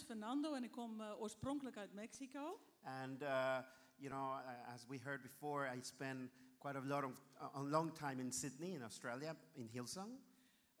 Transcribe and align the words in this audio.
is 0.00 0.06
Fernando 0.06 0.54
en 0.54 0.64
ik 0.64 0.70
kom 0.70 1.00
eh, 1.00 1.20
oorspronkelijk 1.20 1.76
uit 1.76 1.92
Mexico. 1.92 2.60
And, 2.82 3.22
uh, 3.22 3.58
you 3.96 4.08
know, 4.08 4.38
uh, 4.38 4.74
as 4.74 4.86
we 4.86 4.98
heard 4.98 5.22
before, 5.22 5.76
I 5.76 5.82
spent 5.82 6.30
quite 6.58 6.78
a, 6.78 6.82
lot 6.82 7.04
of, 7.04 7.20
a 7.54 7.62
long 7.62 7.92
time 7.94 8.22
in 8.22 8.32
Sydney, 8.32 8.70
in 8.70 8.82
Australia, 8.82 9.36
in 9.52 9.66
Hillsong. 9.66 10.18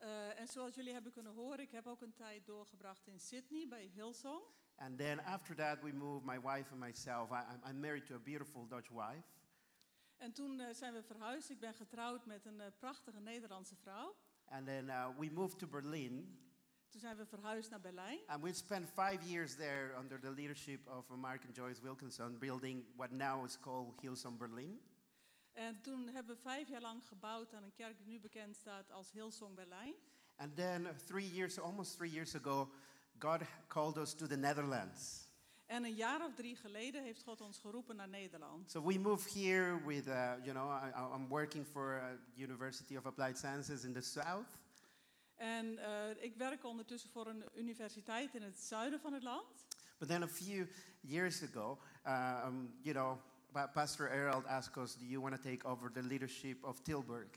Uh, 0.02 0.40
en 0.40 0.48
zoals 0.48 0.74
jullie 0.74 0.92
hebben 0.92 1.12
kunnen 1.12 1.32
horen, 1.34 1.60
ik 1.60 1.70
heb 1.70 1.86
ook 1.86 2.00
een 2.02 2.14
tijd 2.14 2.46
doorgebracht 2.46 3.06
in 3.06 3.20
Sydney 3.20 3.68
bij 3.68 3.90
Hillsong. 3.94 4.42
And 4.76 4.98
then 4.98 5.24
after 5.24 5.56
that, 5.56 5.80
we 5.82 5.92
moved, 5.92 6.24
my 6.24 6.40
wife 6.40 6.70
and 6.72 6.80
myself. 6.80 7.30
I, 7.30 7.68
I'm- 7.68 7.80
married 7.80 8.06
to 8.06 8.14
a 8.14 8.18
beautiful 8.18 8.66
Dutch 8.66 8.88
wife. 8.88 9.28
En 10.16 10.32
toen 10.32 10.60
eh, 10.60 10.74
zijn 10.74 10.92
we 10.92 11.02
verhuisd. 11.02 11.50
Ik 11.50 11.60
ben 11.60 11.74
getrouwd 11.74 12.26
met 12.26 12.44
een 12.44 12.62
prachtige 12.78 13.20
Nederlandse 13.20 13.76
vrouw. 13.76 14.14
And 14.48 14.66
then 14.66 14.84
uh, 14.84 15.18
we 15.18 15.30
moved 15.30 15.58
to 15.58 15.66
Berlin. 15.66 16.38
Toen 16.90 17.00
zijn 17.00 17.16
we 17.16 17.26
verhuisd 17.26 17.70
naar 17.70 17.80
Berlijn. 17.80 18.18
And 18.26 18.42
we 18.42 18.52
spent 18.52 18.88
five 18.88 19.18
years 19.28 19.54
there 19.54 19.96
under 19.98 20.20
the 20.20 20.30
leadership 20.30 20.88
of 20.88 21.10
American 21.10 21.50
Joyce 21.52 21.82
Wilkinson, 21.82 22.38
building 22.38 22.84
what 22.96 23.10
now 23.10 23.44
is 23.44 23.60
called 23.60 24.00
Hillsong 24.00 24.38
Berlin. 24.38 24.80
En 25.52 25.80
toen 25.80 26.08
hebben 26.08 26.36
we 26.36 26.42
vijf 26.42 26.68
jaar 26.68 26.80
lang 26.80 27.06
gebouwd 27.06 27.54
aan 27.54 27.62
een 27.62 27.74
kerk 27.74 27.98
die 27.98 28.06
nu 28.06 28.20
bekend 28.20 28.56
staat 28.56 28.90
als 28.90 29.12
Hillsong 29.12 29.54
Berlijn. 29.54 29.94
And 30.36 30.56
then 30.56 30.96
three 31.06 31.30
years, 31.32 31.58
almost 31.58 31.96
three 31.96 32.10
years 32.10 32.34
ago, 32.34 32.70
God 33.18 33.40
called 33.68 33.96
us 33.96 34.14
to 34.14 34.26
the 34.26 34.36
Netherlands. 34.36 35.28
En 35.66 35.84
een 35.84 35.94
jaar 35.94 36.24
of 36.24 36.34
drie 36.34 36.56
geleden 36.56 37.02
heeft 37.02 37.22
God 37.22 37.40
ons 37.40 37.58
geroepen 37.58 37.96
naar 37.96 38.08
Nederland. 38.08 38.70
So 38.70 38.86
we 38.86 38.98
moved 38.98 39.34
here 39.34 39.84
with, 39.86 40.06
uh, 40.06 40.32
you 40.42 40.52
know, 40.52 40.84
I, 40.84 41.14
I'm 41.14 41.28
working 41.28 41.66
for 41.66 41.96
uh, 41.96 42.44
University 42.44 42.96
of 42.96 43.06
Applied 43.06 43.38
Sciences 43.38 43.84
in 43.84 43.92
the 43.92 44.00
south. 44.00 44.58
En 45.40 45.78
eh, 45.78 46.22
ik 46.24 46.36
werk 46.36 46.64
ondertussen 46.64 47.10
voor 47.10 47.26
een 47.26 47.44
universiteit 47.56 48.34
in 48.34 48.42
het 48.42 48.58
zuiden 48.58 49.00
van 49.00 49.12
het 49.12 49.22
land. 49.22 49.64
But 49.98 50.08
then 50.08 50.22
a 50.22 50.28
few 50.28 50.66
years 51.00 51.42
ago, 51.42 51.78
uh, 52.06 52.42
um, 52.46 52.74
you 52.82 52.94
know, 52.94 53.18
Pa- 53.52 53.66
Pastor 53.66 54.10
Erald 54.10 54.44
asked 54.46 54.76
us, 54.76 54.96
do 54.96 55.04
you 55.04 55.20
want 55.20 55.34
to 55.42 55.42
take 55.50 55.66
over 55.68 55.92
the 55.92 56.02
leadership 56.02 56.64
of 56.64 56.80
Tilburg? 56.80 57.28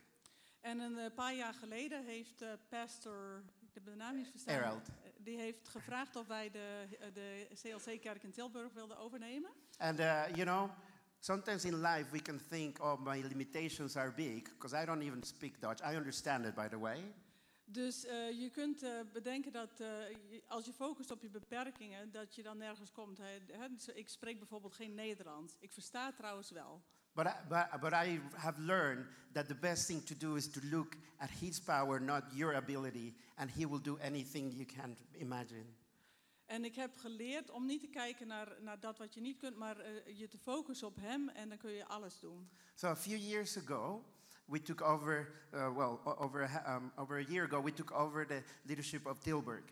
En 0.62 0.80
een 0.80 0.98
eh, 0.98 1.14
paar 1.16 1.34
jaar 1.36 1.54
geleden 1.54 2.04
heeft 2.06 2.42
eh, 2.42 2.50
pastor, 2.70 3.44
ik 3.62 3.74
heb 3.74 3.86
de 3.86 3.96
naam 3.96 4.16
niet 4.16 4.28
verstaan, 4.30 4.56
Erald. 4.56 4.88
die 5.18 5.38
heeft 5.38 5.68
gevraagd 5.68 6.16
of 6.16 6.28
wij 6.28 6.52
de, 6.52 6.88
de 7.14 7.48
CLC-kerk 7.62 8.24
in 8.24 8.32
Tilburg 8.32 8.74
wilden 8.74 8.98
overnemen. 8.98 9.52
And, 9.78 10.00
uh, 10.00 10.24
you 10.36 10.44
know, 10.44 10.70
sometimes 11.20 11.66
in 11.66 11.82
life 11.82 12.12
we 12.12 12.22
can 12.22 12.40
think, 12.50 12.80
oh, 12.82 13.00
my 13.00 13.22
limitations 13.22 13.96
are 13.96 14.12
big, 14.12 14.44
because 14.44 14.82
I 14.82 14.86
don't 14.86 15.02
even 15.02 15.24
speak 15.24 15.62
Dutch. 15.62 15.82
I 15.92 15.96
understand 15.96 16.46
it, 16.46 16.54
by 16.54 16.68
the 16.68 16.80
way. 16.80 17.14
Dus 17.66 18.06
eh, 18.06 18.40
je 18.40 18.50
kunt 18.50 18.84
eh, 18.84 19.00
bedenken 19.14 19.52
dat 19.52 19.70
je- 19.78 20.44
als 20.48 20.66
je 20.66 20.74
focust 20.74 21.12
op 21.12 21.22
je 21.22 21.30
beperkingen, 21.30 22.12
dat 22.12 22.36
je 22.36 22.44
dan 22.44 22.58
nergens 22.58 22.92
komt. 22.92 23.18
Hè. 23.18 23.38
Hè, 23.52 23.70
dus 23.70 23.88
Ik 23.88 24.10
spreek 24.10 24.40
bijvoorbeeld 24.40 24.74
geen 24.74 24.94
Nederlands. 24.94 25.56
Ik 25.60 25.72
versta 25.72 26.12
trouwens 26.14 26.52
wel. 26.52 26.82
But 27.14 27.26
I, 27.26 27.32
but, 27.48 27.80
but 27.82 27.92
I 27.92 28.22
have 28.36 28.62
learned 28.62 29.06
that 29.32 29.48
the 29.48 29.56
best 29.56 29.86
thing 29.86 30.06
to 30.06 30.16
do 30.18 30.36
is 30.36 30.52
to 30.52 30.60
look 30.72 30.94
at 31.18 31.30
His 31.30 31.60
power, 31.62 32.02
not 32.02 32.24
your 32.32 32.56
ability, 32.56 33.14
and 33.36 33.52
He 33.52 33.68
will 33.70 33.82
do 33.82 33.98
anything 33.98 34.52
you 34.54 34.66
can 34.66 34.98
imagine. 35.18 35.66
En 36.46 36.66
ik 36.66 36.76
heb 36.76 36.96
geleerd 36.98 37.50
om 37.50 37.66
niet 37.66 37.80
te 37.80 37.88
kijken 37.88 38.28
naar, 38.28 38.62
naar 38.62 38.80
dat 38.80 38.98
wat 38.98 39.14
je 39.14 39.22
niet 39.22 39.38
kunt, 39.38 39.56
maar 39.58 39.78
je 40.14 40.28
te 40.28 40.38
focussen 40.38 40.88
op 40.88 40.96
Hem 40.96 41.30
en 41.30 41.50
dan 41.50 41.58
kun 41.58 41.72
je 41.72 41.86
alles 41.86 42.20
doen. 42.20 42.50
So 42.74 42.88
a 42.88 42.96
few 42.96 43.18
years 43.18 43.58
ago, 43.58 44.06
we 44.46 44.60
took 44.60 44.82
over, 44.82 45.28
uh, 45.54 45.72
well, 45.76 46.00
over 46.20 46.44
a, 46.44 46.76
um, 46.76 46.92
over 46.98 47.18
a 47.18 47.24
year 47.24 47.44
ago, 47.44 47.62
we 47.62 47.72
took 47.72 47.92
over 47.92 48.26
the 48.26 48.44
leadership 48.66 49.06
of 49.06 49.20
Tilburg. 49.20 49.64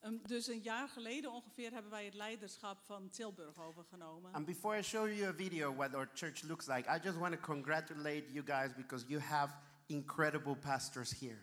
Ehm, 0.00 0.16
dus 0.26 0.46
een 0.46 0.60
jaar 0.62 0.88
geleden 0.88 1.32
ongeveer 1.32 1.72
hebben 1.72 1.90
wij 1.90 2.04
het 2.04 2.14
leiderschap 2.14 2.78
van 2.84 3.10
Tilburg 3.10 3.60
overgenomen. 3.60 4.32
And 4.32 4.46
before 4.46 4.78
I 4.78 4.82
show 4.82 5.08
you 5.08 5.28
a 5.28 5.34
video 5.34 5.74
what 5.74 5.94
our 5.94 6.08
church 6.14 6.42
looks 6.42 6.66
like, 6.66 6.96
I 6.96 6.98
just 7.02 7.18
want 7.18 7.32
to 7.34 7.40
congratulate 7.40 8.32
you 8.32 8.44
guys 8.44 8.74
because 8.74 9.04
you 9.08 9.20
have 9.20 9.54
incredible 9.86 10.56
pastors 10.56 11.18
here. 11.20 11.38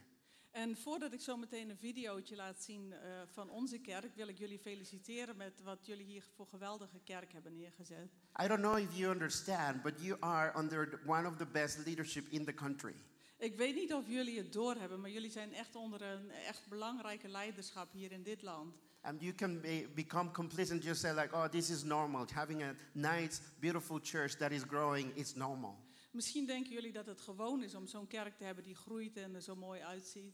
En 0.52 0.78
voordat 0.78 1.14
ik 1.14 1.22
zo 1.22 1.38
meteen 1.38 1.70
een 1.70 1.78
videootje 1.78 2.36
laat 2.36 2.62
zien 2.62 2.94
eh, 2.94 3.22
van 3.32 3.50
onze 3.50 3.80
kerk, 3.80 4.16
wil 4.16 4.28
ik 4.28 4.38
jullie 4.38 4.60
feliciteren 4.60 5.38
met 5.38 5.62
wat 5.62 5.86
jullie 5.86 6.06
hier 6.06 6.24
voor 6.36 6.48
geweldige 6.48 7.00
kerk 7.04 7.34
hebben 7.34 7.56
neergezet. 7.56 8.10
I 8.44 8.48
don't 8.48 8.62
know 8.62 8.78
if 8.78 8.98
you 8.98 9.12
understand, 9.12 9.82
but 9.82 10.02
you 10.02 10.18
are 10.20 10.60
under 10.60 11.02
one 11.06 11.28
of 11.28 11.36
the 11.36 11.46
best 11.46 11.86
leadership 11.86 12.28
in 12.30 12.46
the 12.46 12.54
country. 12.54 12.96
Ik 13.38 13.56
weet 13.56 13.76
niet 13.76 13.94
of 13.94 14.08
jullie 14.08 14.38
het 14.38 14.54
doorhebben, 14.54 15.02
maar 15.02 15.10
jullie 15.10 15.32
zijn 15.32 15.54
echt 15.54 15.76
onder 15.76 16.02
een 16.02 16.32
echt 16.32 16.68
belangrijke 16.68 17.28
leiderschap 17.28 17.92
hier 17.92 18.12
in 18.12 18.24
dit 18.24 18.42
land. 18.42 18.76
And 19.02 19.22
you 19.22 19.34
can 19.34 19.62
be, 19.62 19.88
become 19.96 20.31
complacent, 20.31 20.84
just 20.84 21.02
say 21.02 21.14
like, 21.14 21.36
oh, 21.36 21.46
this 21.46 21.70
is 21.70 21.84
normal. 21.84 22.26
Having 22.34 22.64
a 22.64 22.74
nice, 22.92 23.42
beautiful 23.60 24.00
church 24.02 24.36
that 24.36 24.52
is 24.52 24.62
growing 24.64 25.16
is 25.16 25.36
normal. 25.36 25.78
Misschien 26.12 26.46
denken 26.46 26.72
jullie 26.72 26.92
dat 26.92 27.06
het 27.06 27.22
gewoon 27.22 27.64
is 27.64 27.75
om 27.75 27.88
zo'n 27.88 28.08
kerk 28.08 28.38
te 28.38 28.44
hebben 28.44 28.64
die 28.64 28.75
groeit 28.75 29.18
en 29.18 29.36
er 29.36 29.42
zo 29.42 29.56
mooi 29.56 29.81
uitziet. 29.81 30.34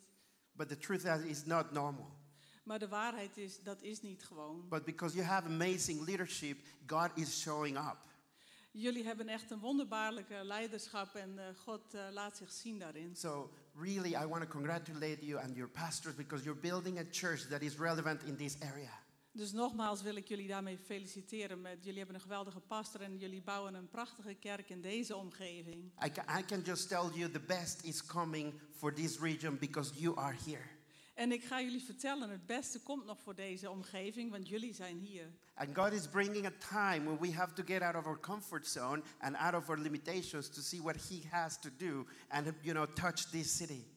But 0.52 0.68
the 0.68 0.78
truth 0.78 1.04
is, 1.04 1.24
it's 1.24 1.46
not 1.46 1.72
normal. 1.72 2.24
Maar 2.64 2.80
de 2.80 2.88
waarheid 2.88 3.38
is, 3.38 3.60
dat 3.64 3.82
is 3.82 4.02
niet 4.02 4.24
gewoon. 4.24 4.70
But 4.70 4.86
because 4.86 5.16
you 5.16 5.28
have 5.28 5.48
amazing 5.48 6.06
leadership, 6.06 6.60
God 6.88 7.10
is 7.16 7.40
showing 7.42 7.78
up. 7.78 7.98
Jullie 8.72 9.04
hebben 9.04 9.28
echt 9.28 9.52
een 9.52 9.60
wonderbaarlijke 9.60 10.44
leiderschap 10.44 11.16
en 11.16 11.40
eh, 11.40 11.46
God 11.56 11.94
eh, 11.94 12.02
laat 12.12 12.38
zich 12.38 12.52
zien 12.52 12.80
daarin. 12.80 13.16
So, 13.16 13.52
really, 13.74 14.16
I 14.24 14.28
want 14.28 14.42
to 14.42 14.48
congratulate 14.48 15.26
you 15.26 15.42
and 15.42 15.56
your 15.56 15.70
pastors 15.70 16.16
because 16.16 16.44
you're 16.44 16.60
building 16.60 17.00
a 17.00 17.06
church 17.12 17.40
that 17.40 17.62
is 17.62 17.78
relevant 17.78 18.24
in 18.24 18.36
this 18.36 18.60
area. 18.60 19.05
Dus 19.36 19.52
nogmaals 19.52 20.02
wil 20.02 20.16
ik 20.16 20.28
jullie 20.28 20.48
daarmee 20.48 20.78
feliciteren. 20.78 21.62
Met, 21.62 21.78
jullie 21.82 21.98
hebben 21.98 22.16
een 22.16 22.22
geweldige 22.22 22.60
pastor 22.60 23.02
en 23.02 23.18
jullie 23.18 23.42
bouwen 23.42 23.74
een 23.74 23.90
prachtige 23.90 24.34
kerk 24.34 24.70
in 24.70 24.82
deze 24.82 25.16
omgeving. 25.16 25.92
I 26.06 26.12
can, 26.12 26.40
I 26.40 26.46
can 26.46 26.62
just 26.62 26.88
tell 26.88 27.10
you 27.14 27.32
the 27.32 27.40
best 27.40 27.84
is 27.84 28.06
coming 28.06 28.54
for 28.76 28.94
this 28.94 29.20
region 29.20 29.58
because 29.58 30.00
you 30.00 30.18
are 30.18 30.36
here. 30.46 30.74
En 31.14 31.32
ik 31.32 31.44
ga 31.44 31.62
jullie 31.62 31.84
vertellen, 31.84 32.30
het 32.30 32.46
beste 32.46 32.80
komt 32.80 33.06
nog 33.06 33.20
voor 33.20 33.36
deze 33.36 33.70
omgeving, 33.70 34.32
want 34.32 34.48
jullie 34.48 34.74
zijn 34.74 34.98
hier. 34.98 35.32
And 35.54 35.78
God 35.78 35.92
is 35.92 36.08
bringing 36.08 36.46
a 36.46 36.52
time 36.70 37.06
when 37.06 37.18
we 37.20 37.34
have 37.34 37.54
to 37.54 37.64
get 37.64 37.82
out 37.82 37.96
of 37.96 38.06
our 38.06 38.20
comfort 38.20 38.68
zone 38.68 39.04
and 39.20 39.36
out 39.36 39.54
of 39.54 39.70
our 39.70 39.80
limitations 39.80 40.50
to 40.50 40.62
see 40.62 40.82
what 40.82 40.96
He 41.10 41.22
has 41.30 41.60
to 41.60 41.70
do 41.78 42.06
and, 42.28 42.54
you 42.62 42.74
know, 42.74 42.94
touch 42.94 43.30
this 43.30 43.58
city. 43.58 43.95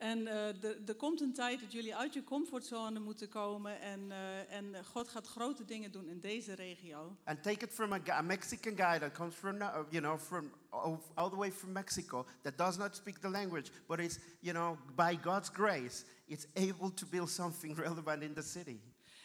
En 0.00 0.26
eh, 0.26 0.64
er- 0.64 0.78
er 0.86 0.94
komt 0.94 1.20
een 1.20 1.32
tijd 1.32 1.60
dat 1.60 1.72
jullie 1.72 1.96
uit 1.96 2.12
je 2.14 2.24
comfortzone 2.24 2.98
moeten 3.00 3.28
komen 3.28 3.80
en, 3.80 4.10
eh, 4.12 4.52
en 4.52 4.84
God 4.84 5.08
gaat 5.08 5.26
grote 5.26 5.64
dingen 5.64 5.92
doen 5.92 6.08
in 6.08 6.20
deze 6.20 6.54
regio. 6.54 7.16
And 7.24 7.42
take 7.42 7.64
it 7.64 7.72
from 7.72 7.92
a, 7.92 8.00
a 8.08 8.22
Mexican 8.22 8.76
guy 8.76 8.98
that 8.98 9.12
comes 9.12 9.34
from, 9.34 9.54
uh, 9.56 9.68
you 9.90 10.02
know, 10.02 10.18
from 10.18 10.52
all, 10.68 10.98
all 11.14 11.28
the 11.30 11.36
way 11.36 11.52
from 11.52 11.72
Mexico 11.72 12.26
that 12.42 12.58
does 12.58 12.76
not 12.76 12.96
speak 12.96 13.18
the 13.18 13.28
language, 13.28 13.70
but 13.86 13.98
is, 13.98 14.18
you 14.40 14.54
know, 14.54 14.78
by 14.96 15.18
God's 15.22 15.48
grace, 15.52 16.04
it's 16.26 16.46
able 16.54 16.94
to 16.94 17.06
build 17.06 17.28
something 17.30 17.76
relevant 17.86 18.22
in 18.22 18.34
the 18.34 18.42
city. 18.42 18.80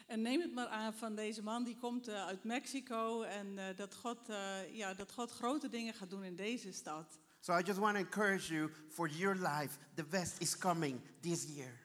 En 0.07 0.21
neem 0.21 0.41
het 0.41 0.53
maar 0.53 0.67
aan 0.67 0.93
van 0.93 1.15
deze 1.15 1.43
man, 1.43 1.63
die 1.63 1.77
komt 1.77 2.07
eh, 2.07 2.25
uit 2.25 2.43
Mexico 2.43 3.21
en 3.21 3.57
eh, 3.57 3.65
dat, 3.75 3.95
God, 3.95 4.29
eh, 4.29 4.75
ja, 4.75 4.93
dat 4.93 5.11
God 5.11 5.31
grote 5.31 5.69
dingen 5.69 5.93
gaat 5.93 6.09
doen 6.09 6.23
in 6.23 6.35
deze 6.35 6.71
stad. 6.71 7.19
So 7.45 7.53
I 7.53 7.61
just 7.61 7.79
want 7.79 7.95
to 7.95 7.99
encourage 7.99 8.49
you 8.49 8.71
for 8.89 9.07
your 9.07 9.35
life. 9.35 9.77
The 9.95 10.03
best 10.03 10.41
is 10.41 10.55
coming 10.55 10.99
this 11.21 11.45
year. 11.55 11.79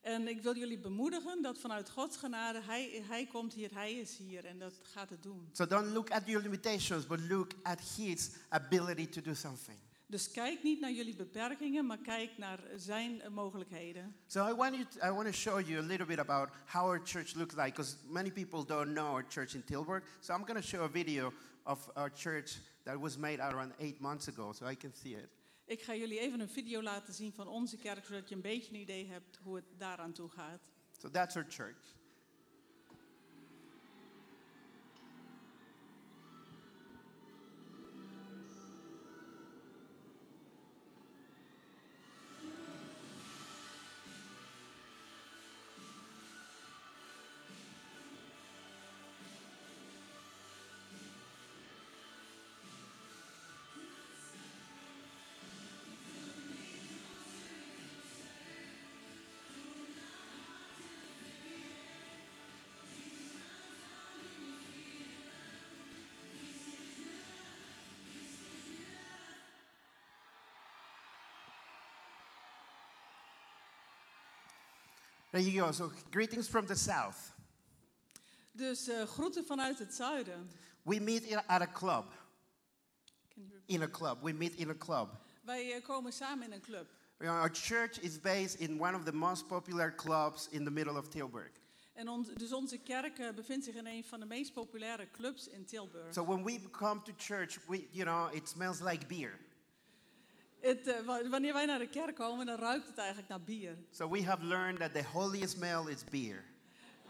En 0.00 0.28
ik 0.28 0.42
wil 0.42 0.56
jullie 0.56 0.78
bemoedigen 0.78 1.42
dat 1.42 1.58
vanuit 1.58 1.90
Gods 1.90 2.16
genade, 2.16 2.62
hij, 2.62 3.04
hij 3.08 3.26
komt 3.26 3.52
hier, 3.52 3.70
hij 3.74 3.92
is 3.92 4.16
hier 4.16 4.44
en 4.44 4.58
dat 4.58 4.72
gaat 4.82 5.10
het 5.10 5.22
doen. 5.22 5.48
So 5.52 5.66
don't 5.66 5.86
look 5.86 6.10
at 6.10 6.22
your 6.26 6.42
limitations, 6.42 7.06
but 7.06 7.20
look 7.20 7.52
at 7.62 7.80
His 7.96 8.30
ability 8.48 9.08
to 9.08 9.20
do 9.20 9.34
something. 9.34 9.78
Dus 10.06 10.30
kijk 10.30 10.62
niet 10.62 10.80
naar 10.80 10.92
jullie 10.92 11.16
beperkingen, 11.16 11.86
maar 11.86 11.98
kijk 11.98 12.38
naar 12.38 12.60
zijn 12.76 13.22
mogelijkheden. 13.30 14.16
So 14.26 14.48
I 14.48 14.54
want 14.54 14.74
you. 14.74 14.86
To, 14.86 15.06
I 15.06 15.10
want 15.10 15.26
to 15.26 15.32
show 15.32 15.60
you 15.60 15.82
a 15.82 15.86
little 15.86 16.06
bit 16.06 16.18
about 16.18 16.48
how 16.66 16.84
our 16.84 17.00
church 17.04 17.34
looks 17.34 17.54
like, 17.54 17.70
because 17.70 17.96
many 18.08 18.30
people 18.30 18.64
don't 18.64 18.92
know 18.92 19.06
our 19.06 19.24
church 19.28 19.54
in 19.54 19.64
Tilburg. 19.64 20.04
So 20.20 20.34
I'm 20.34 20.44
going 20.44 20.60
to 20.60 20.66
show 20.66 20.84
a 20.84 20.88
video 20.88 21.32
of 21.62 21.90
our 21.94 22.12
church 22.14 22.58
that 22.86 23.00
was 23.00 23.16
made 23.16 23.40
around 23.40 23.72
eight 23.78 24.00
months 24.00 24.28
ago, 24.28 24.52
so 24.52 24.66
I 24.66 24.76
can 24.76 24.92
see 24.94 25.14
it. 25.14 25.28
Ik 25.64 25.82
ga 25.82 25.94
jullie 25.94 26.18
even 26.18 26.40
een 26.40 26.48
video 26.48 26.82
laten 26.82 27.14
zien 27.14 27.32
van 27.32 27.48
onze 27.48 27.76
kerk, 27.76 28.04
zodat 28.04 28.28
je 28.28 28.34
een 28.34 28.40
beetje 28.40 28.74
een 28.74 28.80
idee 28.80 29.06
hebt 29.06 29.38
hoe 29.42 29.56
het 29.56 29.64
daaraan 29.76 30.12
toe 30.12 30.28
gaat. 30.28 30.60
So 30.98 31.10
that's 31.10 31.36
our 31.36 31.46
church. 31.48 31.95
So, 75.72 75.92
greetings 76.10 76.48
from 76.48 76.66
the 76.66 76.74
south. 76.74 77.16
Dus 78.52 78.88
eh, 78.88 79.02
groeten 79.02 79.44
vanuit 79.44 79.78
het 79.78 79.94
zuiden. 79.94 80.50
We 80.82 81.00
meet 81.00 81.22
in, 81.22 81.46
at 81.46 81.60
a 81.60 81.66
club. 81.72 82.04
In 83.66 83.82
a 83.82 83.88
club. 83.90 84.22
We 84.22 84.32
meet 84.32 84.54
in 84.54 84.70
a 84.70 84.74
club. 84.74 85.08
Wij 85.42 85.74
eh, 85.74 85.82
komen 85.82 86.12
samen 86.12 86.46
in 86.46 86.52
een 86.52 86.60
club. 86.60 86.86
Our 87.18 87.50
church 87.52 88.00
is 88.00 88.20
based 88.20 88.54
in 88.60 88.80
one 88.80 88.96
of 88.96 89.04
the 89.04 89.12
most 89.12 89.46
popular 89.46 89.94
clubs 89.94 90.48
in 90.48 90.64
the 90.64 90.70
middle 90.70 90.98
of 90.98 91.08
Tilburg. 91.08 91.50
En 91.94 92.08
on- 92.08 92.28
dus 92.36 92.52
onze 92.52 92.78
kerk 92.78 93.18
eh, 93.18 93.34
bevindt 93.34 93.64
zich 93.64 93.74
in 93.74 93.86
een 93.86 94.04
van 94.04 94.20
de 94.20 94.26
meest 94.26 94.52
populaire 94.52 95.10
clubs 95.10 95.48
in 95.48 95.64
Tilburg. 95.64 96.12
So 96.14 96.24
when 96.24 96.44
we 96.44 96.70
come 96.70 97.02
to 97.02 97.12
church, 97.16 97.58
we, 97.66 97.88
you 97.90 98.04
know, 98.04 98.34
it 98.34 98.48
smells 98.48 98.80
like 98.80 99.06
beer. 99.06 99.38
Het, 100.60 100.86
eh, 100.86 101.00
wa- 101.04 101.28
wanneer 101.28 101.52
wij 101.52 101.66
naar 101.66 101.78
de 101.78 101.88
kerk 101.88 102.14
komen, 102.14 102.46
dan 102.46 102.58
ruikt 102.58 102.86
het 102.88 102.98
eigenlijk 102.98 103.28
naar 103.28 103.40
bier. 103.42 103.76
So 103.90 104.10
we 104.10 104.24
have 104.24 104.44
learned 104.44 104.78
that 104.80 104.94
the 104.94 105.04
holiest 105.04 105.50
smell 105.56 105.84
is 105.92 106.04
beer. 106.04 106.44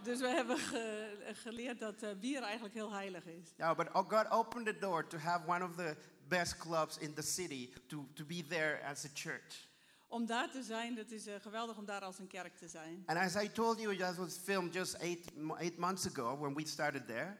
Dus 0.03 0.21
we 0.21 0.29
hebben 0.29 0.59
ge- 0.59 1.33
geleerd 1.35 1.79
dat 1.79 2.03
eh, 2.03 2.11
bier 2.21 2.43
eigenlijk 2.43 2.75
heel 2.75 2.93
heilig 2.93 3.25
is. 3.27 3.53
Yeah, 3.57 3.77
but 3.77 3.87
oh, 3.93 4.09
God 4.09 4.31
opened 4.31 4.67
the 4.67 4.79
door 4.79 5.07
to 5.07 5.19
have 5.19 5.47
one 5.49 5.65
of 5.65 5.75
the 5.77 5.97
best 6.29 6.57
clubs 6.57 6.99
in 6.99 7.15
the 7.15 7.23
city 7.23 7.73
to, 7.87 8.07
to 8.15 8.25
be 8.25 8.45
there 8.49 8.85
as 8.85 9.05
a 9.05 9.09
church. 9.15 9.69
Om 10.09 10.27
daar 10.27 10.51
te 10.51 10.63
zijn, 10.63 10.97
het 10.97 11.13
is 11.13 11.27
eh, 11.27 11.35
geweldig 11.41 11.77
om 11.77 11.85
daar 11.85 12.01
als 12.01 12.19
een 12.19 12.27
kerk 12.27 12.57
te 12.57 12.69
zijn. 12.69 13.03
And 13.07 13.19
as 13.19 13.43
I 13.43 13.49
told 13.53 13.81
you, 13.81 13.97
that 13.97 14.17
was 14.17 14.39
filmed 14.45 14.75
just 14.75 14.95
eight, 14.95 15.31
eight 15.59 15.77
months 15.79 16.07
ago 16.07 16.39
when 16.39 16.55
we 16.55 16.67
started 16.67 17.07
there. 17.07 17.37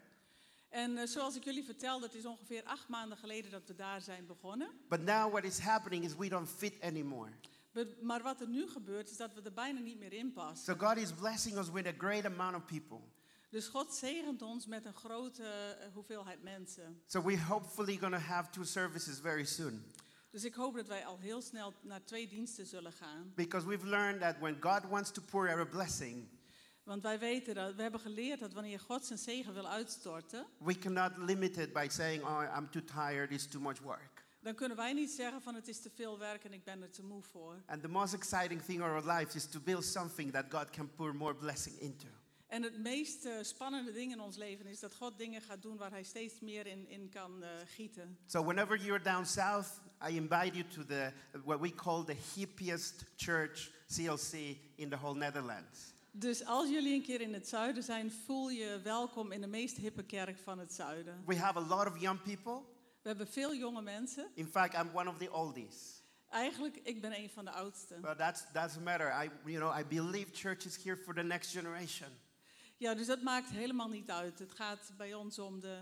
En 0.77 0.99
eh, 0.99 1.07
zoals 1.07 1.37
ik 1.37 1.45
jullie 1.45 1.65
vertelde, 1.65 2.07
het 2.07 2.15
is 2.15 2.27
ongeveer 2.27 2.63
acht 2.65 2.89
maanden 2.89 3.19
geleden 3.19 3.51
dat 3.51 3.63
we 3.67 3.75
daar 3.75 4.01
zijn 4.01 4.27
begonnen. 4.27 4.69
But 4.89 5.01
now 5.01 5.31
what 5.33 5.45
is 5.45 5.59
happening 5.59 6.05
is 6.05 6.17
we 6.17 6.29
don't 6.29 6.49
fit 6.49 6.81
anymore. 6.81 7.31
Maar 8.01 8.23
wat 8.23 8.41
er 8.41 8.49
nu 8.49 8.69
gebeurt, 8.69 9.11
is 9.11 9.17
dat 9.17 9.35
we 9.35 9.43
er 9.43 9.53
bijna 9.53 9.81
niet 9.81 9.99
meer 9.99 10.13
in 10.13 10.33
passen. 10.33 10.77
So 10.77 10.87
God 10.87 10.97
is 10.97 11.13
blessing 11.13 11.59
us 11.59 11.71
with 11.71 11.87
a 11.87 11.93
great 11.99 12.25
amount 12.25 12.57
of 12.57 12.65
people. 12.65 12.99
Dus 13.51 13.67
God 13.67 13.95
zegent 13.95 14.43
ons 14.43 14.67
met 14.67 14.85
een 14.85 14.95
grote 14.95 15.43
eh, 15.43 15.93
hoeveelheid 15.93 16.43
mensen. 16.43 17.03
So 17.07 17.23
we're 17.23 17.43
hopefully 17.43 17.97
going 17.99 18.15
to 18.15 18.21
have 18.21 18.51
two 18.51 18.65
services 18.65 19.19
very 19.19 19.45
soon. 19.45 19.85
Dus 20.31 20.45
ik 20.45 20.55
hoop 20.55 20.75
dat 20.75 20.89
wij 20.89 21.07
al 21.07 21.19
heel 21.19 21.43
snel 21.43 21.75
naar 21.83 22.05
twee 22.05 22.29
diensten 22.29 22.67
zullen 22.67 22.93
gaan. 22.93 23.33
Because 23.35 23.67
we've 23.67 23.87
learned 23.87 24.21
that 24.21 24.39
when 24.39 24.57
God 24.61 24.89
wants 24.89 25.11
to 25.11 25.23
pour 25.23 25.49
out 25.49 25.59
a 25.59 25.71
blessing, 25.71 26.29
Want 26.87 27.03
wij 27.03 27.19
weten 27.19 27.55
dat, 27.55 27.75
we 27.75 27.83
hebben 27.83 28.01
geleerd 28.01 28.41
dat 28.41 28.53
wanneer 28.53 28.81
God 28.81 29.05
zijn 29.05 29.19
zegen 29.19 29.55
wil 29.55 29.69
uitstorten, 29.69 30.47
we 30.59 30.79
cannot 30.79 31.13
limit 31.17 31.57
it 31.57 31.73
by 31.73 31.87
saying, 31.91 32.23
oh, 32.23 32.43
I'm 32.57 32.71
too 32.71 32.85
tired, 32.85 33.31
it's 33.31 33.47
too 33.47 33.61
much 33.61 33.79
work. 33.79 34.25
dan 34.41 34.55
kunnen 34.55 34.77
wij 34.77 34.93
niet 34.93 35.11
zeggen 35.11 35.43
van 35.43 35.55
het 35.55 35.69
is 35.69 35.81
te 35.81 35.91
veel 35.95 36.19
werk 36.19 36.45
en 36.45 36.53
ik 36.53 36.65
ben 36.65 36.83
er 36.83 36.91
te 36.91 37.03
moe 37.03 37.23
voor. 37.23 37.63
And 37.67 37.83
the 37.83 37.89
most 37.89 38.15
exciting 38.15 38.63
thing 38.63 38.79
in 38.79 38.83
our 38.83 39.07
lives 39.07 39.35
is 39.35 39.47
to 39.47 39.61
build 39.61 39.85
something 39.85 40.33
that 40.33 40.45
God 40.49 40.71
can 40.71 40.95
pour 40.95 41.15
more 41.15 41.35
blessing 41.35 41.79
into. 41.79 42.07
En 42.47 42.63
het 42.63 42.79
meest 42.79 43.25
eh, 43.25 43.33
spannende 43.43 43.93
ding 43.93 44.13
in 44.13 44.21
ons 44.21 44.37
leven 44.37 44.67
is 44.67 44.81
dat 44.81 44.95
God 44.95 45.19
dingen 45.19 45.43
gaat 45.43 45.63
doen 45.63 45.77
waar 45.77 45.91
hij 45.91 46.03
steeds 46.03 46.41
meer 46.41 46.67
in, 46.67 46.89
in 46.89 47.09
kan 47.09 47.43
eh, 47.43 47.51
gieten. 47.67 48.19
So 48.27 48.45
whenever 48.45 48.79
you're 48.79 49.03
down 49.03 49.25
south, 49.25 49.67
I 50.09 50.17
invite 50.17 50.57
you 50.57 50.65
to 50.69 50.85
the 50.85 51.13
what 51.45 51.61
we 51.61 51.75
call 51.75 52.05
the 52.05 52.17
hippiest 52.35 53.05
church 53.17 53.71
CLC 53.87 54.57
in 54.75 54.89
the 54.89 54.97
whole 54.97 55.15
Netherlands. 55.15 55.95
Dus 56.19 56.45
als 56.45 56.69
jullie 56.69 56.95
een 56.95 57.03
keer 57.03 57.21
in 57.21 57.33
het 57.35 57.49
zuiden 57.49 57.83
zijn, 57.83 58.13
voel 58.13 58.49
je 58.49 58.81
welkom 58.83 59.33
in 59.33 59.41
de 59.41 59.47
meest 59.47 59.77
hippe 59.77 60.03
kerk 60.03 60.39
van 60.39 60.59
het 60.59 60.73
zuiden. 60.73 61.23
We 61.27 61.37
have 61.37 61.59
a 61.59 61.63
lot 61.63 61.87
of 61.87 62.01
young 62.01 62.23
people. 62.23 62.63
We 63.03 63.09
hebben 63.09 63.27
veel 63.27 63.55
jonge 63.55 63.83
mensen. 63.83 64.31
In 64.35 64.47
fact, 64.47 64.75
I'm 64.75 64.91
one 64.95 65.11
of 65.11 65.17
the 65.19 65.33
oldies. 65.33 66.03
Eigenlijk, 66.31 66.81
ik 66.83 67.01
ben 67.01 67.19
een 67.19 67.31
van 67.31 67.45
de 67.45 67.51
oudsten. 67.51 68.01
But 68.01 68.19
that's 68.19 68.45
doesn't 68.53 68.85
matter. 68.85 69.25
I 69.25 69.31
you 69.45 69.59
know 69.59 69.79
I 69.79 69.85
believe 69.85 70.31
church 70.33 70.65
is 70.65 70.85
here 70.85 70.97
for 70.97 71.15
the 71.15 71.23
next 71.23 71.51
generation. 71.51 72.09
Ja, 72.77 72.95
dus 72.95 73.07
dat 73.07 73.23
maakt 73.23 73.51
helemaal 73.51 73.89
niet 73.89 74.11
uit. 74.11 74.39
Het 74.39 74.53
gaat 74.53 74.93
bij 74.97 75.15
ons 75.15 75.39
om 75.39 75.61
de. 75.61 75.79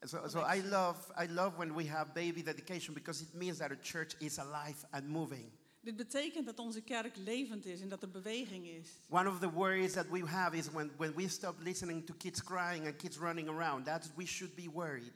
So, 0.00 0.28
so 0.28 0.46
I 0.54 0.62
love 0.68 1.24
I 1.24 1.32
love 1.32 1.56
when 1.56 1.74
we 1.74 1.88
have 1.88 2.12
baby 2.12 2.42
dedication 2.42 2.94
because 2.94 3.22
it 3.22 3.34
means 3.34 3.58
that 3.58 3.70
a 3.70 3.78
church 3.82 4.14
is 4.18 4.38
alive 4.38 4.86
and 4.90 5.08
moving. 5.08 5.57
Dit 5.88 5.96
betekent 5.96 6.46
dat 6.46 6.58
onze 6.58 6.80
kerk 6.80 7.16
levend 7.16 7.66
is 7.66 7.80
en 7.80 7.88
dat 7.88 8.02
er 8.02 8.10
beweging 8.10 8.66
is. 8.66 8.88
One 9.08 9.28
of 9.28 9.38
the 9.38 9.50
worries 9.50 9.92
that 9.92 10.08
we 10.10 10.26
have 10.26 10.56
is 10.56 10.70
when, 10.70 10.90
when 10.96 11.14
we 11.14 11.28
stop 11.28 11.54
listening 11.62 12.06
to 12.06 12.14
kids 12.14 12.42
crying 12.42 12.86
and 12.86 12.96
kids 12.96 13.18
running 13.18 13.48
around. 13.48 13.84
That's 13.84 14.08
we 14.14 14.26
should 14.26 14.54
be 14.54 14.70
worried. 14.72 15.12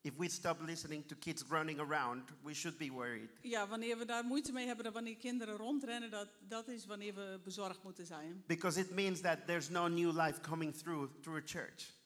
If 0.00 0.12
we 0.16 0.28
stop 0.28 0.60
listening 0.60 1.06
to 1.06 1.14
kids 1.14 1.44
running 1.48 1.80
around, 1.80 2.22
we 2.42 2.54
should 2.54 2.78
be 2.78 2.92
worried. 2.92 3.28
Ja, 3.42 3.66
wanneer 3.66 3.98
we 3.98 4.04
daar 4.04 4.24
moeite 4.24 4.52
mee 4.52 4.66
hebben, 4.66 4.84
dat 4.84 4.94
wanneer 4.94 5.16
kinderen 5.16 5.56
rondrennen, 5.56 6.10
dat, 6.10 6.28
dat 6.48 6.68
is 6.68 6.86
wanneer 6.86 7.14
we 7.14 7.40
bezorgd 7.44 7.82
moeten 7.82 8.06
zijn. 8.06 8.42
Because 8.46 8.80
it 8.80 8.90
means 8.90 9.20
that 9.20 9.46
there's 9.46 9.68
no 9.68 9.88
new 9.88 10.20
life 10.20 10.40
coming 10.40 10.76
through 10.76 11.10
through 11.22 11.42
a 11.42 11.46
church. 11.46 11.97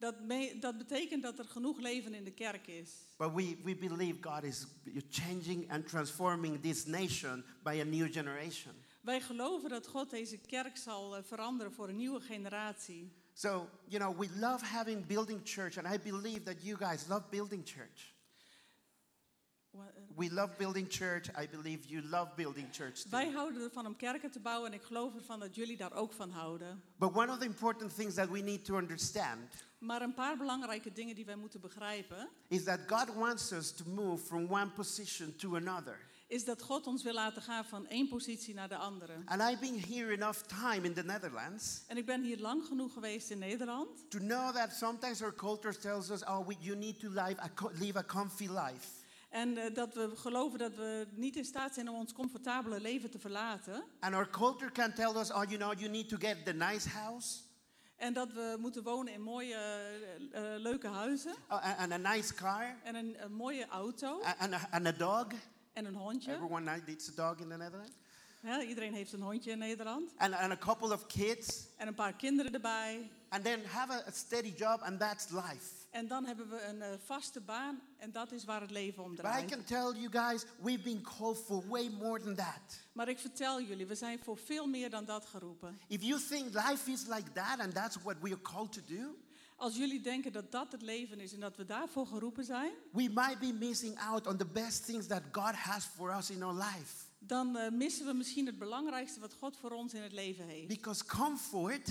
Dat, 0.00 0.20
me- 0.20 0.56
dat 0.60 0.78
betekent 0.78 1.22
dat 1.22 1.38
er 1.38 1.44
genoeg 1.44 1.78
leven 1.80 2.14
in 2.14 2.24
de 2.24 2.30
kerk 2.32 2.66
is. 2.66 2.90
But 3.16 3.32
we, 3.34 3.56
we 3.64 3.74
believe 3.76 4.18
God 4.20 4.42
is 4.44 4.66
changing 5.10 5.70
and 5.70 5.88
transforming 5.88 6.60
this 6.62 6.84
nation 6.86 7.44
by 7.62 7.80
a 7.80 7.84
new 7.84 8.12
generation. 8.12 8.74
Wij 9.00 9.20
geloven 9.20 9.68
dat 9.70 9.86
God 9.86 10.10
deze 10.10 10.36
kerk 10.38 10.76
zal 10.76 11.16
eh, 11.16 11.22
veranderen 11.22 11.72
voor 11.72 11.88
een 11.88 11.96
nieuwe 11.96 12.20
generatie. 12.20 13.12
So, 13.32 13.68
you 13.88 14.02
know, 14.04 14.18
we 14.20 14.38
love 14.38 14.64
having 14.64 15.06
building 15.06 15.40
church, 15.44 15.78
and 15.78 15.94
I 15.94 15.98
believe 16.10 16.42
that 16.42 16.62
you 16.62 16.76
guys 16.76 17.06
love 17.08 17.22
building 17.30 17.62
church. 17.68 18.14
Eh, 19.72 19.78
We 20.16 20.32
love 20.32 20.56
building 20.56 20.86
church. 20.92 21.28
I 21.42 21.48
believe 21.48 21.88
you 21.88 22.02
love 22.02 22.30
building 22.36 22.68
church. 22.74 23.00
too. 23.00 23.10
Wij 23.10 23.30
houden 23.30 23.62
ervan 23.62 23.86
om 23.86 23.96
kerken 23.96 24.30
te 24.30 24.40
bouwen 24.40 24.70
en 24.72 24.78
ik 24.78 24.82
geloof 24.84 25.14
ervan 25.14 25.40
dat 25.40 25.54
jullie 25.54 25.76
daar 25.76 25.92
ook 25.92 26.12
van 26.12 26.30
houden. 26.30 26.82
But 26.96 27.14
one 27.16 27.32
of 27.32 27.38
the 27.38 27.44
important 27.44 27.94
things 27.94 28.14
that 28.14 28.28
we 28.28 28.40
need 28.40 28.64
to 28.64 28.76
understand 28.76 29.64
Maar 29.80 30.02
een 30.02 30.14
paar 30.14 30.36
belangrijke 30.36 30.92
dingen 30.92 31.14
die 31.14 31.24
wij 31.24 31.36
moeten 31.36 31.60
begrijpen, 31.60 32.28
is 32.48 32.64
that 32.64 32.78
God 32.86 33.14
wants 33.14 33.50
us 33.52 33.70
to 33.72 33.84
move 33.86 34.24
from 34.24 34.46
one 34.50 34.70
position 34.70 35.36
to 35.36 35.56
another. 35.56 36.08
is 36.26 36.44
dat 36.44 36.62
God 36.62 36.86
ons 36.86 37.02
wil 37.02 37.12
laten 37.12 37.42
gaan 37.42 37.64
van 37.64 37.86
één 37.86 38.08
positie 38.08 38.54
naar 38.54 38.68
de 38.68 38.76
andere. 38.76 39.12
And 39.24 39.40
I've 39.42 39.58
been 39.60 39.80
here 39.88 40.12
enough 40.12 40.40
time 40.40 40.86
in 40.86 40.94
the 40.94 41.02
Netherlands 41.02 41.82
En 41.86 41.96
ik 41.96 42.06
ben 42.06 42.22
hier 42.22 42.38
lang 42.38 42.64
genoeg 42.64 42.92
geweest 42.92 43.30
in 43.30 43.38
Nederland. 43.38 44.10
to 44.10 44.18
know 44.18 44.54
that 44.54 44.72
sometimes 44.72 45.22
our 45.22 45.34
culture 45.34 45.78
tells 45.78 46.10
us, 46.10 46.22
oh, 46.24 46.46
we, 46.46 46.54
you 46.60 46.76
need 46.76 47.00
to 47.00 47.08
live 47.08 47.36
a, 47.38 47.50
live 47.72 47.98
a 47.98 48.04
comfy 48.04 48.48
life. 48.48 48.86
En 49.28 49.56
eh, 49.56 49.74
dat 49.74 49.94
we 49.94 50.10
geloven 50.16 50.58
dat 50.58 50.76
we 50.76 51.06
niet 51.14 51.36
in 51.36 51.44
staat 51.44 51.74
zijn 51.74 51.88
om 51.88 51.96
ons 51.96 52.12
comfortabele 52.12 52.80
leven 52.80 53.10
te 53.10 53.18
verlaten. 53.18 53.84
And 54.00 54.14
our 54.14 54.30
culture 54.30 54.70
can 54.72 54.94
tell 54.94 55.16
us, 55.16 55.30
oh, 55.32 55.42
you 55.44 55.56
know, 55.56 55.72
you 55.78 55.90
need 55.90 56.08
to 56.08 56.16
get 56.16 56.44
the 56.44 56.52
nice 56.52 56.88
house 56.88 57.48
En 58.00 58.12
dat 58.12 58.32
we 58.32 58.56
moeten 58.58 58.82
wonen 58.82 59.12
in 59.12 59.22
mooie, 59.22 59.54
eh, 59.54 60.54
eh, 60.54 60.60
leuke 60.60 60.88
huizen. 60.88 61.34
and 61.48 61.78
and 61.78 61.92
a 61.92 61.96
nice 62.14 62.34
car 62.34 62.76
En 62.84 62.94
een, 62.94 63.16
een 63.24 63.32
mooie 63.32 63.66
auto. 63.68 64.22
and 64.38 64.54
a, 64.54 64.68
and 64.70 64.86
a 64.86 64.92
dog. 64.92 65.26
En 65.72 65.84
een 65.84 65.94
hondje. 65.94 66.32
Everyone 66.32 66.80
needs 66.86 67.08
a 67.08 67.12
dog 67.28 67.38
in 67.38 67.48
the 67.48 67.56
Netherlands. 67.56 67.92
Ja, 68.42 68.62
iedereen 68.62 68.94
heeft 68.94 69.12
een 69.12 69.20
hondje 69.20 69.50
in 69.50 69.58
Nederland. 69.58 70.10
And, 70.16 70.34
and 70.34 70.52
a 70.52 70.56
couple 70.56 70.92
of 70.92 71.06
kids. 71.06 71.66
En 71.76 71.86
een 71.88 71.94
paar 71.94 72.12
kinderen 72.12 72.52
erbij. 72.54 73.10
And 73.28 73.44
then 73.44 73.64
have 73.64 73.92
a 73.92 74.10
steady 74.12 74.52
job, 74.56 74.80
and 74.80 75.00
that's 75.00 75.28
life. 75.30 75.79
En 75.90 76.06
dan 76.08 76.24
hebben 76.24 76.48
we 76.48 76.64
een 76.64 76.82
eh, 76.82 76.88
vaste 77.04 77.40
baan. 77.40 77.80
En 77.96 78.12
dat 78.12 78.32
is 78.32 78.44
waar 78.44 78.60
het 78.60 78.70
leven 78.70 79.02
om 79.04 79.10
But 79.10 79.18
I 79.18 79.22
draait. 79.22 79.50
can 79.50 79.64
tell 79.64 80.00
you 80.00 80.08
guys, 80.10 80.44
we've 80.62 80.82
been 80.82 81.02
called 81.02 81.38
for 81.38 81.68
way 81.68 81.88
more 81.88 82.20
than 82.22 82.34
that. 82.34 82.80
Maar 82.92 83.08
ik 83.08 83.18
vertel 83.18 83.60
jullie, 83.62 83.86
we 83.86 83.94
zijn 83.94 84.18
voor 84.18 84.38
veel 84.38 84.66
meer 84.66 84.90
dan 84.90 85.04
dat 85.04 85.26
geroepen. 85.26 85.78
If 85.86 86.02
you 86.02 86.20
think 86.28 86.54
life 86.54 86.90
is 86.90 87.06
like 87.06 87.32
that 87.32 87.58
and 87.58 87.74
that's 87.74 87.96
what 88.02 88.16
we 88.20 88.28
are 88.28 88.42
called 88.42 88.72
to 88.72 88.80
do, 88.86 89.16
Als 89.56 89.76
jullie 89.76 90.00
denken 90.00 90.32
dat 90.32 90.52
dat 90.52 90.72
het 90.72 90.82
leven 90.82 91.20
is 91.20 91.32
en 91.32 91.40
dat 91.40 91.56
we 91.56 91.64
daarvoor 91.64 92.06
geroepen 92.06 92.44
zijn, 92.44 92.72
we 92.92 93.08
might 93.08 93.38
be 93.38 93.52
missing 93.52 93.98
out 93.98 94.26
on 94.26 94.36
the 94.36 94.46
best 94.46 94.84
things 94.84 95.06
that 95.06 95.22
God 95.32 95.54
has 95.54 95.84
for 95.84 96.16
us 96.16 96.30
in 96.30 96.42
our 96.42 96.54
life. 96.54 96.94
dan 97.18 97.56
eh, 97.56 97.70
missen 97.70 98.06
we 98.06 98.12
misschien 98.12 98.46
het 98.46 98.58
belangrijkste 98.58 99.20
wat 99.20 99.34
God 99.34 99.56
voor 99.56 99.70
ons 99.70 99.94
in 99.94 100.02
het 100.02 100.12
leven 100.12 100.46
heeft. 100.46 100.68
Because 100.68 101.04
comfort 101.06 101.88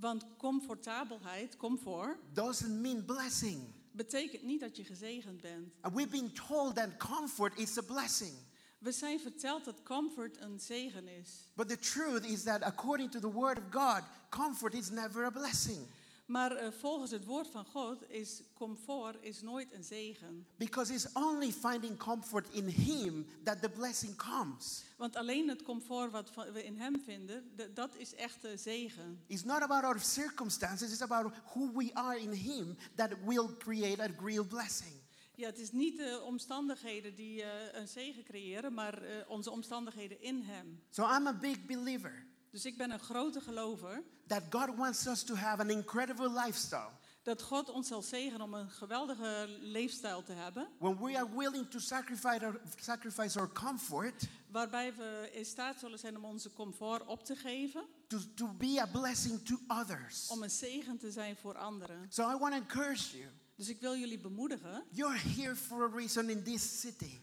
Want 0.00 0.24
comfortabelheid, 0.38 1.56
comfort, 1.56 2.18
doesn't 2.32 2.80
mean 2.80 3.04
blessing. 3.04 3.74
betekent 3.92 4.42
niet 4.42 4.60
dat 4.60 4.76
je 4.76 4.84
gezegend 4.84 5.40
bent. 5.40 5.72
And 5.80 5.94
we've 5.94 6.10
been 6.10 6.32
told 6.32 6.74
that 6.74 6.96
comfort 6.96 7.58
is 7.58 7.78
a 7.78 7.82
blessing. 7.82 8.32
We 8.78 8.92
zijn 8.92 9.20
verteld 9.20 9.64
dat 9.64 9.82
comfort 9.82 10.40
een 10.40 10.60
zegen 10.60 11.08
is. 11.08 11.48
But 11.54 11.68
the 11.68 11.78
truth 11.78 12.24
is 12.24 12.42
that 12.42 12.62
according 12.62 13.10
to 13.10 13.20
the 13.20 13.32
word 13.32 13.58
of 13.58 13.64
God, 13.70 14.02
comfort 14.28 14.74
is 14.74 14.90
never 14.90 15.24
a 15.24 15.30
blessing. 15.30 15.86
Maar 16.26 16.56
eh, 16.56 16.72
volgens 16.72 17.10
het 17.10 17.24
woord 17.24 17.48
van 17.48 17.64
God 17.64 18.10
is 18.10 18.42
comfort 18.54 19.16
is 19.20 19.42
nooit 19.42 19.72
een 19.72 19.84
zegen. 19.84 20.46
Because 20.56 20.92
it's 20.94 21.12
only 21.12 21.52
finding 21.52 21.96
comfort 21.96 22.48
in 22.50 22.66
Him 22.66 23.26
that 23.42 23.62
the 23.62 23.68
blessing 23.68 24.16
comes. 24.16 24.84
Want 24.96 25.16
alleen 25.16 25.48
het 25.48 25.62
comfort 25.62 26.10
wat 26.10 26.30
we 26.52 26.64
in 26.64 26.76
Hem 26.76 27.00
vinden, 27.04 27.50
dat 27.74 27.96
is 27.96 28.14
echte 28.14 28.56
zegen. 28.56 29.22
It's 29.26 29.44
not 29.44 29.62
about 29.62 29.82
our 29.82 30.00
circumstances, 30.00 30.90
it's 30.90 31.02
about 31.02 31.32
who 31.52 31.70
we 31.74 31.90
are 31.94 32.20
in 32.20 32.32
Him 32.32 32.76
that 32.94 33.10
will 33.24 33.48
create 33.58 34.02
a 34.02 34.08
real 34.20 34.44
blessing. 34.44 34.94
Ja, 35.34 35.46
het 35.46 35.58
is 35.58 35.72
niet 35.72 35.96
de 35.96 36.22
omstandigheden 36.24 37.14
die 37.14 37.42
eh, 37.42 37.80
een 37.80 37.88
zegen 37.88 38.24
creëren, 38.24 38.74
maar 38.74 39.02
eh, 39.02 39.30
onze 39.30 39.50
omstandigheden 39.50 40.20
in 40.20 40.42
Hem. 40.42 40.82
So 40.90 41.02
I'm 41.02 41.26
a 41.26 41.32
big 41.32 41.66
believer. 41.66 42.25
Dus 42.56 42.64
ik 42.64 42.76
ben 42.76 42.90
een 42.90 43.00
grote 43.00 43.40
gelover 43.40 44.02
that 44.26 44.42
God 44.50 44.76
wants 44.76 45.06
us 45.06 45.22
to 45.22 45.34
have 45.34 45.60
an 45.60 45.70
incredible 45.70 46.30
lifestyle. 46.30 46.90
dat 47.22 47.42
God 47.42 47.70
ons 47.70 47.88
zal 47.88 48.02
zegenen 48.02 48.40
om 48.40 48.54
een 48.54 48.70
geweldige 48.70 49.46
leefstijl 49.60 50.22
te 50.22 50.32
hebben. 50.32 50.68
When 50.78 50.98
we 50.98 51.18
are 51.18 51.36
willing 51.36 51.70
to 51.70 51.78
sacrifice 51.78 52.44
our, 52.44 52.60
sacrifice 52.80 53.38
our 53.38 53.52
comfort 53.52 54.28
Waarbij 54.50 54.94
we 54.94 55.30
in 55.32 55.44
staat 55.44 55.78
zullen 55.78 55.98
zijn 55.98 56.16
om 56.16 56.24
onze 56.24 56.52
comfort 56.52 57.06
op 57.06 57.24
te 57.24 57.36
geven. 57.36 57.86
to, 58.06 58.18
to 58.34 58.48
be 58.52 58.80
a 58.80 58.86
blessing 58.86 59.44
to 59.44 59.58
others. 59.68 60.28
Om 60.28 60.42
een 60.42 60.50
zegen 60.50 60.98
te 60.98 61.10
zijn 61.10 61.36
voor 61.36 61.58
anderen. 61.58 62.06
So 62.08 62.30
I 62.30 62.36
want 62.38 62.52
to 62.52 62.58
encourage 62.58 63.18
you. 63.18 63.30
Dus 63.54 63.68
ik 63.68 63.80
wil 63.80 63.96
jullie 63.96 64.18
bemoedigen. 64.18 64.84
You're 64.90 65.18
here 65.18 65.56
for 65.56 65.82
a 65.92 65.96
reason 65.96 66.30
in 66.30 66.42
this 66.42 66.80
city. 66.80 67.20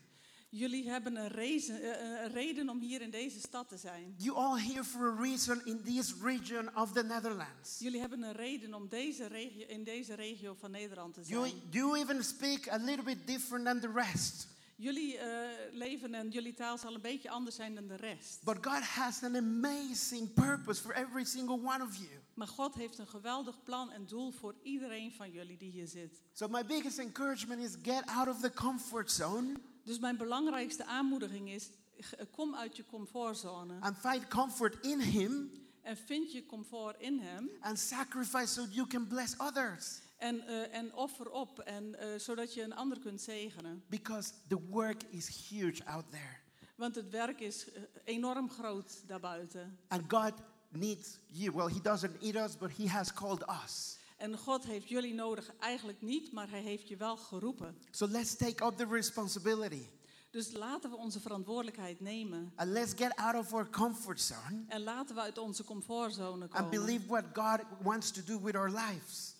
Jullie 0.56 0.90
hebben 0.90 1.16
een, 1.16 1.28
rezen- 1.28 1.82
eh, 1.82 2.22
een 2.24 2.32
reden 2.32 2.70
om 2.70 2.80
hier 2.80 3.02
in 3.02 3.10
deze 3.10 3.40
stad 3.40 3.70
te 3.70 3.78
zijn. 3.78 4.16
You 4.18 4.38
all 4.38 4.60
here 4.62 4.84
for 4.84 5.12
a 5.12 5.22
reason 5.22 5.66
in 5.66 5.82
this 5.84 6.14
region 6.22 6.76
of 6.76 6.92
the 6.92 7.04
Netherlands. 7.04 7.80
Jullie 7.80 8.00
hebben 8.00 8.24
een 8.24 8.34
reden 8.34 8.74
om 8.74 8.88
deze 8.90 9.28
regio, 9.28 9.66
in 9.68 9.84
deze 9.84 10.14
regio 10.14 10.54
van 10.60 10.72
Nederland 10.72 11.14
te 11.14 11.22
You, 11.26 11.48
zijn. 11.48 11.62
you 11.70 11.98
even 11.98 12.24
speak 12.24 12.68
a 12.72 12.78
little 12.78 13.04
bit 13.04 13.28
different 13.28 13.66
than 13.66 13.80
the 13.80 13.92
rest. 13.94 14.48
Jullie 14.76 15.18
eh, 15.18 15.50
leven 15.72 16.14
en 16.14 16.30
jullie 16.30 16.54
taal 16.54 16.78
zal 16.78 16.94
een 16.96 17.02
beetje 17.02 17.30
anders 17.30 17.56
zijn 17.56 17.76
dan 17.76 17.88
de 17.88 17.96
rest. 17.96 18.44
But 18.44 18.58
God 18.66 18.82
has 18.84 19.24
an 19.24 19.36
amazing 19.36 20.34
purpose 20.34 20.82
for 20.82 20.94
every 20.96 21.24
single 21.26 21.56
one 21.56 21.84
of 21.84 21.96
you. 21.96 22.10
Maar 22.34 22.48
God 22.48 22.76
heeft 22.76 22.98
een 22.98 23.08
geweldig 23.08 23.64
plan 23.64 23.92
en 23.92 24.06
doel 24.06 24.32
voor 24.32 24.56
iedereen 24.64 25.12
van 25.12 25.32
jullie 25.32 25.58
die 25.58 25.72
hier 25.72 25.88
zit. 25.88 26.22
So 26.34 26.48
my 26.48 26.66
biggest 26.66 26.98
encouragement 26.98 27.62
is 27.62 27.72
get 27.82 28.06
out 28.06 28.28
of 28.28 28.40
the 28.42 28.52
comfort 28.52 29.12
zone 29.12 29.54
Dus 29.84 30.00
mijn 30.00 30.18
belangrijkste 30.18 30.86
aanmoediging 30.86 31.50
is: 31.50 31.70
g- 32.00 32.14
kom 32.32 32.56
uit 32.56 32.76
je 32.76 32.86
comfortzone 32.86 33.80
and 33.80 33.98
find 33.98 34.28
comfort 34.28 34.86
in 34.86 35.00
Him 35.00 35.52
en 35.82 35.98
vind 35.98 36.32
je 36.32 36.46
comfort 36.46 37.02
in 37.02 37.20
Hem 37.20 37.50
and 37.62 37.80
sacrifice 37.80 38.48
so 38.54 38.64
you 38.70 38.88
can 38.88 39.08
bless 39.08 39.38
others. 39.38 40.02
en, 40.18 40.48
eh, 40.48 40.76
en 40.78 40.94
offer 40.96 41.30
op, 41.32 41.60
en, 41.60 41.96
eh, 42.00 42.20
zodat 42.20 42.54
je 42.54 42.62
een 42.64 42.76
ander 42.76 43.00
kunt 43.00 43.22
zegenen. 43.22 43.84
Because 43.90 44.32
the 44.48 44.60
work 44.70 45.04
is 45.10 45.48
huge 45.50 45.86
out 45.86 46.06
there. 46.10 46.38
Want 46.76 46.96
het 46.96 47.10
werk 47.10 47.40
is 47.40 47.72
eh, 47.72 47.82
enorm 48.04 48.50
groot 48.50 49.08
daarbuiten. 49.08 49.78
And 49.88 50.02
God 50.08 50.34
needs 50.70 51.18
you. 51.28 51.52
Well, 51.56 51.68
He 51.74 51.82
doesn't 51.82 52.22
need 52.22 52.36
us, 52.36 52.58
but 52.58 52.72
He 52.78 52.90
has 52.90 53.14
called 53.14 53.44
us. 53.64 53.98
En 54.24 54.38
God 54.38 54.66
heeft 54.66 54.90
jullie 54.90 55.14
nodig 55.14 55.52
eigenlijk 55.60 56.02
niet, 56.02 56.32
maar 56.32 56.50
Hij 56.50 56.62
heeft 56.62 56.88
je 56.88 56.98
wel 56.98 57.18
geroepen. 57.18 57.78
So 57.92 58.08
let's 58.08 58.36
take 58.36 58.66
up 58.66 58.78
the 58.78 58.86
responsibility 58.86 59.86
Dus 60.32 60.52
laten 60.52 60.90
we 60.90 60.96
onze 60.96 61.20
verantwoordelijkheid 61.20 62.00
nemen. 62.00 62.52
and 62.56 62.70
let's 62.70 62.94
get 62.96 63.16
out 63.16 63.36
of 63.36 63.54
our 63.54 63.70
comfort 63.70 64.22
zone 64.22 64.64
En 64.68 64.84
laten 64.84 65.16
we 65.16 65.22
uit 65.22 65.38
onze 65.38 65.64
comfortzone 65.64 66.42
and 66.44 66.52
komen. 66.52 66.70
believe 66.70 67.08
what 67.08 67.24
God 67.34 67.60
wants 67.82 68.12
to 68.12 68.22
do 68.26 68.40
with 68.42 68.56
our 68.56 68.70
lives. 68.70 69.36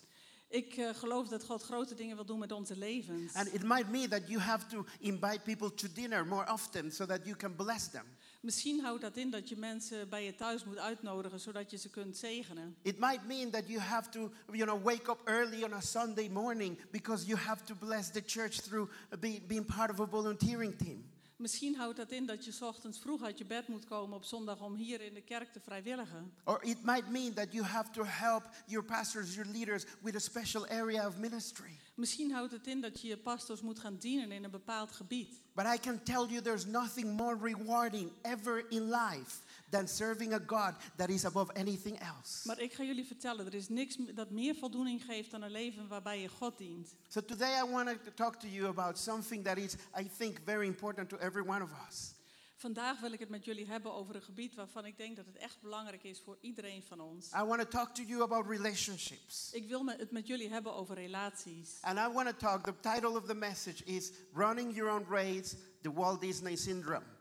Ik 0.48 0.76
eh, 0.76 0.94
geloof 0.94 1.28
dat 1.28 1.44
God 1.44 1.62
grote 1.62 1.94
dingen 1.94 2.16
wil 2.16 2.24
doen 2.24 2.38
met 2.38 2.52
onze 2.52 2.76
levens. 2.76 3.34
And 3.34 3.54
it 3.54 3.62
might 3.62 3.90
mean 3.90 4.08
that 4.08 4.28
you 4.28 4.40
have 4.40 4.66
to 4.66 4.84
invite 5.00 5.40
people 5.44 5.74
to 5.74 5.88
dinner 5.92 6.26
more 6.26 6.52
often 6.52 6.92
so 6.92 7.06
that 7.06 7.24
you 7.24 7.36
can 7.36 7.56
bless 7.56 7.88
them. 7.88 8.04
Misschien 8.44 8.80
houdt 8.80 9.00
dat 9.00 9.16
in 9.16 9.30
dat 9.30 9.48
je 9.48 9.56
mensen 9.56 10.08
bij 10.08 10.24
je 10.24 10.34
thuis 10.34 10.64
moet 10.64 10.78
uitnodigen, 10.78 11.40
zodat 11.40 11.70
je 11.70 11.76
ze 11.76 11.90
kunt 11.90 12.16
zegenen. 12.16 12.76
It 12.82 12.98
might 12.98 13.26
mean 13.26 13.50
that 13.50 13.66
you 13.66 13.80
have 13.80 14.10
to, 14.10 14.32
you 14.52 14.64
know, 14.64 14.82
wake 14.82 15.10
up 15.10 15.20
early 15.24 15.62
on 15.62 15.72
a 15.72 15.80
Sunday 15.80 16.28
morning 16.28 16.78
because 16.90 17.26
you 17.26 17.38
have 17.38 17.64
to 17.64 17.74
bless 17.74 18.10
the 18.10 18.22
church 18.26 18.60
through 18.60 18.90
be, 19.20 19.40
being 19.46 19.66
part 19.66 19.90
of 19.90 20.00
a 20.00 20.06
volunteering 20.06 20.76
team. 20.76 21.04
Misschien 21.44 21.76
houdt 21.76 21.96
dat 21.96 22.10
in 22.10 22.26
dat 22.26 22.44
je 22.44 22.66
ochtends 22.66 22.98
vroeg 22.98 23.22
uit 23.22 23.38
je 23.38 23.44
bed 23.44 23.68
moet 23.68 23.84
komen 23.84 24.16
op 24.16 24.24
zondag 24.24 24.60
om 24.60 24.74
hier 24.74 25.00
in 25.00 25.14
de 25.14 25.20
kerk 25.20 25.52
te 25.52 25.60
vrijwilligen. 25.60 26.32
Or 26.44 26.62
it 26.62 26.84
might 26.84 27.10
mean 27.10 27.34
that 27.34 27.52
you 27.52 27.64
have 27.64 27.90
to 27.90 28.04
help 28.04 28.42
your 28.66 28.84
pastors, 28.84 29.34
your 29.34 29.50
leaders 29.50 29.84
with 30.00 30.14
a 30.14 30.18
special 30.18 30.66
area 30.66 31.06
of 31.06 31.18
ministry. 31.18 31.78
Misschien 31.94 32.32
houdt 32.32 32.52
het 32.52 32.66
in 32.66 32.80
dat 32.80 33.00
je 33.00 33.08
je 33.08 33.16
pastors 33.16 33.60
moet 33.60 33.78
gaan 33.78 33.96
dienen 33.96 34.32
in 34.32 34.44
een 34.44 34.50
bepaald 34.50 34.92
gebied. 34.92 35.40
But 35.54 35.64
I 35.74 35.78
can 35.78 36.02
tell 36.02 36.26
you 36.26 36.40
there's 36.40 36.64
nothing 36.64 37.16
more 37.16 37.36
rewarding 37.40 38.10
ever 38.22 38.70
in 38.70 38.90
life 38.90 39.36
than 39.74 39.88
serving 39.88 40.32
a 40.32 40.40
God 40.46 40.74
that 40.96 41.08
is 41.08 41.24
above 41.24 41.52
anything 41.54 41.98
else. 41.98 42.46
Maar 42.46 42.60
ik 42.60 42.72
ga 42.72 42.82
jullie 42.82 43.04
vertellen, 43.04 43.46
er 43.46 43.54
is 43.54 43.68
niks 43.68 43.96
dat 44.14 44.30
meer 44.30 44.54
voldoening 44.54 45.04
geeft 45.04 45.30
dan 45.30 45.42
een 45.42 45.50
leven 45.50 45.88
waarbij 45.88 46.20
je 46.20 46.28
God 46.28 46.58
dient. 46.58 46.94
So 47.08 47.24
today 47.24 47.62
I 47.64 47.70
want 47.70 47.88
to 48.04 48.10
talk 48.14 48.40
to 48.40 48.48
you 48.48 48.68
about 48.68 48.98
something 48.98 49.44
that 49.44 49.56
is, 49.56 49.74
I 50.00 50.10
think, 50.18 50.38
very 50.44 50.66
important 50.66 51.08
to 51.08 51.16
every 51.16 51.42
one 51.46 51.62
of 51.62 51.70
us. 51.88 52.14
Vandaag 52.56 53.00
wil 53.00 53.12
ik 53.12 53.18
het 53.18 53.28
met 53.28 53.44
jullie 53.44 53.66
hebben 53.66 53.94
over 53.94 54.14
een 54.14 54.22
gebied 54.22 54.54
waarvan 54.54 54.86
ik 54.86 54.96
denk 54.96 55.16
dat 55.16 55.26
het 55.26 55.36
echt 55.36 55.60
belangrijk 55.60 56.02
is 56.02 56.20
voor 56.20 56.36
iedereen 56.40 56.82
van 56.82 57.00
ons. 57.00 57.30
I 57.32 57.42
want 57.44 57.60
to 57.60 57.68
talk 57.68 57.94
to 57.94 58.02
you 58.02 58.22
about 58.22 58.46
relationships. 58.46 59.50
Ik 59.52 59.68
wil 59.68 59.86
het 59.86 60.10
met 60.10 60.26
jullie 60.26 60.48
hebben 60.48 60.74
over 60.74 60.94
relaties. 60.94 61.78
And 61.80 61.98
I 61.98 62.12
want 62.12 62.28
to 62.28 62.36
talk, 62.36 62.64
the 62.64 62.74
title 62.80 63.18
of 63.18 63.26
the 63.26 63.34
message 63.34 63.84
is 63.84 64.10
Running 64.34 64.74
Your 64.74 64.92
Own 64.92 65.06
Race, 65.08 65.56
the 65.82 65.92
Walt 65.92 66.20
Disney 66.20 66.56
Syndrome. 66.56 67.13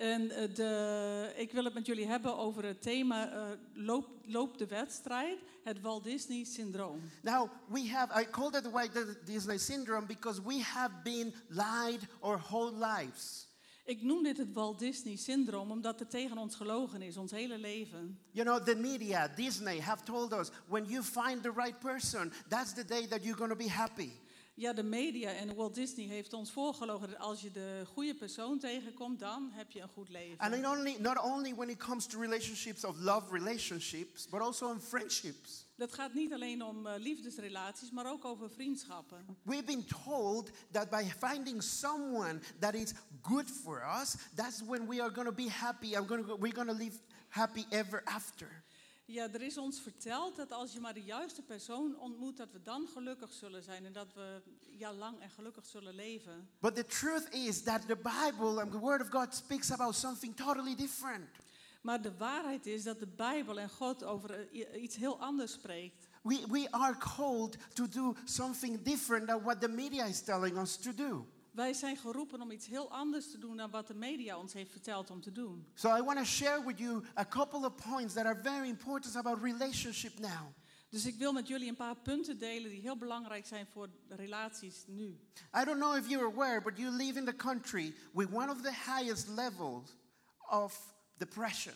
En 0.00 0.30
eh, 0.30 0.54
de, 0.54 1.32
ik 1.36 1.52
wil 1.52 1.64
het 1.64 1.74
met 1.74 1.86
jullie 1.86 2.06
hebben 2.06 2.36
over 2.36 2.64
het 2.64 2.82
thema 2.82 3.32
eh, 3.32 3.48
loop, 3.74 4.08
loop 4.24 4.58
de 4.58 4.66
wedstrijd, 4.66 5.38
het 5.64 5.80
Walt 5.80 6.04
Disney 6.04 6.44
syndroom. 6.44 7.00
Now, 7.22 7.50
we 7.68 7.88
have, 7.88 8.20
I 8.20 8.30
called 8.30 8.54
it 8.54 8.62
the 8.62 8.70
Walt 8.70 9.26
Disney 9.26 9.58
Syndrome 9.58 10.06
because 10.06 10.42
we 10.42 10.62
have 10.62 10.90
been 11.02 11.34
lied 11.48 12.00
our 12.20 12.38
whole 12.38 12.72
lives. 12.72 13.48
Ik 13.84 14.02
noem 14.02 14.22
dit 14.22 14.36
het 14.36 14.52
Walt 14.52 14.78
Disney 14.78 15.16
syndroom 15.16 15.70
omdat 15.70 16.00
er 16.00 16.08
tegen 16.08 16.38
ons 16.38 16.54
gelogen 16.54 17.02
is, 17.02 17.16
ons 17.16 17.30
hele 17.30 17.58
leven. 17.58 18.18
You 18.30 18.46
know, 18.46 18.66
the 18.66 18.76
media, 18.76 19.28
Disney, 19.36 19.80
have 19.80 20.04
told 20.04 20.32
us 20.32 20.50
when 20.68 20.84
you 20.84 21.02
find 21.02 21.42
the 21.42 21.52
right 21.52 21.78
person, 21.78 22.32
that's 22.48 22.72
the 22.72 22.84
day 22.84 23.06
that 23.06 23.22
you're 23.22 23.38
going 23.38 23.50
to 23.50 23.64
be 23.64 23.70
happy. 23.70 24.12
Ja, 24.60 24.72
de 24.72 24.82
media 24.82 25.30
en 25.30 25.54
Walt 25.54 25.74
Disney 25.74 26.06
heeft 26.06 26.32
ons 26.32 26.50
voorgelogen 26.50 27.08
dat 27.08 27.18
als 27.18 27.40
je 27.40 27.50
de 27.50 27.82
goede 27.86 28.14
persoon 28.14 28.58
tegenkomt, 28.58 29.18
dan 29.18 29.50
heb 29.52 29.70
je 29.70 29.80
een 29.80 29.88
goed 29.88 30.08
leven. 30.08 30.38
And 30.38 30.60
not 30.60 30.76
only, 30.76 30.96
not 30.98 31.22
only 31.22 31.54
when 31.54 31.68
it 31.68 31.78
comes 31.78 32.06
to 32.06 32.20
relationships 32.20 32.84
of 32.84 32.98
love 32.98 33.32
relationships, 33.32 34.28
but 34.28 34.40
also 34.40 34.72
in 34.72 34.80
friendships. 34.80 35.66
Dat 35.76 35.92
gaat 35.92 36.14
niet 36.14 36.32
alleen 36.32 36.64
om 36.64 36.86
eh, 36.86 36.94
liefdesrelaties, 36.98 37.90
maar 37.90 38.10
ook 38.10 38.24
over 38.24 38.50
vriendschappen. 38.50 39.36
We've 39.42 39.64
been 39.64 39.86
told 40.04 40.50
that 40.70 40.90
by 40.90 41.04
finding 41.18 41.62
someone 41.62 42.40
that 42.58 42.74
is 42.74 42.92
good 43.22 43.50
for 43.50 43.82
us, 44.02 44.14
that's 44.34 44.62
when 44.66 44.86
we 44.86 45.02
are 45.02 45.12
going 45.14 45.28
to 45.28 45.34
be 45.34 45.50
happy 45.50 45.96
and 45.96 46.08
gonna 46.08 46.22
go, 46.22 46.36
we're 46.38 46.54
going 46.54 46.70
to 46.70 46.76
live 46.76 46.98
happy 47.28 47.66
ever 47.70 48.02
after. 48.04 48.62
Ja, 49.10 49.28
er 49.32 49.42
is 49.42 49.58
ons 49.58 49.80
verteld 49.80 50.36
dat 50.36 50.52
als 50.52 50.72
je 50.72 50.80
maar 50.80 50.94
de 50.94 51.02
juiste 51.02 51.42
persoon 51.42 51.98
ontmoet, 51.98 52.36
dat 52.36 52.52
we 52.52 52.62
dan 52.62 52.88
gelukkig 52.92 53.32
zullen 53.32 53.62
zijn 53.62 53.86
en 53.86 53.92
dat 53.92 54.14
we 54.14 54.42
ja, 54.78 54.92
lang 54.92 55.20
en 55.20 55.30
gelukkig 55.30 55.66
zullen 55.66 55.94
leven. 55.94 56.48
But 56.58 56.74
the 56.74 56.86
truth 56.86 57.34
is 57.34 57.62
that 57.62 57.86
the 57.86 57.96
Bible 57.96 58.60
and 58.60 58.70
the 58.72 58.78
Word 58.78 59.00
of 59.00 59.08
God 59.08 59.34
speaks 59.34 59.70
about 59.70 59.94
something 59.94 60.36
totally 60.36 60.74
different. 60.74 61.28
Maar 61.80 62.02
de 62.02 62.16
waarheid 62.16 62.66
is 62.66 62.82
dat 62.82 62.98
de 62.98 63.06
Bijbel 63.06 63.58
en 63.58 63.70
God 63.70 64.04
over 64.04 64.48
eh, 64.48 64.82
iets 64.82 64.96
heel 64.96 65.20
anders 65.20 65.52
spreekt. 65.52 66.08
We, 66.22 66.44
we 66.48 66.70
are 66.70 66.96
called 66.96 67.56
to 67.74 67.88
do 67.88 68.14
something 68.24 68.82
different 68.82 69.26
than 69.26 69.42
what 69.42 69.60
the 69.60 69.68
media 69.68 70.04
is 70.04 70.22
telling 70.22 70.58
us 70.58 70.76
to 70.76 70.94
do. 70.94 71.26
Wij 71.52 71.72
zijn 71.72 71.96
geroepen 71.96 72.40
om 72.40 72.50
iets 72.50 72.66
heel 72.66 72.90
anders 72.90 73.30
te 73.30 73.38
doen 73.38 73.56
dan 73.56 73.70
wat 73.70 73.86
de 73.86 73.94
media 73.94 74.38
ons 74.38 74.52
heeft 74.52 74.70
verteld 74.70 75.10
om 75.10 75.20
te 75.20 75.32
doen. 75.32 75.66
So 75.74 75.96
I 75.96 76.02
want 76.02 76.18
to 76.18 76.24
share 76.24 76.64
with 76.64 76.78
you 76.78 77.04
a 77.18 77.24
couple 77.24 77.66
of 77.66 77.74
points 77.90 78.14
that 78.14 78.24
are 78.24 78.40
very 78.42 78.68
important 78.68 79.16
about 79.16 79.42
relationship 79.42 80.18
now. 80.18 80.54
Dus 80.88 81.06
ik 81.06 81.18
wil 81.18 81.32
met 81.32 81.48
jullie 81.48 81.68
een 81.68 81.76
paar 81.76 81.96
punten 81.96 82.38
delen 82.38 82.70
die 82.70 82.80
heel 82.80 82.96
belangrijk 82.96 83.46
zijn 83.46 83.66
voor 83.66 83.88
relaties 84.08 84.84
nu. 84.86 85.18
I 85.60 85.64
don't 85.64 85.78
know 85.78 85.96
if 85.96 86.08
you're 86.08 86.32
aware, 86.32 86.62
but 86.62 86.76
you 86.76 86.90
live 86.90 87.18
in 87.18 87.24
the 87.24 87.36
country 87.36 87.94
with 88.12 88.28
one 88.32 88.50
of 88.50 88.60
the 88.60 88.72
highest 88.72 89.28
levels 89.28 89.96
of 90.48 90.94
depression. 91.16 91.74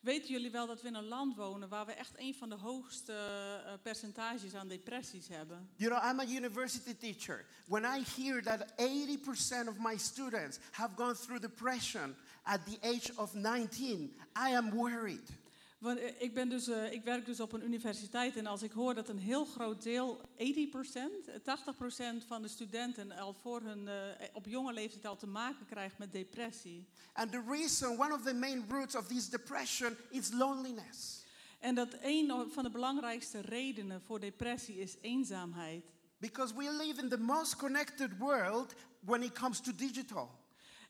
Weten 0.00 0.28
jullie 0.28 0.50
wel 0.50 0.66
dat 0.66 0.82
we 0.82 0.88
in 0.88 0.94
een 0.94 1.08
land 1.08 1.36
wonen 1.36 1.68
waar 1.68 1.86
we 1.86 1.92
echt 1.92 2.12
een 2.16 2.34
van 2.34 2.48
de 2.48 2.54
hoogste 2.54 3.12
eh, 3.12 3.72
percentages 3.82 4.54
aan 4.54 4.68
depressies 4.68 5.28
hebben? 5.28 5.68
You 5.76 5.90
know, 5.90 6.10
I'm 6.10 6.20
a 6.20 6.36
university 6.36 6.94
teacher. 6.94 7.44
When 7.66 7.84
I 7.84 8.04
hear 8.16 8.42
that 8.42 8.72
80% 8.76 9.68
of 9.68 9.78
my 9.78 9.96
students 9.96 10.58
have 10.70 10.94
gone 10.96 11.14
through 11.14 11.40
depression 11.40 12.16
at 12.42 12.60
the 12.66 12.78
age 12.80 13.12
of 13.16 13.34
19, 13.34 14.14
I 14.36 14.54
am 14.54 14.70
worried. 14.70 15.30
Want 15.78 15.98
eh, 15.98 16.20
ik, 16.22 16.34
ben 16.34 16.48
dus, 16.48 16.68
eh, 16.68 16.92
ik 16.92 17.04
werk 17.04 17.26
dus 17.26 17.40
op 17.40 17.52
een 17.52 17.64
universiteit 17.64 18.36
en 18.36 18.46
als 18.46 18.62
ik 18.62 18.72
hoor 18.72 18.94
dat 18.94 19.08
een 19.08 19.18
heel 19.18 19.44
groot 19.44 19.82
deel, 19.82 20.20
80%, 20.36 21.28
eh, 21.28 21.34
80% 21.42 22.24
van 22.26 22.42
de 22.42 22.48
studenten 22.48 23.10
al 23.10 23.34
voor 23.34 23.60
hun, 23.60 23.88
eh, 23.88 23.94
op 24.32 24.46
jonge 24.46 24.72
leeftijd 24.72 25.06
al 25.06 25.16
te 25.16 25.26
maken 25.26 25.66
krijgt 25.66 25.98
met 25.98 26.12
depressie. 26.12 26.88
And 27.12 27.30
the 27.30 27.42
reason, 27.48 28.00
one 28.00 28.14
of 28.14 28.22
the 28.22 28.34
main 28.34 28.64
roots 28.68 28.94
of 28.94 29.06
this 29.06 29.28
depression 29.28 29.96
is 30.10 30.32
loneliness. 30.32 31.24
En 31.58 31.74
dat 31.74 31.88
een 32.02 32.50
van 32.50 32.62
de 32.62 32.70
belangrijkste 32.70 33.40
redenen 33.40 34.02
voor 34.02 34.20
depressie 34.20 34.78
is 34.78 34.96
eenzaamheid. 35.00 35.84
Because 36.18 36.54
we 36.54 36.76
live 36.76 37.00
in 37.02 37.08
the 37.08 37.18
most 37.18 37.56
connected 37.56 38.18
world 38.18 38.74
when 39.00 39.22
it 39.22 39.32
comes 39.32 39.60
to 39.60 39.74
digital. 39.74 40.37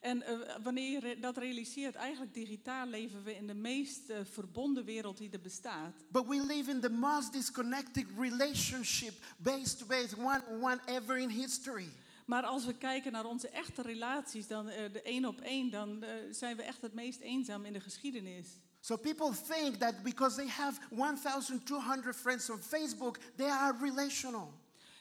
En 0.00 0.22
eh, 0.22 0.38
wanneer 0.62 1.06
je 1.06 1.18
dat 1.18 1.36
realiseert, 1.36 1.94
eigenlijk 1.94 2.34
digitaal 2.34 2.86
leven 2.86 3.22
we 3.22 3.36
in 3.36 3.46
de 3.46 3.54
meest 3.54 4.08
eh, 4.08 4.18
verbonden 4.22 4.84
wereld 4.84 5.18
die 5.18 5.30
er 5.30 5.40
bestaat. 5.40 6.04
But 6.08 6.26
we 6.26 6.46
live 6.46 6.70
in 6.70 6.80
the 6.80 6.90
most 6.90 7.32
disconnected 7.32 8.06
relationship, 8.18 9.14
base 9.36 9.76
to 9.76 9.86
base, 9.86 10.16
one 10.16 10.42
on 10.48 10.62
one 10.62 10.80
ever 10.86 11.18
in 11.18 11.28
history. 11.28 11.88
Maar 12.26 12.42
als 12.42 12.64
we 12.64 12.76
kijken 12.76 13.12
naar 13.12 13.24
onze 13.24 13.48
echte 13.48 13.82
relaties, 13.82 14.46
dan 14.46 14.68
eh, 14.68 14.92
de 14.92 15.02
één 15.02 15.24
op 15.24 15.40
één, 15.40 15.70
dan 15.70 16.04
zijn 16.30 16.56
we 16.56 16.62
echt 16.62 16.82
het 16.82 16.94
meest 16.94 17.20
eenzaam 17.20 17.64
in 17.64 17.72
de 17.72 17.80
geschiedenis. 17.80 18.48
So 18.80 18.96
people 18.96 19.32
think 19.48 19.76
that 19.76 20.02
because 20.02 20.36
they 20.36 20.48
have 20.48 20.80
1,200 20.90 22.16
friends 22.16 22.50
on 22.50 22.58
Facebook, 22.58 23.18
they 23.36 23.50
are 23.50 23.76
relational. 23.80 24.52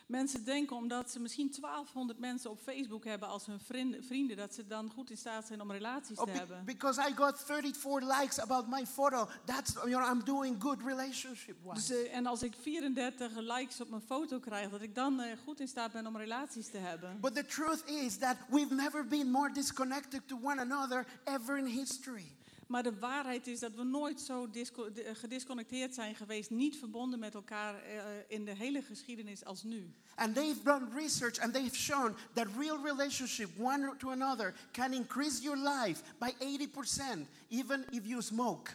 Mensen 0.07 0.43
denken 0.45 0.75
omdat 0.75 1.11
ze 1.11 1.19
misschien 1.19 1.51
1200 1.61 2.19
mensen 2.19 2.49
op 2.51 2.59
Facebook 2.59 3.05
hebben 3.05 3.27
als 3.27 3.45
hun 3.45 3.59
vrienden, 3.59 4.03
vrienden 4.03 4.37
dat 4.37 4.53
ze 4.53 4.67
dan 4.67 4.89
goed 4.89 5.09
in 5.09 5.17
staat 5.17 5.47
zijn 5.47 5.61
om 5.61 5.71
relaties 5.71 6.17
Or 6.17 6.25
te 6.25 6.31
be- 6.31 6.37
hebben. 6.37 6.65
because 6.65 7.09
I 7.09 7.13
got 7.15 7.39
34 7.45 8.19
likes 8.19 8.39
about 8.39 8.67
my 8.67 8.85
photo, 8.85 9.27
that's, 9.45 9.73
you 9.73 9.89
know, 9.89 10.11
I'm 10.11 10.23
doing 10.25 10.61
good 10.61 10.81
relationship 10.85 11.55
wise. 11.63 11.73
Dus, 11.75 11.89
eh, 12.05 12.15
en 12.15 12.25
als 12.25 12.43
ik 12.43 12.53
34 12.61 13.31
likes 13.37 13.81
op 13.81 13.89
mijn 13.89 14.01
foto 14.01 14.39
krijg, 14.39 14.69
dat 14.69 14.81
ik 14.81 14.95
dan 14.95 15.19
eh, 15.19 15.37
goed 15.43 15.59
in 15.59 15.67
staat 15.67 15.91
ben 15.91 16.07
om 16.07 16.17
relaties 16.17 16.67
te 16.69 16.77
hebben. 16.77 17.19
But 17.19 17.35
the 17.35 17.45
truth 17.45 17.83
is 17.89 18.17
that 18.17 18.35
we've 18.49 18.73
never 18.73 19.07
been 19.07 19.31
more 19.31 19.51
disconnected 19.53 20.27
to 20.27 20.39
one 20.43 20.61
another 20.61 21.05
ever 21.23 21.57
in 21.57 21.65
history. 21.65 22.35
Maar 22.67 22.83
de 22.83 22.99
waarheid 22.99 23.47
is 23.47 23.59
dat 23.59 23.75
we 23.75 23.83
nooit 23.83 24.21
zo 24.21 24.49
de- 24.49 24.65
gedisconnecteerd 25.13 25.93
zijn 25.93 26.15
geweest, 26.15 26.49
niet 26.49 26.77
verbonden 26.77 27.19
met 27.19 27.33
elkaar 27.33 27.83
eh, 27.83 28.03
in 28.27 28.45
de 28.45 28.55
hele 28.55 28.81
geschiedenis 28.81 29.45
als 29.45 29.63
nu. 29.63 29.91
And 30.15 30.35
they've 30.35 30.63
done 30.63 30.87
research 30.95 31.39
and 31.39 31.53
they've 31.53 31.75
shown 31.75 32.15
that 32.33 32.47
real 32.57 32.83
relationship, 32.83 33.49
one 33.59 33.93
to 33.97 34.09
another, 34.09 34.53
can 34.71 34.93
increase 34.93 35.41
your 35.41 35.57
life 35.57 36.01
by 36.17 36.31
80%, 36.39 37.27
even 37.47 37.85
if 37.89 38.05
you 38.05 38.21
smoke. 38.21 38.71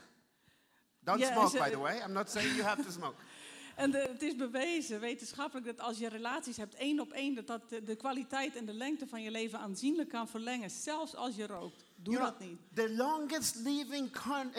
Don't 1.04 1.18
Yeah, 1.18 1.32
smoke, 1.32 1.58
by 1.64 1.70
the 1.70 1.78
way. 1.80 2.00
I'm 2.04 2.12
not 2.12 2.30
saying 2.30 2.54
you 2.54 2.62
have 2.62 2.82
to 2.82 2.90
smoke. 2.90 3.14
En 3.76 3.90
de- 3.90 3.98
het 4.12 4.22
is 4.22 4.36
bewezen, 4.36 5.00
wetenschappelijk, 5.00 5.66
dat 5.66 5.80
als 5.80 5.98
je 5.98 6.08
relaties 6.08 6.56
hebt 6.56 6.74
één 6.74 7.00
op 7.00 7.12
één, 7.12 7.34
dat 7.34 7.46
dat 7.46 7.68
de, 7.68 7.82
de 7.82 7.96
kwaliteit 7.96 8.56
en 8.56 8.64
de 8.64 8.72
lengte 8.72 9.06
van 9.06 9.22
je 9.22 9.30
leven 9.30 9.58
aanzienlijk 9.58 10.08
kan 10.08 10.28
verlengen, 10.28 10.70
zelfs 10.70 11.14
als 11.16 11.36
je 11.36 11.46
rookt. 11.46 11.84
Doe 12.02 12.14
You 12.14 12.24
know, 12.24 12.56
the 12.74 12.88
longest 12.88 13.56
living 13.56 14.10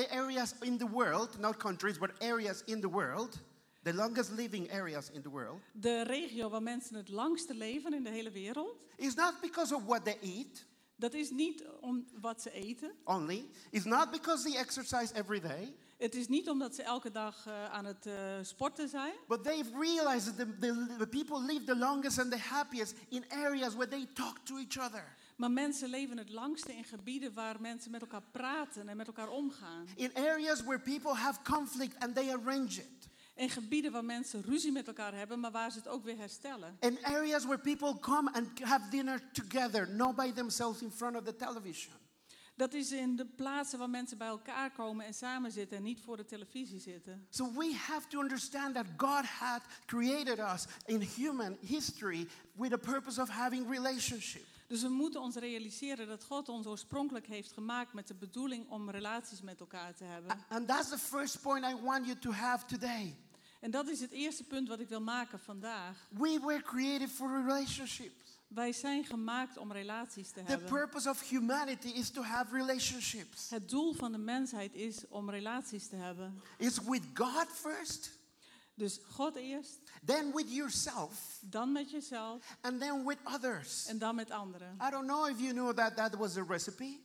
areas 0.10 0.54
in 0.62 0.78
the 0.78 0.88
world, 0.88 1.40
not 1.40 1.58
countries, 1.58 1.98
but 1.98 2.12
areas 2.20 2.64
in 2.66 2.82
the 2.82 2.90
world, 2.90 3.40
the 3.84 3.94
longest 3.94 4.32
living 4.32 4.70
areas 4.70 5.10
in 5.14 5.22
the 5.22 5.30
world, 5.30 5.62
De 5.72 6.02
regio 6.04 6.50
waar 6.50 6.64
mensen 6.64 6.96
het 6.96 7.10
langste 7.10 7.54
leven 7.54 7.94
in 7.94 8.04
de 8.04 8.10
hele 8.10 8.32
wereld, 8.32 8.76
is 8.98 9.16
not 9.16 9.34
because 9.42 9.76
of 9.76 9.84
what 9.86 10.04
they 10.06 10.18
eat 10.22 10.66
dat 10.96 11.14
is 11.14 11.30
niet 11.30 11.64
om 11.82 12.06
wat 12.22 12.42
ze 12.42 12.52
eten. 12.52 12.92
only, 13.04 13.50
it's 13.72 13.86
not 13.86 14.12
because 14.12 14.44
they 14.44 14.58
exercise 14.60 15.14
every 15.14 15.40
day, 15.40 15.74
Het 15.98 16.16
is 16.16 16.28
niet 16.28 16.50
omdat 16.50 16.76
ze 16.76 16.84
elke 16.84 17.12
dag 17.12 17.46
eh, 17.48 17.72
aan 17.72 17.86
het 17.86 18.06
eh, 18.06 18.16
sporten 18.42 18.90
zijn. 18.90 19.14
but 19.28 19.44
they've 19.44 19.70
realized 19.80 20.26
that 20.26 20.38
the, 20.38 20.58
the, 20.60 20.96
the 20.98 21.08
people 21.08 21.42
live 21.42 21.64
the 21.66 21.76
longest 21.76 22.20
and 22.20 22.32
the 22.32 22.38
happiest 22.38 22.96
in 23.10 23.26
areas 23.30 23.74
where 23.74 23.90
they 23.90 24.08
talk 24.14 24.38
to 24.46 24.58
each 24.58 24.78
other. 24.78 25.16
Maar 25.36 25.52
mensen 25.52 25.90
leven 25.90 26.18
het 26.18 26.30
langste 26.30 26.74
in 26.74 26.84
gebieden 26.84 27.34
waar 27.34 27.62
mensen 27.62 27.92
met 27.92 28.02
elkaar 28.02 28.24
praten 28.32 28.88
en 28.90 28.98
met 28.98 29.08
elkaar 29.08 29.30
omgaan. 29.30 29.88
In 29.96 30.16
areas 30.16 30.64
where 30.64 30.80
people 30.80 31.14
have 31.14 31.40
conflict 31.44 32.00
and 32.00 32.16
they 32.16 32.34
arrange 32.34 32.76
it. 32.76 33.12
In 33.36 33.50
gebieden 33.50 33.92
waar 33.92 34.06
mensen 34.06 34.42
ruzie 34.42 34.72
met 34.72 34.88
elkaar 34.88 35.14
hebben, 35.14 35.40
maar 35.40 35.52
waar 35.52 35.72
ze 35.72 35.78
het 35.78 35.88
ook 35.88 36.04
weer 36.04 36.18
herstellen. 36.18 36.78
In 36.80 36.98
areas 37.02 37.44
where 37.46 37.62
people 37.62 38.00
come 38.00 38.32
and 38.32 38.60
have 38.60 38.90
dinner 38.90 39.32
together, 39.32 39.90
not 39.90 40.16
by 40.16 40.32
themselves 40.32 40.82
in 40.82 40.92
front 40.92 41.16
of 41.16 41.24
the 41.24 41.36
television. 41.36 41.94
Dat 42.56 42.74
is 42.74 42.92
in 42.92 43.16
de 43.16 43.26
plaatsen 43.26 43.80
waar 43.80 43.90
mensen 43.90 44.18
bij 44.18 44.28
elkaar 44.28 44.72
komen 44.72 45.06
en 45.06 45.14
samen 45.14 45.52
zitten 45.52 45.78
en 45.78 45.84
niet 45.84 46.02
voor 46.02 46.18
de 46.18 46.26
televisie 46.26 46.80
zitten. 46.80 47.28
So 47.30 47.52
we 47.54 47.76
have 47.76 48.08
to 48.08 48.20
understand 48.20 48.76
that 48.76 48.86
God 48.98 49.26
had 49.26 49.62
created 49.86 50.40
us 50.40 50.66
in 50.86 51.02
human 51.02 51.58
history 51.62 52.28
with 52.52 52.74
a 52.74 52.78
purpose 52.78 53.22
of 53.22 53.30
having 53.30 53.70
relationship. 53.70 54.46
Dus 54.74 54.82
we 54.82 54.90
moeten 54.90 55.22
ons 55.22 55.36
realiseren 55.36 56.08
dat 56.08 56.24
God 56.24 56.50
ons 56.50 56.66
oorspronkelijk 56.66 57.28
heeft 57.28 57.52
gemaakt 57.52 57.94
met 57.94 58.08
de 58.08 58.14
bedoeling 58.14 58.70
om 58.70 58.90
relaties 58.90 59.42
met 59.42 59.60
elkaar 59.60 59.96
te 59.96 60.04
hebben. 60.04 60.46
And 60.50 60.68
that's 60.68 60.90
the 60.90 60.98
first 60.98 61.42
point 61.42 61.66
I 61.66 61.76
want 61.82 62.06
you 62.06 62.20
to 62.20 62.32
have 62.32 62.66
today. 62.66 63.18
En 63.60 63.72
dat 63.72 63.88
is 63.88 64.00
het 64.00 64.12
eerste 64.12 64.44
punt 64.44 64.68
wat 64.68 64.80
ik 64.80 64.90
wil 64.90 65.02
maken 65.02 65.40
vandaag. 65.40 66.08
We 66.10 66.40
were 66.46 66.62
created 66.62 67.10
for 67.10 67.46
relationships. 67.46 68.40
Wij 68.48 68.74
zijn 68.74 69.06
gemaakt 69.06 69.58
om 69.58 69.72
relaties 69.72 70.28
te 70.28 70.44
The 70.44 70.52
hebben. 70.52 70.70
purpose 70.70 71.10
of 71.10 71.30
humanity 71.30 71.88
is 71.88 72.10
to 72.10 72.22
have 72.22 72.56
relationships. 72.56 73.50
Het 73.50 73.70
doel 73.70 73.94
van 73.94 74.12
de 74.12 74.18
mensheid 74.18 74.74
is 74.74 75.08
om 75.08 75.30
relaties 75.30 75.88
te 75.88 75.96
hebben. 75.96 76.42
It's 76.58 76.80
with 76.84 77.04
God 77.14 77.48
first, 77.48 78.12
Dus 78.76 79.00
God 79.10 79.36
eerst, 79.36 79.80
then 80.06 80.32
with 80.34 80.52
yourself, 80.52 81.40
dan 81.42 81.72
met 81.72 81.92
jezelf 81.92 82.58
and 82.62 82.80
then 82.80 83.06
with 83.06 83.18
others. 83.24 83.86
en 83.88 83.98
dan 83.98 84.16
met 84.16 84.32
anderen. 84.32 84.78
I 84.88 84.90
don't 84.90 85.06
know 85.06 85.28
if 85.28 85.40
you 85.40 85.52
knew 85.54 85.74
that 85.74 85.96
that 85.96 86.16
was 86.16 86.34
the 86.34 86.44
recipe. 86.48 87.02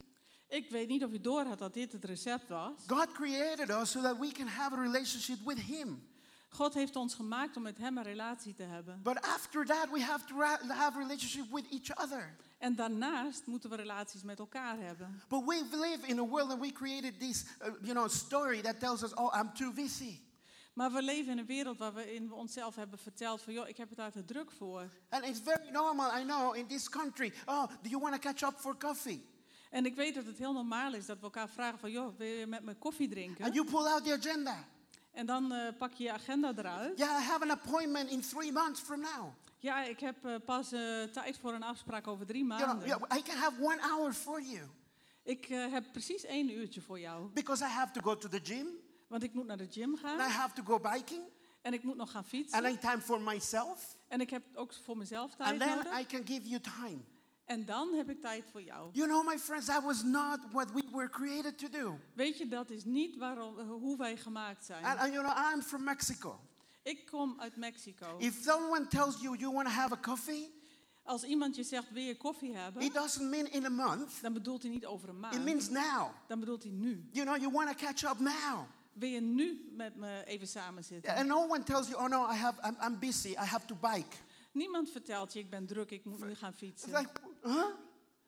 Ik 0.48 0.70
weet 0.70 0.88
niet 0.88 1.04
of 1.04 1.12
u 1.12 1.20
door 1.20 1.44
had 1.44 1.58
dat 1.58 1.74
dit 1.74 1.92
het 1.92 2.04
recept 2.04 2.48
was. 2.48 2.72
God 2.86 3.12
created 3.12 3.70
us 3.70 3.90
so 3.90 4.00
that 4.00 4.18
we 4.18 4.32
can 4.32 4.46
have 4.46 4.76
a 4.76 4.80
relationship 4.80 5.38
with 5.44 5.58
Him. 5.58 6.08
God 6.48 6.74
heeft 6.74 6.96
ons 6.96 7.14
gemaakt 7.14 7.56
om 7.56 7.62
met 7.62 7.78
hem 7.78 7.96
een 7.98 8.02
relatie 8.02 8.54
te 8.54 8.62
hebben. 8.62 9.00
But 9.02 9.20
after 9.20 9.66
that, 9.66 9.90
we 9.92 10.00
have 10.00 10.26
to 10.26 10.34
have 10.74 10.96
a 10.96 10.98
relationship 10.98 11.50
with 11.52 11.64
each 11.70 12.04
other. 12.04 12.36
En 12.58 12.74
daarnaast 12.74 13.46
moeten 13.46 13.70
we 13.70 13.76
relaties 13.76 14.22
met 14.22 14.38
elkaar 14.38 14.78
hebben. 14.78 15.22
But 15.28 15.44
we 15.44 15.64
live 15.70 16.06
in 16.06 16.18
a 16.18 16.26
world 16.26 16.50
and 16.50 16.60
we 16.60 16.72
created 16.72 17.20
this, 17.20 17.44
uh, 17.44 17.68
you 17.82 17.92
know, 17.92 18.08
story 18.08 18.60
that 18.60 18.80
tells 18.80 19.02
us, 19.02 19.14
oh, 19.14 19.34
I'm 19.40 19.52
too 19.52 19.72
busy. 19.72 20.26
Maar 20.78 20.92
we 20.92 21.02
leven 21.02 21.32
in 21.32 21.38
een 21.38 21.46
wereld 21.46 21.78
waarin 21.78 22.28
we 22.28 22.34
onszelf 22.34 22.74
hebben 22.74 22.98
verteld 22.98 23.42
van... 23.42 23.52
joh, 23.52 23.68
ik 23.68 23.76
heb 23.76 23.88
het 23.88 23.98
daar 23.98 24.10
te 24.12 24.24
druk 24.24 24.50
voor. 24.50 24.90
And 25.08 25.24
it's 25.24 25.40
very 25.44 25.70
normal, 25.70 26.18
I 26.18 26.22
know, 26.22 26.56
in 26.56 26.66
this 26.66 26.88
country. 26.88 27.32
Oh, 27.46 27.66
do 27.82 27.88
you 27.88 28.02
want 28.02 28.14
to 28.14 28.20
catch 28.20 28.42
up 28.42 28.60
for 28.60 28.76
coffee? 28.76 29.24
En 29.70 29.86
ik 29.86 29.94
weet 29.94 30.14
dat 30.14 30.26
het 30.26 30.38
heel 30.38 30.52
normaal 30.52 30.94
is 30.94 31.06
dat 31.06 31.16
we 31.16 31.22
elkaar 31.22 31.48
vragen 31.48 31.78
van... 31.78 31.90
joh, 31.90 32.18
wil 32.18 32.26
je 32.26 32.46
met 32.46 32.62
me 32.64 32.74
koffie 32.74 33.08
drinken? 33.08 33.44
And 33.44 33.54
you 33.54 33.66
pull 33.70 33.86
out 33.86 34.04
the 34.04 34.12
agenda. 34.12 34.64
En 35.12 35.26
dan 35.26 35.52
eh, 35.52 35.76
pak 35.78 35.92
je 35.92 36.04
je 36.04 36.12
agenda 36.12 36.52
eruit. 36.56 36.98
Yeah, 36.98 37.20
I 37.20 37.24
have 37.24 37.42
an 37.42 37.50
appointment 37.50 38.10
in 38.10 38.20
three 38.20 38.52
months 38.52 38.80
from 38.80 39.00
now. 39.00 39.32
Ja, 39.58 39.84
ik 39.84 40.00
heb 40.00 40.24
eh, 40.24 40.34
pas 40.44 40.72
eh, 40.72 41.02
tijd 41.02 41.38
voor 41.38 41.52
een 41.52 41.62
afspraak 41.62 42.06
over 42.06 42.26
drie 42.26 42.46
You 42.46 42.58
know, 42.58 42.68
maanden. 42.68 42.88
yeah, 42.88 43.18
I 43.18 43.22
can 43.22 43.36
have 43.36 43.62
one 43.62 43.80
hour 43.80 44.12
for 44.12 44.42
you 44.42 44.68
Ik 45.22 45.46
heb 45.46 45.92
precies 45.92 46.24
één 46.24 46.50
uurtje 46.58 46.80
voor 46.80 47.00
jou. 47.00 47.28
because 47.32 47.64
I 47.64 47.68
have 47.68 47.92
to 47.92 48.00
go 48.00 48.16
to 48.16 48.28
the 48.28 48.40
gym 48.42 48.66
Want 49.08 49.22
ik 49.22 49.32
moet 49.34 49.46
naar 49.46 49.56
de 49.56 49.66
gym 49.70 49.90
and 49.90 49.98
I 49.98 50.02
gaan. 50.02 50.30
have 50.30 50.54
to 50.54 50.62
go 50.62 50.78
biking 50.90 51.22
En 51.62 51.72
ik 51.72 51.82
moet 51.82 51.96
nog 51.96 52.10
gaan 52.10 52.20
and 52.20 52.28
fietsen. 52.30 52.64
I 52.70 52.78
time 52.78 53.00
for 53.00 53.20
myself. 53.20 53.96
En 54.08 54.20
ik 54.20 54.30
heb 54.30 54.42
ook 54.54 54.72
voor 54.84 54.96
mezelf 54.96 55.30
And 55.30 55.38
tijd 55.38 55.58
then 55.60 55.68
nodig. 55.76 56.00
I 56.00 56.06
can 56.06 56.26
give 56.26 56.48
you 56.48 56.60
time. 56.60 56.98
En 57.44 57.64
dan 57.64 57.92
heb 57.94 58.10
ik 58.10 58.20
tijd 58.20 58.44
voor 58.50 58.62
jou. 58.62 58.90
You 58.92 59.08
know, 59.08 59.26
my 59.26 59.38
friends, 59.38 59.66
that 59.66 59.82
was 59.82 60.02
not 60.02 60.38
what 60.52 60.72
we 60.72 60.82
were 60.92 61.08
created 61.08 61.58
to 61.58 61.68
do. 61.68 61.98
Weet 62.14 62.38
je, 62.38 62.48
dat 62.48 62.70
is 62.70 62.84
niet 62.84 63.16
waarom, 63.16 63.58
eh, 63.58 63.68
hoe 63.68 63.96
wij 63.96 64.16
gemaakt 64.16 64.64
zijn. 64.64 64.84
And, 64.84 64.98
and 64.98 65.12
you 65.12 65.24
know, 65.24 65.52
I'm 65.52 65.62
from 65.62 65.82
Mexico. 65.84 66.40
Ik 66.82 67.06
kom 67.06 67.40
uit 67.40 67.56
Mexico. 67.56 68.16
If 68.18 68.42
someone 68.42 68.86
tells 68.86 69.20
you 69.20 69.36
you 69.36 69.52
want 69.52 69.66
to 69.66 69.72
have 69.72 69.92
a 69.94 70.00
coffee, 70.00 70.56
Als 71.02 71.24
iemand 71.24 71.56
je 71.56 71.62
zegt, 71.62 71.90
wil 71.90 72.02
je 72.02 72.16
koffie 72.16 72.56
hebben? 72.56 72.82
it 72.82 72.94
doesn't 72.94 73.30
mean 73.30 73.46
in 73.46 73.64
a 73.64 73.68
month. 73.68 74.22
Dan 74.22 74.32
bedoelt 74.32 74.62
hij 74.62 74.70
niet 74.70 74.86
over 74.86 75.08
een 75.08 75.14
It 75.14 75.20
maand. 75.20 75.44
means 75.44 75.68
now. 75.68 76.08
Dan 76.26 76.40
bedoelt 76.40 76.62
hij 76.62 76.72
nu. 76.72 77.08
You 77.12 77.26
know, 77.26 77.36
you 77.40 77.52
want 77.52 77.78
to 77.78 77.86
catch 77.86 78.02
up 78.10 78.18
now. 78.18 78.66
Wil 78.98 79.08
je 79.08 79.20
nu 79.20 79.70
met 79.76 79.96
me 79.96 80.24
even 80.26 80.48
samen 80.48 80.84
zitten? 80.84 81.14
And 81.16 81.26
no 81.26 81.46
one 81.46 81.62
tells 81.62 81.88
you, 81.88 82.00
oh 82.02 82.08
no, 82.08 82.32
I 82.32 82.36
have, 82.36 82.68
I'm, 82.68 82.76
I'm 82.80 82.98
busy. 82.98 83.28
I 83.28 83.44
have 83.44 83.66
to 83.66 83.74
bike. 83.74 84.16
Niemand 84.52 84.90
vertelt 84.90 85.32
je, 85.32 85.38
ik 85.38 85.50
ben 85.50 85.66
druk, 85.66 85.90
ik 85.90 86.04
moet 86.04 86.24
nu 86.24 86.34
gaan 86.34 86.50
It's 86.50 86.58
fietsen. 86.58 86.90
like, 86.90 87.10
huh? 87.42 87.66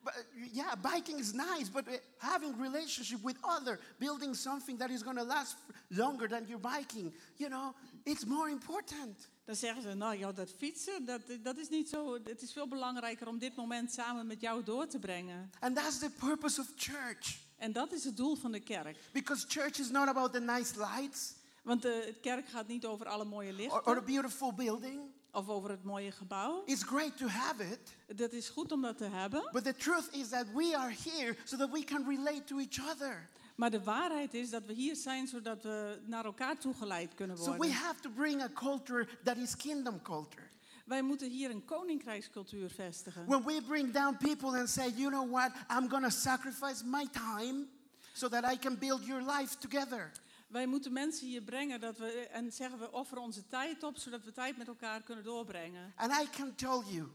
But, 0.02 0.26
yeah, 0.52 0.72
biking 0.94 1.18
is 1.18 1.32
nice, 1.32 1.70
but 1.72 1.88
uh, 1.88 1.94
having 2.16 2.54
relationship 2.60 3.22
with 3.22 3.36
other, 3.42 3.78
building 3.98 4.36
something 4.36 4.78
that 4.78 4.90
is 4.90 5.02
going 5.02 5.18
to 5.18 5.24
last 5.24 5.56
longer 5.88 6.28
than 6.28 6.46
your 6.46 6.60
biking, 6.60 7.14
you 7.36 7.50
know, 7.50 7.74
it's 8.04 8.24
more 8.24 8.50
important. 8.50 9.28
Dan 9.44 9.56
zeggen 9.56 9.82
ze, 9.82 9.94
nou 9.94 10.18
ja, 10.18 10.32
dat 10.32 10.50
fietsen, 10.50 11.04
dat, 11.04 11.20
dat 11.42 11.56
is 11.56 11.68
niet 11.68 11.88
zo. 11.88 12.14
Het 12.24 12.42
is 12.42 12.52
veel 12.52 12.68
belangrijker 12.68 13.28
om 13.28 13.38
dit 13.38 13.56
moment 13.56 13.92
samen 13.92 14.26
met 14.26 14.40
jou 14.40 14.62
door 14.62 14.86
te 14.86 14.98
brengen. 14.98 15.50
And 15.58 15.76
that's 15.76 15.98
the 15.98 16.10
purpose 16.10 16.60
of 16.60 16.72
church. 16.76 17.38
En 17.60 17.72
dat 17.72 17.92
is 17.92 18.04
het 18.04 18.16
doel 18.16 18.34
van 18.36 18.52
de 18.52 18.60
kerk. 18.60 18.96
Because 19.12 19.44
church 19.48 19.78
is 19.78 19.90
not 19.90 20.08
about 20.08 20.32
the 20.32 20.40
nice 20.40 20.72
lights 20.78 21.32
Want 21.62 21.82
de 21.82 22.02
het 22.06 22.20
kerk 22.20 22.48
gaat 22.48 22.66
niet 22.68 22.86
over 22.86 23.06
alle 23.06 23.24
mooie 23.24 23.48
or, 23.50 23.54
lichten 23.56 23.86
or 23.86 23.96
a 23.96 24.00
beautiful 24.02 24.52
building. 24.52 25.00
of 25.32 25.48
over 25.48 25.70
het 25.70 25.84
mooie 25.84 26.10
gebouw. 26.12 26.62
It's 26.66 26.82
great 26.82 27.16
to 27.16 27.26
have 27.26 27.62
it, 27.72 27.78
Dat 28.18 28.32
is 28.32 28.48
goed 28.48 28.72
om 28.72 28.82
dat 28.82 28.96
te 28.98 29.04
hebben. 29.04 29.48
but 29.52 29.64
the 29.64 29.74
truth 29.76 30.08
is 30.12 30.28
that 30.28 30.46
we 30.54 30.76
are 30.76 30.94
here 31.04 31.36
so 31.44 31.56
that 31.56 31.70
we 31.70 31.84
can 31.84 32.04
relate 32.08 32.44
to 32.44 32.58
each 32.58 32.90
other. 32.90 33.28
Maar 33.54 33.70
de 33.70 33.82
waarheid 33.82 34.34
is 34.34 34.50
dat 34.50 34.64
we 34.66 34.72
hier 34.72 34.96
zijn 34.96 35.26
zodat 35.26 35.62
we 35.62 36.00
naar 36.06 36.24
elkaar 36.24 36.58
toegeleid 36.58 37.14
kunnen 37.14 37.36
So 37.36 37.50
we 37.50 37.56
worden. 37.56 37.74
have 37.76 38.00
to 38.00 38.10
bring 38.10 38.42
a 38.42 38.48
culture 38.54 39.08
that 39.24 39.36
is 39.36 39.56
kingdom 39.56 40.02
culture. 40.02 40.48
Wij 40.90 41.02
moeten 41.02 41.30
hier 41.30 41.50
een 41.50 41.64
koninkrijkscultuur 41.64 42.70
vestigen. 42.70 43.26
When 43.26 43.44
we 43.44 43.62
bring 43.62 43.92
down 43.92 44.16
people 44.16 44.58
and 44.58 44.68
say, 44.68 44.88
you 44.88 45.10
know 45.10 45.30
what, 45.30 45.52
I'm 45.68 45.88
going 45.88 46.02
to 46.04 46.10
sacrifice 46.10 46.84
my 46.84 47.06
time 47.12 47.66
so 48.12 48.28
that 48.28 48.52
I 48.52 48.58
can 48.58 48.78
build 48.78 49.04
your 49.04 49.22
life 49.22 49.58
together. 49.58 50.12
Wij 50.46 50.66
moeten 50.66 50.92
mensen 50.92 51.26
hier 51.26 51.42
brengen 51.42 51.80
dat 51.80 51.98
we, 51.98 52.28
en 52.28 52.52
zeggen 52.52 52.78
we 52.78 52.92
offeren 52.92 53.22
onze 53.22 53.46
tijd 53.46 53.82
op, 53.82 53.96
zodat 53.96 54.24
we 54.24 54.32
tijd 54.32 54.56
met 54.56 54.68
elkaar 54.68 55.02
kunnen 55.02 55.24
doorbrengen. 55.24 55.92
And 55.96 56.12
I 56.12 56.28
can 56.30 56.54
tell 56.54 56.82
you, 56.92 57.08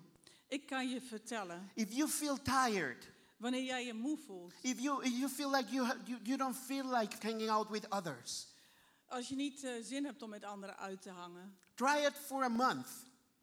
Ik 0.48 0.66
kan 0.66 0.90
je 0.90 1.02
vertellen, 1.02 1.70
if 1.74 1.94
you 1.94 2.10
feel 2.10 2.42
tired, 2.42 3.10
wanneer 3.38 3.64
jij 3.64 3.86
je 3.86 3.94
moe 3.94 4.18
voelt, 4.18 4.54
if 4.62 4.80
you, 4.80 5.04
if 5.04 5.18
you 5.18 5.30
feel 5.30 5.52
like 5.52 5.72
you, 5.72 5.88
you, 6.06 6.20
you 6.24 6.38
don't 6.38 6.58
feel 6.58 7.00
like 7.00 7.28
hanging 7.28 7.50
out 7.50 7.70
with 7.70 7.90
others, 7.90 8.48
als 9.08 9.28
je 9.28 9.36
niet 9.36 9.64
eh, 9.64 9.72
zin 9.82 10.06
hebt 10.06 10.22
om 10.22 10.30
met 10.30 10.44
anderen 10.44 10.78
uit 10.78 11.02
te 11.02 11.10
hangen, 11.10 11.58
try 11.74 12.06
it 12.06 12.14
for 12.26 12.44
a 12.44 12.50
month. 12.50 12.88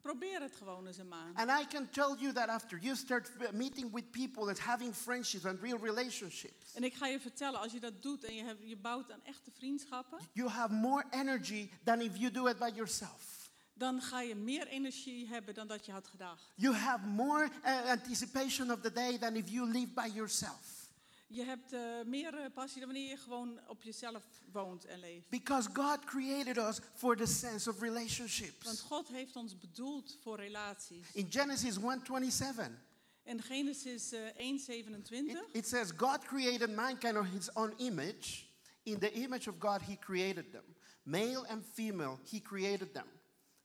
Probeer 0.03 0.41
het 0.41 0.55
gewoon 0.55 0.87
eens 0.87 0.97
een 0.97 1.07
maand. 1.07 1.37
And 1.37 1.49
I 1.61 1.67
can 1.67 1.89
tell 1.89 2.15
you 2.19 2.33
that 2.33 2.47
after 2.47 2.77
you 2.79 2.95
start 2.95 3.53
meeting 3.53 3.91
with 3.93 4.11
people 4.11 4.47
and 4.47 4.59
having 4.59 4.93
friendships 4.95 5.45
and 5.45 5.61
real 5.61 5.77
relationships, 5.77 6.73
En 6.73 6.83
ik 6.83 6.93
ga 6.93 7.07
je 7.07 7.19
vertellen, 7.19 7.59
als 7.59 7.71
je 7.71 7.79
dat 7.79 8.01
doet 8.01 8.23
en 8.23 8.35
je, 8.35 8.43
hebt, 8.43 8.59
je 8.69 8.77
bouwt 8.77 9.11
aan 9.11 9.21
echte 9.23 9.51
vriendschappen, 9.51 10.19
you 10.33 10.49
have 10.49 10.73
more 10.73 11.03
energy 11.11 11.69
than 11.83 12.01
if 12.01 12.17
you 12.17 12.31
do 12.31 12.47
it 12.47 12.57
by 12.59 12.71
yourself. 12.75 13.49
dan 13.73 14.01
ga 14.01 14.21
je 14.21 14.35
meer 14.35 14.67
energie 14.67 15.27
hebben 15.27 15.53
dan 15.53 15.67
dat 15.67 15.85
je 15.85 15.91
had 15.91 16.07
gedacht. 16.07 16.51
You 16.55 16.75
have 16.75 17.07
more 17.07 17.49
uh, 17.65 17.89
anticipation 17.89 18.71
of 18.71 18.79
the 18.81 18.91
day 18.91 19.17
than 19.17 19.35
if 19.35 19.49
you 19.49 19.71
live 19.71 19.93
by 19.93 20.09
yourself. 20.13 20.82
Je 21.33 21.43
hebt 21.43 21.73
eh, 21.73 21.81
meer 22.05 22.51
passie 22.51 22.79
dan 22.79 22.91
wanneer 22.91 23.09
je 23.09 23.17
gewoon 23.17 23.59
op 23.67 23.83
jezelf 23.83 24.23
woont 24.51 24.85
en 24.85 24.99
leeft. 24.99 25.29
Because 25.29 25.69
God 25.73 26.05
created 26.05 26.57
us 26.57 26.79
for 26.93 27.17
the 27.17 27.25
sense 27.25 27.69
of 27.69 27.79
Want 27.79 27.93
relationships. 27.93 28.81
God 28.81 29.07
heeft 29.07 29.35
ons 29.35 29.57
bedoeld 29.57 30.17
voor 30.21 30.37
relaties. 30.37 31.11
In 31.13 31.31
Genesis 31.31 31.77
1:27, 31.77 31.83
In 33.23 33.41
Genesis 33.41 34.11
eh, 34.11 34.19
1:27 34.37 35.11
it, 35.11 35.43
it 35.51 35.67
says 35.67 35.91
God 35.91 36.25
created 36.25 36.69
mankind 36.69 37.17
on 37.17 37.25
his 37.25 37.55
own 37.55 37.73
image. 37.77 38.45
In 38.83 38.99
the 38.99 39.11
image 39.11 39.49
of 39.49 39.59
God 39.59 39.81
he 39.81 39.97
created 39.99 40.51
them. 40.51 40.75
Male 41.03 41.45
and 41.47 41.63
female 41.73 42.19
he 42.23 42.41
created 42.41 42.93
them. 42.93 43.07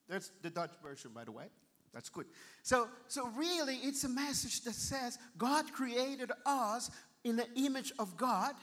That's 0.06 0.30
the 0.40 0.52
Dutch 0.52 0.72
version 0.82 1.12
by 1.12 1.24
the 1.24 1.32
way. 1.32 1.50
That's 1.92 2.10
good. 2.10 2.26
So 2.62 2.88
so 3.06 3.26
really 3.36 3.76
it's 3.76 4.04
a 4.04 4.08
message 4.08 4.60
that 4.60 4.74
says 4.74 5.18
God 5.36 5.72
created 5.72 6.30
us 6.44 6.90
in 7.20 7.36
the 7.36 7.52
image 7.52 7.92
of 7.96 8.12
God. 8.16 8.54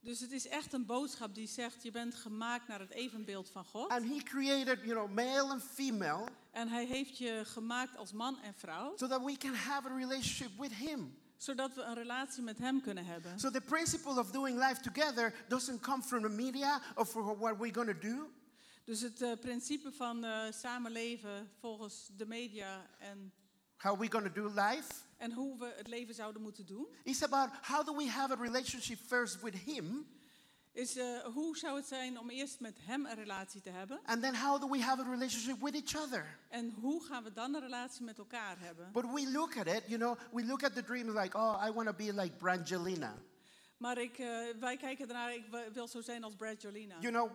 Dus 0.00 0.20
het 0.20 0.32
is 0.32 0.48
echt 0.48 0.72
een 0.72 0.86
boodschap 0.86 1.34
die 1.34 1.48
zegt: 1.48 1.82
je 1.82 1.90
bent 1.90 2.14
gemaakt 2.14 2.68
naar 2.68 2.80
het 2.80 2.90
evenbeeld 2.90 3.50
van 3.50 3.64
God. 3.64 3.88
And 3.88 4.04
he 4.04 4.22
created, 4.22 4.78
you 4.84 4.92
know, 4.92 5.10
male 5.10 5.50
and 5.50 5.62
female 5.62 6.28
En 6.50 6.68
hij 6.68 6.84
heeft 6.84 7.18
je 7.18 7.42
gemaakt 7.44 7.96
als 7.96 8.12
man 8.12 8.40
en 8.42 8.54
vrouw, 8.54 8.92
so 8.96 9.06
that 9.06 9.24
we 9.24 9.36
can 9.36 9.54
have 9.54 9.88
a 9.88 9.96
relationship 9.96 10.50
with 10.58 10.72
him. 10.74 11.18
zodat 11.36 11.74
we 11.74 11.82
een 11.82 11.94
relatie 11.94 12.42
met 12.42 12.58
hem 12.58 12.80
kunnen 12.80 13.04
hebben. 13.04 13.38
So 13.38 13.50
the 13.50 13.60
principle 13.60 14.20
of 14.20 14.30
doing 14.30 14.58
life 14.58 14.80
together 14.80 15.34
doesn't 15.48 15.80
come 15.80 16.02
from 16.02 16.22
the 16.22 16.28
media 16.28 16.80
or 16.94 17.06
from 17.06 17.38
what 17.38 17.56
we're 17.58 17.74
going 17.74 18.00
to 18.00 18.08
do. 18.08 18.32
Dus 18.84 19.00
het 19.00 19.22
eh, 19.22 19.32
principe 19.40 19.92
van 19.92 20.24
eh, 20.24 20.52
samenleven 20.52 21.50
volgens 21.60 22.10
de 22.16 22.26
media 22.26 22.86
en, 22.98 23.32
How 23.76 23.98
we're 23.98 24.10
going 24.10 24.34
to 24.34 24.42
do 24.42 24.48
life. 24.48 25.07
En 25.18 25.32
hoe 25.32 25.58
we 25.58 25.74
het 25.76 25.86
leven 25.88 26.14
zouden 26.14 26.42
moeten 26.42 26.66
doen, 26.66 26.86
It's 27.02 27.22
about 27.22 27.50
how 27.62 27.86
do 27.86 27.96
we 27.96 28.08
have 28.10 28.32
a 28.32 28.36
relationship 28.36 28.98
first 29.06 29.40
with 29.40 29.54
him 29.54 30.06
is 30.72 30.96
eh, 30.96 31.18
hoe 31.24 31.56
zou 31.56 31.76
het 31.76 31.86
zijn 31.86 32.18
om 32.18 32.30
eerst 32.30 32.60
met 32.60 32.78
hem 32.80 33.06
een 33.06 33.14
relatie 33.14 33.60
te 33.60 33.70
hebben 33.70 34.00
and 34.04 34.22
then 34.22 34.34
how 34.36 34.60
do 34.60 34.68
we 34.68 34.82
have 34.82 35.00
a 35.02 35.10
relationship 35.10 35.60
with 35.60 35.74
each 35.74 36.04
other. 36.04 36.38
en 36.48 36.70
hoe 36.70 37.04
gaan 37.04 37.24
we 37.24 37.32
dan 37.32 37.54
een 37.54 37.60
relatie 37.60 38.04
met 38.04 38.18
elkaar 38.18 38.56
hebben. 38.58 38.92
But 38.92 39.04
we 39.04 39.30
look 39.30 39.56
at 39.56 39.66
it, 39.66 39.82
you 39.86 39.98
know, 39.98 40.18
we 40.32 40.44
look 40.44 40.62
at 40.62 40.74
the 40.74 40.82
dreams 40.82 41.14
like, 41.14 41.36
oh, 41.38 41.64
I 41.68 41.72
want 41.72 41.86
to 41.86 41.94
be 41.94 42.12
like 42.12 42.36
Brangelina. 42.36 43.14
Maar 43.76 43.98
ik, 43.98 44.18
eh, 44.18 44.26
wij 44.60 44.76
kijken 44.76 45.08
ernaar, 45.08 45.34
ik 45.34 45.44
wil 45.72 45.88
zo 45.88 46.00
zijn 46.00 46.24
als 46.24 46.34
Brad 46.34 46.62
Jolina. 46.62 46.96
You 47.00 47.12
know 47.12 47.30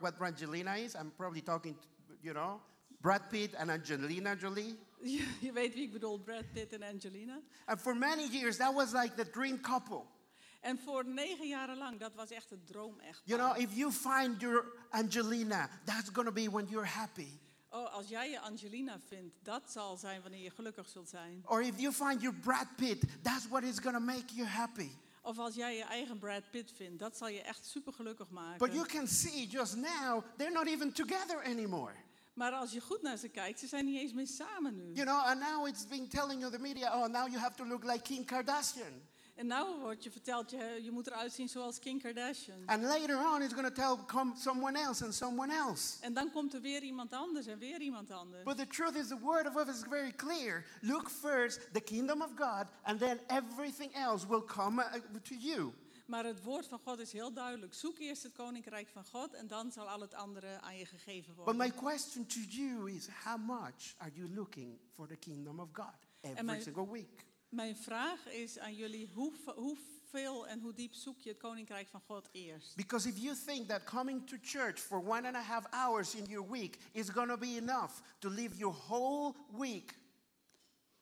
what 0.00 0.16
Brangelina 0.16 0.74
is? 0.74 0.94
I'm 0.94 1.12
probably 1.16 1.42
talking, 1.42 1.76
to, 1.80 2.14
you 2.20 2.34
know, 2.34 2.60
Brad 3.00 3.28
Pitt 3.28 3.54
and 3.56 3.70
Angelina 3.70 4.34
Jolie. 4.34 4.78
Je, 5.40 5.52
weet 5.52 5.74
wie 5.74 5.82
ik 5.82 5.92
bedoel, 5.92 6.18
Brad 6.18 6.52
Pitt 6.52 6.72
en 6.72 6.82
Angelina. 6.82 7.40
And 7.64 7.80
for 7.80 7.96
many 7.96 8.28
years, 8.28 8.56
that 8.56 8.74
was 8.74 8.92
like 8.92 9.14
the 9.14 9.30
dream 9.30 9.60
couple. 9.60 10.02
En 10.60 10.78
voor 10.78 11.04
negen 11.04 11.48
jaren 11.48 11.76
lang, 11.76 11.98
dat 11.98 12.14
was 12.14 12.30
echt 12.30 12.50
het 12.50 12.66
droom 12.66 12.98
echt. 12.98 13.22
You 13.24 13.40
know, 13.40 13.62
if 13.62 13.74
you 13.74 13.92
find 13.92 14.40
your 14.40 14.64
Angelina, 14.90 15.70
that's 15.84 16.10
to 16.12 16.32
be 16.32 16.50
when 16.50 16.66
you're 16.68 16.88
happy. 16.88 17.38
Oh, 17.72 17.94
als 17.94 18.08
jij 18.08 18.30
je 18.30 18.40
Angelina 18.40 18.98
vindt, 19.08 19.34
dat 19.42 19.70
zal 19.70 19.96
zijn 19.96 20.22
wanneer 20.22 20.42
je 20.42 20.50
gelukkig 20.50 20.88
zult 20.88 21.08
zijn. 21.08 21.42
Or 21.46 21.62
if 21.62 21.78
you 21.78 21.92
find 21.92 22.20
your 22.20 22.36
Brad 22.38 22.66
Pitt, 22.76 23.04
that's 23.22 23.48
what 23.48 23.62
is 23.62 23.74
to 23.74 24.00
make 24.00 24.34
you 24.34 24.46
happy. 24.46 24.90
Of 25.22 25.38
als 25.38 25.54
jij 25.54 25.76
je 25.76 25.84
eigen 25.84 26.18
Brad 26.18 26.50
Pitt 26.50 26.72
vindt, 26.76 26.98
dat 26.98 27.16
zal 27.16 27.28
je 27.28 27.42
echt 27.42 27.66
super 27.66 27.92
gelukkig 27.92 28.30
maken. 28.30 28.58
But 28.58 28.72
you 28.72 28.86
can 28.86 29.06
see 29.08 29.46
just 29.46 29.76
now, 29.76 30.24
they're 30.36 30.52
not 30.52 30.66
even 30.66 30.92
together 30.92 31.44
anymore. 31.44 31.94
Maar 32.40 32.52
als 32.52 32.72
je 32.72 32.80
goed 32.80 33.02
naar 33.02 33.16
ze 33.16 33.28
kijkt, 33.28 33.58
ze 33.58 33.66
zijn 33.66 33.84
niet 33.84 34.00
eens 34.00 34.12
meer 34.12 34.26
samen 34.26 34.76
nu. 34.76 34.92
You 34.92 35.06
know, 35.06 35.26
and 35.26 35.40
now 35.40 35.66
it's 35.66 35.86
being 35.86 36.10
telling 36.10 36.40
you 36.40 36.52
the 36.52 36.58
media, 36.58 36.94
oh, 36.94 37.06
now 37.06 37.28
you 37.28 37.38
have 37.38 37.56
to 37.56 37.66
look 37.66 37.84
like 37.84 38.00
Kim 38.02 38.24
Kardashian. 38.24 39.02
En 39.34 39.46
nou 39.46 39.80
wordt 39.80 40.04
je 40.04 40.10
verteld, 40.10 40.50
je, 40.50 40.80
je 40.82 40.90
moet 40.90 41.06
eruit 41.06 41.32
zien 41.32 41.48
zoals 41.48 41.78
Kim 41.78 42.00
Kardashian. 42.00 42.62
And 42.66 42.82
later 42.82 43.32
on, 43.32 43.42
it's 43.42 43.54
going 43.54 43.74
to 43.74 43.82
tell 43.82 44.04
come 44.06 44.32
someone 44.36 44.78
else 44.78 45.04
and 45.04 45.14
someone 45.14 45.54
else. 45.54 45.96
En 46.00 46.14
dan 46.14 46.30
komt 46.30 46.54
er 46.54 46.60
weer 46.60 46.82
iemand 46.82 47.12
anders 47.12 47.46
en 47.46 47.58
weer 47.58 47.80
iemand 47.80 48.10
anders. 48.10 48.42
But 48.42 48.56
the 48.56 48.66
truth 48.66 48.94
is, 48.94 49.08
the 49.08 49.18
word 49.18 49.46
of 49.46 49.52
God 49.52 49.68
is 49.68 49.82
very 49.88 50.12
clear. 50.12 50.64
Look 50.80 51.10
first 51.10 51.68
the 51.72 51.80
kingdom 51.80 52.22
of 52.22 52.30
God, 52.36 52.66
and 52.82 52.98
then 52.98 53.20
everything 53.26 53.94
else 53.94 54.26
will 54.26 54.44
come 54.44 54.82
uh, 54.82 55.20
to 55.22 55.34
you. 55.34 55.72
Maar 56.10 56.24
het 56.24 56.42
woord 56.42 56.66
van 56.66 56.78
God 56.78 56.98
is 56.98 57.12
heel 57.12 57.32
duidelijk. 57.32 57.74
Zoek 57.74 57.98
eerst 57.98 58.22
het 58.22 58.32
koninkrijk 58.32 58.88
van 58.88 59.04
God 59.04 59.34
en 59.34 59.46
dan 59.46 59.72
zal 59.72 59.88
al 59.88 60.00
het 60.00 60.14
andere 60.14 60.60
aan 60.60 60.76
je 60.76 60.86
gegeven 60.86 61.34
But 61.34 61.44
worden. 61.44 61.56
my 61.66 61.70
question 61.70 62.26
to 62.26 62.40
you 62.40 62.92
is 62.92 63.08
how 63.24 63.38
much 63.46 63.94
are 63.98 64.10
you 64.14 64.28
looking 64.34 64.78
for 64.94 65.06
the 65.06 65.16
kingdom 65.16 65.60
of 65.60 65.68
God 65.72 65.94
every 66.20 66.44
my- 66.44 66.60
single 66.60 66.90
week? 66.90 67.26
Mijn 67.48 67.76
vraag 67.76 68.26
is 68.28 68.58
aan 68.58 68.74
jullie, 68.74 69.08
hoe, 69.14 69.32
hoeveel 69.54 70.46
en 70.46 70.60
hoe 70.60 70.72
diep 70.72 70.92
zoek 70.94 71.20
je 71.20 71.28
het 71.28 71.38
koninkrijk 71.38 71.88
van 71.88 72.00
God 72.00 72.28
eerst? 72.32 72.76
Because 72.76 73.08
if 73.08 73.18
you 73.18 73.36
think 73.46 73.68
that 73.68 73.84
coming 73.84 74.26
to 74.26 74.36
church 74.42 74.78
for 74.80 74.98
one 74.98 75.26
and 75.26 75.36
a 75.36 75.42
half 75.42 75.66
hours 75.72 76.14
in 76.14 76.24
your 76.24 76.50
week 76.50 76.78
is 76.92 77.08
going 77.08 77.28
to 77.28 77.36
be 77.38 77.56
enough 77.56 78.00
to 78.18 78.28
live 78.28 78.56
your 78.56 78.74
whole 78.76 79.34
week 79.50 79.98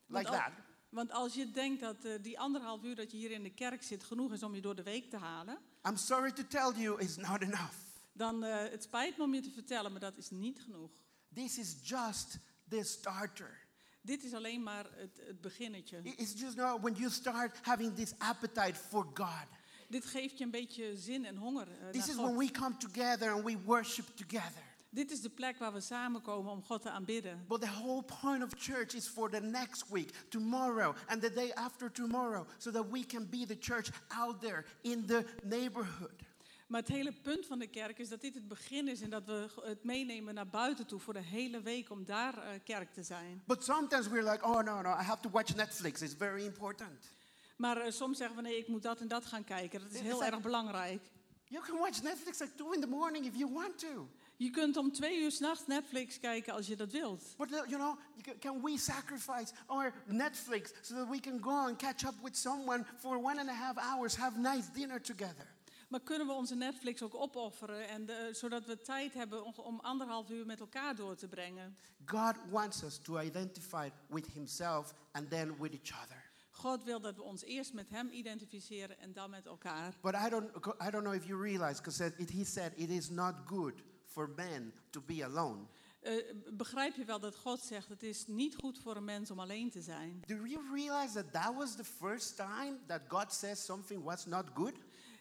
like 0.07 0.31
that, 0.31 0.53
Want 0.88 1.11
als 1.12 1.35
je 1.35 1.51
denkt 1.51 1.81
dat 1.81 2.05
eh, 2.05 2.12
die 2.22 2.38
anderhalf 2.38 2.83
uur 2.83 2.94
dat 2.94 3.11
je 3.11 3.16
hier 3.16 3.31
in 3.31 3.42
de 3.42 3.55
kerk 3.55 3.83
zit 3.83 4.05
genoeg 4.05 4.33
is 4.33 4.42
om 4.42 4.55
je 4.55 4.61
door 4.61 4.74
de 4.74 4.83
week 4.83 5.11
te 5.11 5.16
halen, 5.16 5.59
I'm 5.88 5.96
sorry 5.96 6.33
to 6.33 6.42
tell 6.46 6.72
you, 6.83 7.01
it's 7.03 7.16
not 7.16 7.42
enough. 7.42 7.74
dan 8.12 8.44
uh, 8.44 8.57
het 8.57 8.83
spijt 8.83 9.16
me 9.16 9.22
om 9.24 9.35
je 9.35 9.40
te 9.40 9.51
vertellen, 9.51 9.90
maar 9.90 10.01
dat 10.01 10.16
is 10.16 10.31
niet 10.31 10.61
genoeg. 10.61 10.90
This 11.35 11.59
is 11.59 11.77
just 11.83 12.38
the 12.68 12.83
starter. 12.85 13.66
Dit 14.03 14.24
is 14.24 14.33
alleen 14.35 14.62
maar 14.62 14.87
het, 14.96 15.20
het 15.27 15.40
beginnetje. 15.40 16.01
It- 16.03 16.20
It's 16.20 16.40
just 16.40 16.57
not 16.57 16.81
when 16.81 16.94
you 16.94 17.11
start 17.11 17.59
having 17.62 17.94
this 17.94 18.12
appetite 18.18 18.74
for 18.74 19.07
God. 19.14 19.46
Dit 19.88 20.05
geeft 20.05 20.38
je 20.38 20.44
een 20.44 20.51
beetje 20.51 20.96
zin 20.96 21.24
en 21.24 21.37
honger 21.37 21.68
eh, 21.81 21.88
This 21.88 22.01
naar 22.01 22.09
is 22.09 22.14
God. 22.14 22.24
when 22.24 22.37
we 22.37 22.51
come 22.51 22.77
together 22.77 23.33
and 23.33 23.44
we 23.44 23.59
worship 23.64 24.07
together. 24.16 24.62
Dit 24.98 25.11
is 25.11 25.20
de 25.20 25.30
plek 25.30 25.58
waar 25.58 25.72
we 25.72 25.80
samenkomen 25.80 26.52
om 26.52 26.62
God 26.62 26.82
te 26.82 26.90
aanbidden. 26.90 27.44
But 27.48 27.61
the 27.61 27.70
whole 27.70 28.02
point 28.02 28.42
of 28.42 28.50
church 28.56 28.94
is 28.94 29.08
for 29.08 29.30
the 29.30 29.40
next 29.40 29.84
week, 29.90 30.11
tomorrow, 30.28 30.94
and 31.06 31.22
the 31.22 31.32
day 31.32 31.52
after 31.52 31.92
tomorrow, 31.92 32.46
so 32.56 32.70
that 32.70 32.90
we 32.90 33.06
can 33.06 33.28
be 33.28 33.46
the 33.46 33.56
church 33.61 33.90
out 34.08 34.40
there 34.40 34.64
in 34.80 35.06
the 35.06 35.24
neighborhood. 35.42 36.22
Maar 36.66 36.80
het 36.80 36.88
hele 36.88 37.12
punt 37.12 37.46
van 37.46 37.58
de 37.58 37.66
kerk 37.66 37.98
is 37.98 38.08
dat 38.08 38.20
dit 38.20 38.34
het 38.34 38.48
begin 38.48 38.88
is 38.88 39.00
en 39.00 39.11
dat 39.11 39.24
we 39.24 39.48
het 39.62 39.84
meenemen 39.84 40.34
naar 40.34 40.48
buiten 40.48 40.87
toe 40.87 41.00
voor 41.00 41.14
de 41.14 41.22
hele 41.22 41.61
week 41.61 41.90
om 41.90 42.04
daar 42.04 42.38
eh, 42.38 42.61
kerk 42.64 42.92
te 42.92 43.02
zijn. 43.02 43.42
But 43.46 43.64
sometimes 43.64 44.08
we're 44.08 44.30
like, 44.30 44.44
oh, 44.44 44.62
no, 44.62 44.80
no, 44.80 44.90
I 44.90 45.02
have 45.02 45.20
to 45.20 45.30
watch 45.30 45.54
Netflix. 45.54 46.02
It's 46.02 46.14
very 46.14 46.44
important. 46.44 47.12
Maar 47.56 47.76
eh, 47.76 47.90
soms 47.90 48.18
zeggen 48.18 48.37
we 48.37 48.42
nee, 48.42 48.58
ik 48.58 48.68
moet 48.68 48.82
dat 48.82 49.00
en 49.00 49.08
dat 49.08 49.26
gaan 49.26 49.44
kijken. 49.44 49.80
Dat 49.80 49.92
is 49.92 50.00
heel 50.00 50.24
erg 50.24 50.40
belangrijk. 50.40 51.02
You 51.44 51.64
can 51.64 51.78
watch 51.78 52.02
Netflix 52.02 52.40
at 52.40 52.56
2 52.56 52.74
in 52.74 52.80
the 52.80 52.87
morning 52.87 53.26
if 53.26 53.37
you 53.37 53.52
want 53.52 53.78
to. 53.78 54.08
Je 54.40 54.51
kunt 54.51 54.77
om 54.77 54.92
twee 54.92 55.20
uur 55.20 55.31
s'nachts 55.31 55.66
Netflix 55.66 56.18
kijken 56.20 56.53
als 56.55 56.66
je 56.66 56.77
dat 56.77 56.92
wilt. 56.92 57.35
But, 57.37 57.48
you 57.48 57.66
know, 57.66 57.98
you 58.14 58.22
ca- 58.22 58.38
can 58.38 58.62
we 58.62 58.79
sacrifice 58.79 59.53
our 59.66 59.92
Netflix 60.07 60.72
so 60.83 60.94
that 60.94 61.09
we 61.09 61.20
can 61.20 61.42
go 61.42 61.51
and 61.51 61.77
catch 61.77 62.05
up 62.05 62.14
with 62.22 62.37
someone 62.37 62.85
for 62.98 63.16
one 63.16 63.40
and 63.40 63.48
a 63.48 63.53
half 63.55 63.77
hours, 63.77 64.16
have 64.16 64.38
nice 64.38 64.70
dinner 64.72 65.01
together? 65.03 65.57
Maar 65.88 66.01
kunnen 66.01 66.27
we 66.27 66.33
onze 66.33 66.55
Netflix 66.55 67.03
ook 67.03 67.14
opofferen 67.14 67.88
en 67.88 68.07
de- 68.07 68.29
zodat 68.33 68.64
we 68.66 68.81
tijd 68.81 69.14
hebben 69.14 69.44
om, 69.44 69.53
om 69.57 69.81
anderhalf 69.81 70.31
uur 70.31 70.46
met 70.46 70.61
elkaar 70.61 70.94
door 70.96 71.16
te 71.16 71.29
brengen? 71.29 71.77
God 72.07 72.35
wants 72.51 72.83
us 72.83 72.98
to 72.98 73.18
identify 73.20 73.90
with 74.09 74.27
Himself 74.27 74.94
and 75.12 75.31
then 75.31 75.57
with 75.61 75.72
each 75.72 76.03
other. 76.05 76.31
God 76.51 76.85
wil 76.85 77.01
dat 77.01 77.16
we 77.16 77.22
ons 77.22 77.42
eerst 77.44 77.72
met 77.72 77.90
Hem 77.90 78.09
identificeren 78.11 78.98
en 78.98 79.12
dan 79.12 79.31
met 79.31 79.46
elkaar. 79.46 79.94
But 80.03 80.14
I 80.14 80.29
don't, 80.29 80.51
I 80.87 80.90
don't 80.90 81.03
know 81.05 81.14
if 81.14 81.27
you 81.27 81.42
realize, 81.42 81.83
because 81.83 82.12
he 82.33 82.44
said 82.44 82.72
it 82.77 82.90
is 82.90 83.09
not 83.11 83.35
good 83.46 83.83
for 84.18 84.28
men 84.37 84.72
to 84.90 85.00
be 85.00 85.24
alone. 85.24 85.66
Eh, 86.00 86.12
begrijp 86.52 86.96
je 86.96 87.04
wel 87.04 87.20
dat 87.20 87.37
God 87.37 87.61
zegt: 87.61 87.88
het 87.88 88.02
is 88.02 88.24
niet 88.26 88.54
goed 88.54 88.78
voor 88.78 88.96
een 88.96 89.04
mens 89.04 89.31
om 89.31 89.40
alleen 89.40 89.70
te 89.70 89.83
zijn? 89.83 90.22
Do 90.26 90.35
you 90.46 90.61
realize 90.74 91.12
that 91.12 91.33
that 91.33 91.54
was 91.54 91.76
the 91.76 91.85
first 91.85 92.37
time 92.37 92.76
that 92.87 93.00
God 93.09 93.33
says 93.33 93.64
something 93.64 94.02
was 94.02 94.26
not 94.26 94.44
good? 94.54 94.72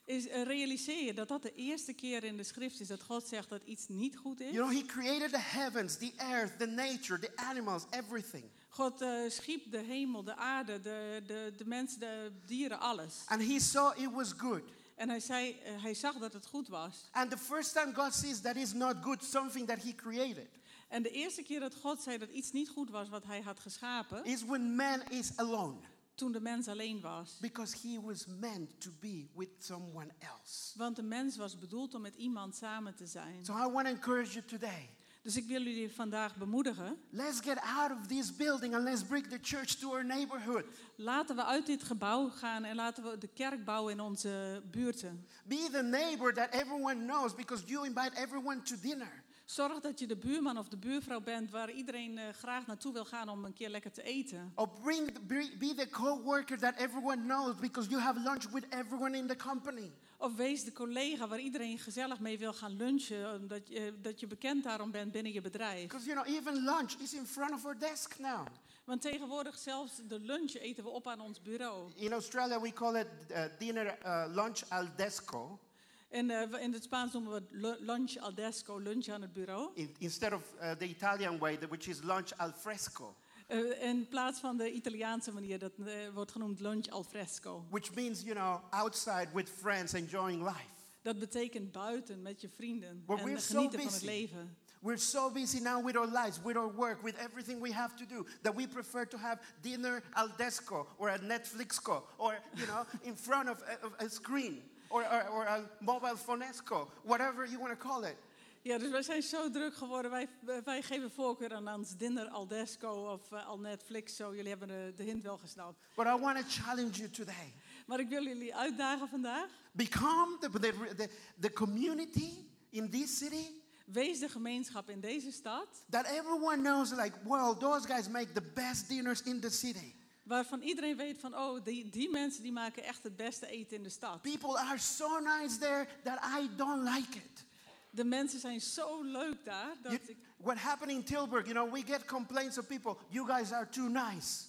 Is, 0.06 0.28
eh, 0.28 0.44
realiseer 0.44 1.06
je 1.06 1.14
dat 1.14 1.28
dat 1.28 1.42
de 1.42 1.54
eerste 1.54 1.94
keer 1.94 2.24
in 2.24 2.38
de 2.38 2.44
schrift 2.44 2.80
is 2.80 2.88
dat 2.88 3.02
God 3.02 3.28
zegt 3.28 3.50
dat 3.50 3.62
iets 3.64 3.88
niet 3.88 4.18
goed 4.18 4.40
is? 4.40 4.52
You 4.52 4.70
know, 4.70 4.82
He 4.82 4.86
created 4.86 5.30
the 5.30 5.40
heavens, 5.58 5.98
the 5.98 6.14
earth, 6.18 6.60
the 6.60 6.68
nature, 6.68 7.20
the 7.20 7.32
animals, 7.36 7.86
everything. 7.90 8.44
God 8.70 9.02
eh, 9.02 9.30
schiep 9.30 9.72
de 9.72 9.78
hemel, 9.80 10.24
de 10.24 10.36
aarde, 10.36 10.82
de, 10.82 11.24
de, 11.28 11.54
de 11.58 11.66
mensen, 11.66 12.00
de 12.00 12.32
dieren, 12.46 12.80
alles. 12.80 13.24
And 13.26 13.42
He 13.42 13.60
saw 13.60 14.00
it 14.00 14.12
was 14.12 14.34
good. 14.38 14.64
En 14.98 15.10
hij, 15.10 15.20
zei, 15.20 15.60
eh, 15.60 15.82
hij 15.84 15.94
zag 15.94 16.18
dat 16.18 16.34
het 16.34 16.46
goed 16.46 16.68
was. 16.68 17.08
And 17.12 17.30
the 17.32 17.38
first 17.38 17.74
time 17.74 17.94
God 17.94 18.14
sees 18.14 18.42
that 18.42 18.56
is 18.56 18.74
not 18.74 18.96
good, 19.02 19.24
something 19.24 19.68
that 19.68 19.84
He 19.84 19.96
created, 19.96 20.48
En 20.88 21.04
de 21.04 21.10
eerste 21.10 21.44
keer 21.44 21.60
dat 21.60 21.76
God 21.76 22.02
zei 22.02 22.18
dat 22.18 22.30
iets 22.30 22.52
niet 22.52 22.70
goed 22.70 22.90
was 22.90 23.10
wat 23.10 23.24
hij 23.24 23.42
had 23.42 23.60
geschapen, 23.60 24.24
is 24.24 24.44
when 24.44 24.76
man 24.76 25.02
is 25.10 25.32
alone. 25.36 25.78
toen 26.16 26.32
de 26.32 26.40
mens 26.40 26.68
alleen 26.68 27.02
was. 27.02 27.38
Because 27.40 27.78
he 27.88 28.02
was 28.02 28.26
meant 28.26 28.82
to 28.82 28.90
be 29.00 29.28
with 29.36 29.50
someone 29.60 30.10
else. 30.20 30.78
Want 30.78 30.96
de 30.96 31.04
mens 31.04 31.38
was 31.38 31.58
bedoeld 31.58 31.94
om 31.96 32.02
met 32.02 32.16
iemand 32.16 32.56
samen 32.56 32.96
te 32.96 33.06
zijn. 33.08 33.46
So 33.46 33.54
I 33.54 33.72
want 33.72 33.86
to 33.86 33.94
encourage 33.94 34.34
you 34.34 34.46
today. 34.46 34.90
Dus 35.28 35.36
ik 35.36 35.48
wil 35.48 35.62
jullie 35.62 35.92
vandaag 35.92 36.36
bemoedigen. 36.36 36.98
Let's 37.10 37.40
get 37.40 37.60
out 37.60 37.92
of 37.92 38.08
this 38.08 38.36
building 38.36 38.76
and 38.76 38.84
let's 38.84 39.04
bring 39.04 39.28
the 39.28 39.40
church 39.42 39.76
to 39.80 39.92
our 39.92 40.06
neighborhood. 40.06 40.66
Laten 40.96 41.36
we 41.36 41.46
uit 41.46 41.66
dit 41.66 41.84
gebouw 41.84 42.30
gaan 42.30 42.64
en 42.64 42.76
laten 42.76 43.04
we 43.04 43.18
de 43.18 43.28
kerk 43.28 43.66
bouwen 43.66 43.94
in 43.94 44.00
onze 44.00 44.62
buurten. 44.72 45.26
Be 45.46 45.68
the 45.72 45.84
neighbor 45.84 46.34
that 46.34 46.50
everyone 46.50 47.06
knows 47.06 47.36
because 47.36 47.64
you 47.66 47.86
invite 47.86 48.12
everyone 48.16 48.62
to 48.62 48.76
dinner. 48.82 49.24
Zorg 49.48 49.80
dat 49.80 50.00
je 50.00 50.08
de 50.08 50.16
buurman 50.16 50.58
of 50.58 50.68
de 50.68 50.78
buurvrouw 50.78 51.22
bent 51.22 51.52
waar 51.52 51.72
iedereen 51.72 52.18
eh, 52.18 52.30
graag 52.30 52.66
naartoe 52.66 52.94
wil 52.94 53.06
gaan 53.06 53.30
om 53.30 53.46
een 53.46 53.54
keer 53.54 53.70
lekker 53.70 53.92
te 53.92 54.04
eten. 54.04 54.52
Or 54.56 54.70
bring, 54.70 55.28
be 55.28 55.56
be 55.60 55.74
the 55.74 55.90
co-worker 55.90 56.58
that 56.58 56.76
everyone 56.76 57.22
knows 57.22 57.56
because 57.56 57.90
you 57.90 58.02
have 58.02 58.20
lunch 58.20 58.44
with 58.52 58.66
everyone 58.70 59.18
in 59.18 59.28
the 59.28 59.36
company. 59.36 59.92
Of 60.18 60.36
wees 60.36 60.64
de 60.64 60.72
collega 60.72 61.28
waar 61.28 61.40
iedereen 61.40 61.80
gezellig 61.80 62.20
mee 62.20 62.38
wil 62.38 62.54
gaan 62.54 62.76
lunchen, 62.76 63.34
omdat 63.40 63.68
je, 63.68 63.94
dat 64.02 64.20
je 64.20 64.28
bekend 64.28 64.64
daarom 64.64 64.92
bent 64.92 65.12
binnen 65.12 65.34
je 65.34 65.42
bedrijf. 65.42 65.82
Because 65.82 66.06
you 66.06 66.22
know, 66.22 66.36
even 66.36 66.54
lunch 66.64 66.92
is 67.00 67.14
in 67.14 67.26
front 67.26 67.52
of 67.52 67.66
our 67.66 67.80
desk 67.80 68.20
now. 68.20 68.48
Want 68.86 69.02
tegenwoordig 69.02 69.58
zelfs 69.58 69.96
de 70.08 70.20
lunch 70.20 70.54
eten 70.54 70.84
we 70.84 70.90
op 70.90 71.08
aan 71.08 71.20
ons 71.20 71.42
bureau. 71.42 71.92
In 71.96 72.14
Australia, 72.14 72.62
we 72.62 72.74
call 72.74 72.96
it 72.96 73.08
uh, 73.32 73.44
dinner, 73.60 73.98
uh, 74.06 74.26
lunch 74.28 74.62
al 74.70 74.88
desco. 74.96 75.60
En 76.10 76.30
eh, 76.30 76.62
in 76.64 76.74
het 76.74 76.84
Spaans 76.84 77.14
noemen 77.14 77.32
we 77.32 77.38
het 77.68 77.80
lunch 77.82 78.18
al 78.18 78.34
desco, 78.34 78.78
lunch 78.80 79.08
aan 79.08 79.22
het 79.22 79.34
bureau. 79.34 79.70
In, 79.74 79.96
instead 80.00 80.34
of 80.34 80.42
uh, 80.62 80.72
the 80.72 80.88
Italian 80.88 81.38
way, 81.38 81.58
that- 81.58 81.70
which 81.70 81.88
is 81.88 82.02
lunch 82.04 82.32
al 82.38 82.52
fresco, 82.52 83.16
Eh, 83.48 83.82
in 83.84 84.08
plaats 84.08 84.40
van 84.40 84.58
de 84.58 84.72
Italiaanse 84.72 85.32
manier, 85.32 85.60
dat 85.60 85.72
eh, 85.86 85.94
wordt 86.14 86.32
genoemd 86.32 86.60
lunch 86.60 86.88
al 86.90 87.04
fresco. 87.04 87.66
which 87.70 87.94
means, 87.96 88.22
you 88.22 88.34
know, 88.36 88.60
outside 88.70 89.28
with 89.34 89.50
friends 89.50 89.94
enjoying 89.94 90.44
life. 90.44 90.76
Dat 91.02 91.20
betekent 91.20 91.72
buiten 91.72 92.22
met 92.22 92.42
je 92.42 92.50
vrienden 92.50 93.04
But 93.06 93.20
en 93.20 93.42
so 93.42 93.54
genieten 93.56 93.82
van 93.82 93.94
het 93.94 94.02
leven. 94.02 94.58
We're 94.82 94.98
so 95.00 95.32
busy 95.32 95.60
now 95.60 95.86
with 95.86 95.96
our 95.98 96.08
lives, 96.24 96.42
with 96.44 96.56
our 96.56 96.74
work, 96.76 97.02
with 97.04 97.16
everything 97.18 97.62
we 97.62 97.74
have 97.74 97.96
to 97.96 98.06
do, 98.06 98.26
that 98.42 98.56
we 98.56 98.68
prefer 98.68 99.08
to 99.08 99.18
have 99.18 99.42
dinner 99.62 100.04
al 100.14 100.28
desco 100.38 100.88
or 100.98 101.10
a 101.10 101.18
Netflixco 101.18 102.04
or, 102.18 102.40
you 102.56 102.66
know, 102.66 102.86
in 103.02 103.16
front 103.16 103.50
of 103.50 103.62
a, 103.62 103.86
of 103.86 103.94
a 104.00 104.10
screen 104.10 104.62
or, 104.90 105.04
or, 105.04 105.30
or 105.30 105.46
a 105.46 105.62
mobile 105.80 106.18
phonesco, 106.18 106.88
whatever 107.04 107.46
you 107.46 107.60
want 107.60 107.80
to 107.80 107.88
call 107.88 108.04
it. 108.04 108.16
Ja, 108.62 108.78
dus 108.78 108.90
wij 108.90 109.02
zijn 109.02 109.22
zo 109.22 109.50
druk 109.50 109.76
geworden. 109.76 110.12
Wij, 110.12 110.30
wij 110.64 110.82
geven 110.82 111.12
voorkeur 111.12 111.54
aan 111.54 111.74
ons 111.74 111.96
dinner 111.96 112.28
al 112.28 112.48
desco 112.48 113.12
of 113.12 113.32
eh, 113.32 113.48
al 113.48 113.60
Netflix. 113.60 114.16
Zo, 114.16 114.36
jullie 114.36 114.50
hebben 114.50 114.68
de, 114.68 114.94
de 114.96 115.04
hint 115.04 115.24
wel 115.24 115.38
gesnapt. 115.38 115.80
But 115.96 116.06
I 116.06 116.18
want 116.20 116.38
to 116.38 116.44
challenge 116.62 116.92
you 116.92 117.10
today. 117.10 117.54
Maar 117.86 118.00
ik 118.00 118.10
wil 118.10 118.24
jullie 118.24 118.56
uitdagen 118.56 119.08
vandaag. 119.08 119.50
Become 119.72 120.38
the, 120.40 120.50
the, 120.60 120.96
the, 120.96 121.10
the 121.40 121.54
community 121.54 122.46
in 122.70 122.90
this 122.90 123.18
city 123.18 123.66
Wees 123.86 124.20
de 124.20 124.30
gemeenschap 124.30 124.90
in 124.90 125.00
deze 125.00 125.32
stad. 125.32 125.68
that 125.90 126.06
everyone 126.06 126.62
knows, 126.62 126.92
like, 126.92 127.14
well, 127.24 127.56
those 127.60 127.88
guys 127.88 128.10
make 128.10 128.32
the 128.34 128.42
best 128.54 128.90
dinners 128.90 129.22
in 129.22 129.40
the 129.40 129.50
city. 129.50 129.96
Waarvan 130.28 130.62
iedereen 130.62 130.98
weet 130.98 131.20
van, 131.20 131.38
oh, 131.38 131.64
die, 131.64 131.90
die 131.90 132.10
mensen 132.10 132.44
die 132.44 132.52
maken 132.52 132.84
echt 132.84 133.04
het 133.04 133.16
beste 133.16 133.48
eten 133.48 133.78
in 133.78 133.84
de 133.84 133.90
stad. 133.90 134.22
People 134.22 134.58
are 134.58 134.78
so 134.78 135.20
nice 135.20 135.58
there 135.58 135.88
that 136.04 136.20
I 136.40 136.50
don't 136.56 136.84
like 136.90 137.18
it. 137.18 137.46
De 137.90 138.04
mensen 138.04 138.40
zijn 138.40 138.62
zo 138.62 139.04
leuk 139.04 139.46
daar. 139.46 139.76
Dat 139.82 139.92
You- 139.92 140.04
ik, 140.08 140.18
what 140.38 140.58
happened 140.58 140.92
in 140.92 141.04
Tilburg, 141.04 141.48
you 141.48 141.54
know, 141.54 141.74
we 141.74 141.94
get 141.94 142.06
complaints 142.06 142.58
of 142.58 142.68
people, 142.68 142.98
you 143.10 143.28
guys 143.28 143.52
are 143.52 143.70
too 143.70 143.88
nice. 143.88 144.44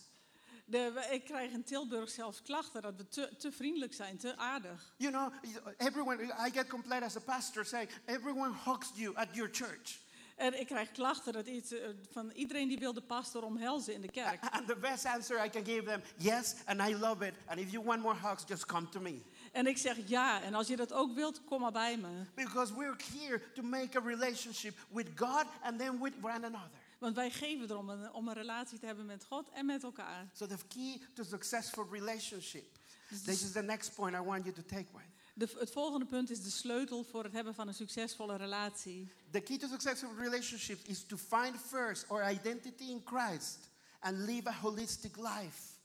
de, 0.65 1.07
ik 1.11 1.25
krijg 1.25 1.51
in 1.53 1.65
Tilburg 1.65 2.11
zelfs 2.11 2.43
klachten 2.43 2.83
dat 2.83 2.97
we 2.97 3.09
te, 3.09 3.37
te 3.39 3.53
vriendelijk 3.53 3.95
zijn, 3.95 4.17
te 4.19 4.37
aardig. 4.37 4.95
You 4.97 5.13
know, 5.13 5.33
everyone, 5.77 6.23
I 6.23 6.51
get 6.51 6.67
complaint 6.67 7.03
as 7.05 7.17
a 7.17 7.21
pastor 7.21 7.65
saying, 7.65 7.91
everyone 8.05 8.55
hugs 8.65 8.91
you 8.95 9.17
at 9.17 9.29
your 9.33 9.51
church. 9.53 9.99
En 10.39 10.61
ik 10.61 10.67
krijg 10.67 10.91
klachten 10.91 11.33
dat 11.33 11.47
iets, 11.47 11.73
eh, 11.73 11.89
van 12.11 12.31
iedereen 12.31 12.69
die 12.69 12.79
wil 12.79 12.93
de 12.93 13.03
pastor 13.03 13.43
omhelzen 13.43 13.95
in 13.95 14.01
de 14.01 14.11
kerk. 14.11 14.43
And 14.57 14.67
the 14.67 14.77
best 14.77 15.05
answer 15.05 15.45
I 15.45 15.49
can 15.49 15.65
give 15.65 15.83
them, 15.83 16.03
yes, 16.17 16.55
and 16.65 16.81
I 16.81 16.95
love 16.95 17.27
it. 17.27 17.35
And 17.47 17.61
if 17.61 17.71
you 17.71 17.85
want 17.85 18.03
more 18.03 18.17
hugs, 18.29 18.45
just 18.47 18.67
come 18.67 18.89
to 18.89 19.01
me. 19.01 19.23
En 19.53 19.67
ik 19.67 19.79
zeg 19.79 19.97
ja, 20.07 20.43
en 20.43 20.55
als 20.55 20.67
je 20.67 20.77
dat 20.77 20.93
ook 20.93 21.15
wilt, 21.15 21.45
kom 21.45 21.61
maar 21.61 21.73
bij 21.73 21.97
me. 21.97 22.25
Because 22.35 22.75
we're 22.75 22.97
here 23.19 23.53
to 23.55 23.63
make 23.63 23.99
a 23.99 24.01
relationship 24.01 24.77
with 24.89 25.09
God 25.17 25.45
and 25.63 25.79
then 25.79 26.03
with 26.03 26.13
one 26.23 26.47
another. 26.47 26.71
Want 26.99 27.15
wij 27.15 27.31
geven 27.31 27.71
erom 27.71 27.89
een, 27.89 28.13
om 28.13 28.29
een 28.29 28.35
relatie 28.35 28.79
te 28.79 28.87
hebben 28.87 29.07
met 29.07 29.25
God 29.25 29.49
en 29.51 29.67
met 29.67 29.83
elkaar. 29.83 30.29
So 30.33 30.47
the 30.47 30.57
key 30.69 31.01
to 31.15 31.23
successful 31.23 31.87
relationship. 31.91 32.79
This 33.25 33.43
is 33.43 33.53
the 33.53 33.63
next 33.63 33.95
point 33.95 34.15
I 34.15 34.21
want 34.21 34.45
you 34.45 34.55
to 34.55 34.63
take 34.63 34.87
with. 34.93 35.18
De, 35.39 35.49
het 35.59 35.71
volgende 35.71 36.07
punt 36.07 36.31
is 36.31 36.43
de 36.43 36.51
sleutel 36.51 37.05
voor 37.05 37.25
het 37.25 37.33
hebben 37.33 37.55
van 37.55 37.69
een 37.69 37.75
succesvolle 37.75 38.37
relatie. 38.37 39.09
The 39.31 39.41
key 39.41 39.59
to 39.59 39.69
successful 39.69 40.15
relationships 40.19 40.83
is 40.83 41.03
to 41.03 41.17
find 41.17 41.57
first 41.67 42.05
our 42.09 42.31
identity 42.31 42.85
in 42.85 43.03
Christ 43.05 43.59
and 44.01 44.17
live 44.17 44.49
a 44.49 44.53
holistic 44.53 45.17
life. 45.17 45.77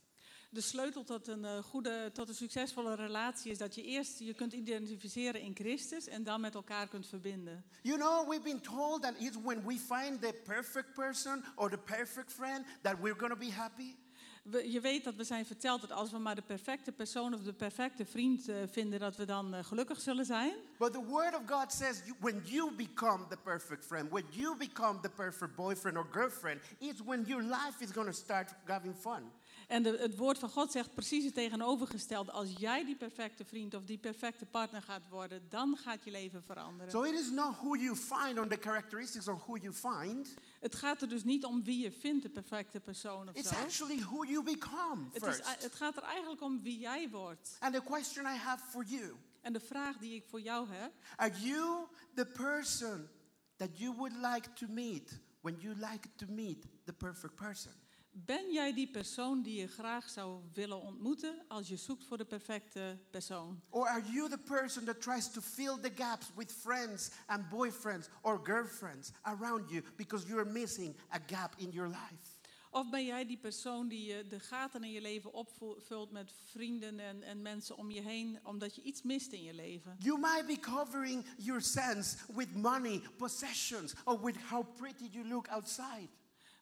De 0.49 0.61
sleutel 0.61 1.03
tot 1.03 1.27
een, 1.27 1.45
eh, 1.45 1.57
goede, 1.57 2.11
tot 2.13 2.29
een 2.29 2.35
succesvolle 2.35 2.95
relatie 2.95 3.51
is 3.51 3.57
dat 3.57 3.75
je 3.75 3.83
eerst 3.83 4.19
je 4.19 4.33
kunt 4.33 4.53
identificeren 4.53 5.41
in 5.41 5.55
Christus 5.55 6.07
en 6.07 6.23
dan 6.23 6.41
met 6.41 6.55
elkaar 6.55 6.87
kunt 6.87 7.07
verbinden. 7.07 7.63
You 7.81 7.97
know, 7.97 8.29
we've 8.29 8.43
been 8.43 8.61
told 8.61 9.01
that 9.01 9.13
it's 9.17 9.37
when 9.43 9.65
we 9.65 9.77
find 9.77 10.21
the 10.21 10.33
perfect 10.43 10.93
person 10.93 11.43
or 11.55 11.69
the 11.69 11.77
perfect 11.77 12.31
friend 12.31 12.65
that 12.81 12.99
we're 12.99 13.17
going 13.17 13.33
to 13.33 13.39
be 13.39 13.51
happy. 13.51 13.95
We- 14.43 14.71
je 14.71 14.79
weet 14.81 15.03
dat 15.03 15.15
we 15.15 15.23
zijn 15.23 15.45
verteld 15.45 15.81
dat 15.81 15.91
als 15.91 16.11
we 16.11 16.17
maar 16.17 16.35
de 16.35 16.41
perfecte 16.41 16.91
persoon 16.91 17.33
of 17.33 17.41
de 17.43 17.53
perfecte 17.53 18.05
vriend 18.05 18.47
eh, 18.49 18.55
vinden, 18.71 18.99
dat 18.99 19.15
we 19.15 19.25
dan 19.25 19.53
eh, 19.53 19.63
gelukkig 19.63 20.01
zullen 20.01 20.25
zijn. 20.25 20.53
But 20.77 20.91
the 20.93 21.03
Word 21.05 21.35
of 21.35 21.41
God 21.45 21.71
says 21.71 22.01
you, 22.05 22.15
when 22.19 22.41
you 22.45 22.71
become 22.75 23.27
the 23.29 23.37
perfect 23.37 23.85
friend, 23.85 24.09
when 24.11 24.23
you 24.29 24.57
become 24.57 24.99
the 25.01 25.09
perfect 25.09 25.55
boyfriend 25.55 25.97
or 25.97 26.07
girlfriend, 26.11 26.61
it's 26.79 27.01
when 27.05 27.23
your 27.25 27.43
life 27.43 27.75
is 27.79 27.91
going 27.91 28.07
to 28.07 28.15
start 28.15 28.53
having 28.65 28.95
fun. 28.95 29.31
En 29.73 29.83
de, 29.83 29.97
het 29.99 30.15
woord 30.15 30.37
van 30.39 30.49
God 30.49 30.71
zegt 30.71 30.93
precies 30.93 31.23
het 31.25 31.33
tegenovergestelde. 31.33 32.31
Als 32.31 32.53
jij 32.57 32.85
die 32.85 32.95
perfecte 32.95 33.45
vriend 33.45 33.73
of 33.73 33.83
die 33.83 33.97
perfecte 33.97 34.45
partner 34.45 34.81
gaat 34.81 35.09
worden, 35.09 35.49
dan 35.49 35.77
gaat 35.77 36.03
je 36.03 36.11
leven 36.11 36.43
veranderen. 36.43 36.91
So 36.91 37.03
it 37.03 37.13
is 37.19 37.29
not 37.31 37.55
who 37.55 37.75
you 37.75 37.95
find 37.95 38.39
on 38.39 38.47
the 38.47 38.57
characteristics 38.59 39.27
of 39.27 39.39
who 39.45 39.57
you 39.57 39.73
find. 39.73 40.33
Het 40.59 40.75
gaat 40.75 41.01
er 41.01 41.09
dus 41.09 41.23
niet 41.23 41.45
om 41.45 41.63
wie 41.63 41.83
je 41.83 41.91
vindt, 41.91 42.23
de 42.23 42.29
perfecte 42.29 42.79
persoon 42.79 43.29
of 43.29 43.35
It's 43.35 43.49
zo. 43.49 43.55
actually 43.55 44.01
who 44.01 44.25
you 44.25 44.43
become 44.43 45.03
Het, 45.13 45.21
is, 45.25 45.35
first. 45.35 45.63
het 45.63 45.75
gaat 45.75 45.97
er 45.97 46.03
eigenlijk 46.03 46.41
om 46.41 46.61
wie 46.61 46.79
jij 46.79 47.09
wordt. 47.09 47.57
And 47.59 47.73
the 47.73 47.81
question 47.81 48.25
I 48.25 48.37
have 48.37 48.63
for 48.69 48.83
you 48.83 49.15
En 49.41 49.53
de 49.53 49.59
vraag 49.59 49.97
die 49.97 50.15
ik 50.15 50.23
voor 50.29 50.41
jou 50.41 50.67
heb, 50.69 50.91
are 51.15 51.39
you 51.39 51.87
the 52.15 52.25
person 52.25 53.09
that 53.55 53.77
you 53.77 53.95
would 53.95 54.13
like 54.33 54.53
to 54.53 54.67
meet 54.69 55.19
when 55.41 55.55
you 55.59 55.75
like 55.75 56.07
to 56.15 56.25
meet 56.29 56.65
the 56.83 56.93
perfect 56.93 57.35
person? 57.35 57.82
Ben 58.13 58.51
jij 58.51 58.73
die 58.73 58.91
persoon 58.91 59.41
die 59.41 59.59
je 59.59 59.67
graag 59.67 60.09
zou 60.09 60.41
willen 60.53 60.81
ontmoeten 60.81 61.45
als 61.47 61.67
je 61.67 61.77
zoekt 61.77 62.05
voor 62.05 62.17
de 62.17 62.25
perfecte 62.25 62.99
persoon? 63.09 63.61
Or 63.69 63.87
are 63.87 64.11
you 64.11 64.29
the 64.29 64.37
person 64.37 64.85
that 64.85 65.01
tries 65.01 65.31
to 65.31 65.41
fill 65.41 65.77
the 65.81 65.91
gaps 65.95 66.31
with 66.35 66.51
friends 66.51 67.09
and 67.25 67.49
boyfriends 67.49 68.07
or 68.21 68.39
girlfriends 68.43 69.11
around 69.21 69.69
you 69.69 69.83
because 69.95 70.27
you're 70.27 70.51
missing 70.51 70.95
a 71.11 71.19
gap 71.27 71.53
in 71.57 71.69
your 71.69 71.87
life? 71.87 72.41
Of 72.69 72.89
ben 72.89 73.05
jij 73.05 73.25
die 73.25 73.37
persoon 73.37 73.87
die 73.87 74.27
de 74.27 74.39
gaten 74.39 74.83
in 74.83 74.91
je 74.91 75.01
leven 75.01 75.33
opvult 75.33 76.11
met 76.11 76.33
vrienden 76.43 76.99
en, 76.99 77.23
en 77.23 77.41
mensen 77.41 77.77
om 77.77 77.91
je 77.91 78.01
heen, 78.01 78.39
omdat 78.43 78.75
je 78.75 78.81
iets 78.81 79.01
mist 79.01 79.31
in 79.31 79.43
je 79.43 79.53
leven? 79.53 79.95
You 79.99 80.19
might 80.19 80.45
be 80.47 80.59
covering 80.59 81.25
your 81.37 81.61
sins 81.61 82.15
with 82.35 82.55
money, 82.55 83.01
possessions, 83.17 83.93
or 84.03 84.23
with 84.23 84.35
how 84.49 84.75
pretty 84.75 85.07
you 85.11 85.27
look 85.27 85.47
outside. 85.47 86.09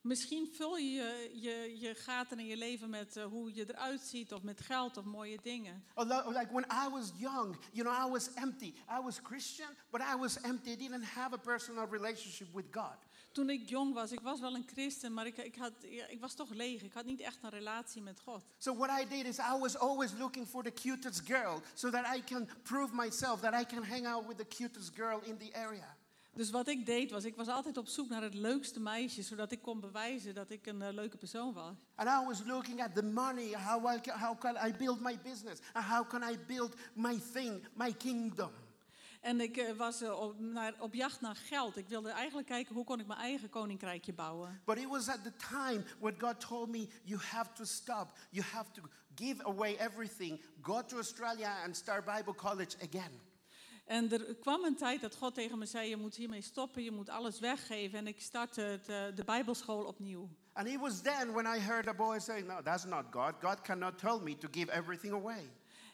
Misschien 0.01 0.47
vul 0.53 0.77
je 0.77 1.29
je, 1.33 1.79
je, 1.79 1.95
gaten 1.95 2.39
in 2.39 2.45
je 2.45 2.57
leven 2.57 2.89
met 2.89 3.17
eh, 3.17 3.23
hoe 3.23 3.55
je 3.55 3.69
eruit 3.69 4.01
ziet, 4.01 4.33
of 4.33 4.43
met 4.43 4.61
geld 4.61 4.97
of 4.97 5.05
mooie 5.05 5.37
dingen. 5.41 5.83
Or 5.93 6.25
or 6.25 6.33
like 6.33 6.51
when 6.51 6.65
I 6.65 6.89
was 6.89 7.11
young, 7.17 7.57
you 7.71 7.87
know, 7.87 8.07
I 8.07 8.11
was 8.11 8.33
empty. 8.33 8.73
I 8.89 9.03
was 9.03 9.19
Christian, 9.23 9.67
but 9.91 10.01
I 10.01 10.15
was 10.19 10.41
empty. 10.41 10.71
I 10.71 10.75
didn't 10.75 11.03
have 11.03 11.33
a 11.33 11.37
personal 11.37 11.87
relationship 11.87 12.47
with 12.53 12.65
God. 12.71 12.97
Toen 13.31 13.49
ik 13.49 13.69
jong 13.69 13.93
was, 13.93 14.11
ik 14.11 14.19
was 14.19 14.39
wel 14.39 14.55
een 14.55 14.67
christen, 14.73 15.13
maar 15.13 15.25
ik, 15.25 15.37
ik, 15.37 15.55
had, 15.55 15.73
ik 16.09 16.19
was 16.19 16.33
toch 16.33 16.49
leeg. 16.49 16.81
Ik 16.81 16.93
had 16.93 17.05
niet 17.05 17.19
echt 17.19 17.37
een 17.43 17.49
relatie 17.49 18.01
met 18.01 18.19
God. 18.19 18.43
So 18.57 18.75
what 18.75 19.01
I 19.01 19.07
did 19.07 19.25
is 19.25 19.37
I 19.37 19.59
was 19.59 19.77
always 19.77 20.11
looking 20.17 20.47
for 20.47 20.63
the 20.63 20.71
cutest 20.71 21.25
girl 21.25 21.61
so 21.73 21.89
that 21.89 22.15
I 22.15 22.23
can 22.23 22.49
prove 22.63 22.93
myself 22.93 23.39
that 23.39 23.61
I 23.61 23.65
can 23.65 23.83
hang 23.83 24.07
out 24.07 24.27
with 24.27 24.37
the 24.37 24.45
cutest 24.45 24.95
girl 24.95 25.19
in 25.23 25.37
the 25.37 25.53
area. 25.53 25.95
Dus 26.33 26.49
wat 26.49 26.67
ik 26.67 26.85
deed 26.85 27.11
was, 27.11 27.23
ik 27.23 27.35
was 27.35 27.47
altijd 27.47 27.77
op 27.77 27.87
zoek 27.87 28.09
naar 28.09 28.21
het 28.21 28.33
leukste 28.33 28.79
meisje, 28.79 29.21
zodat 29.21 29.51
ik 29.51 29.61
kon 29.61 29.79
bewijzen 29.79 30.33
dat 30.33 30.49
ik 30.49 30.65
een 30.65 30.81
eh, 30.81 30.93
leuke 30.93 31.17
persoon 31.17 31.53
was. 31.53 31.75
And 31.95 32.09
I 32.09 32.25
was 32.27 32.43
looking 32.45 32.81
at 32.81 32.95
the 32.95 33.03
money, 33.03 33.53
how, 33.53 33.95
I 33.95 34.11
how 34.11 34.39
can 34.39 34.55
I 34.67 34.73
build 34.77 35.01
my 35.01 35.19
business, 35.23 35.59
and 35.73 35.85
how 35.85 36.09
can 36.09 36.23
I 36.31 36.37
build 36.47 36.75
my 36.93 37.19
thing, 37.33 37.67
my 37.73 37.93
kingdom. 37.93 38.51
En 39.21 39.41
ik 39.41 39.57
eh, 39.57 39.75
was 39.75 40.01
eh, 40.01 40.19
op, 40.19 40.39
naar, 40.39 40.73
op 40.79 40.93
jacht 40.93 41.21
naar 41.21 41.35
geld. 41.35 41.77
Ik 41.77 41.87
wilde 41.87 42.09
eigenlijk 42.09 42.47
kijken 42.47 42.75
hoe 42.75 42.83
kon 42.83 42.99
ik 42.99 43.07
mijn 43.07 43.19
eigen 43.19 43.49
koninkrijkje 43.49 44.13
bouwen. 44.13 44.61
But 44.65 44.77
it 44.77 44.87
was 44.87 45.07
at 45.07 45.23
the 45.23 45.33
time 45.49 45.83
when 45.99 46.15
God 46.19 46.47
told 46.47 46.69
me, 46.69 46.87
you 47.03 47.21
have 47.21 47.53
to 47.53 47.63
stop. 47.63 48.17
You 48.29 48.45
have 48.45 48.71
to 48.71 48.81
give 49.15 49.43
away 49.43 49.75
everything. 49.75 50.41
Go 50.61 50.81
to 50.85 50.97
Australia 50.97 51.51
and 51.65 51.75
start 51.75 52.05
Bible 52.05 52.35
college 52.35 52.75
again. 52.81 53.30
En 53.85 54.11
er 54.11 54.35
kwam 54.35 54.63
een 54.63 54.75
tijd 54.75 55.01
dat 55.01 55.15
God 55.15 55.33
tegen 55.33 55.57
me 55.57 55.65
zei: 55.65 55.89
Je 55.89 55.97
moet 55.97 56.15
hiermee 56.15 56.41
stoppen, 56.41 56.83
je 56.83 56.91
moet 56.91 57.09
alles 57.09 57.39
weggeven. 57.39 57.99
En 57.99 58.07
ik 58.07 58.21
startte 58.21 58.61
het, 58.61 58.89
eh, 58.89 59.03
de 59.15 59.23
Bijbelschool 59.23 59.83
opnieuw. 59.83 60.29
And 60.53 60.67
it 60.67 60.79
was 60.79 61.01
then 61.01 61.31
when 61.33 61.45
I 61.45 61.59
heard 61.59 61.87
a 61.87 61.93
boy 61.93 62.19
saying, 62.19 62.47
No, 62.47 62.61
that's 62.61 62.83
not 62.83 63.05
God. 63.11 63.33
God 63.41 63.61
cannot 63.61 63.97
tell 63.97 64.19
me 64.19 64.37
to 64.37 64.47
give 64.51 64.71
everything 64.71 65.13
away. 65.13 65.49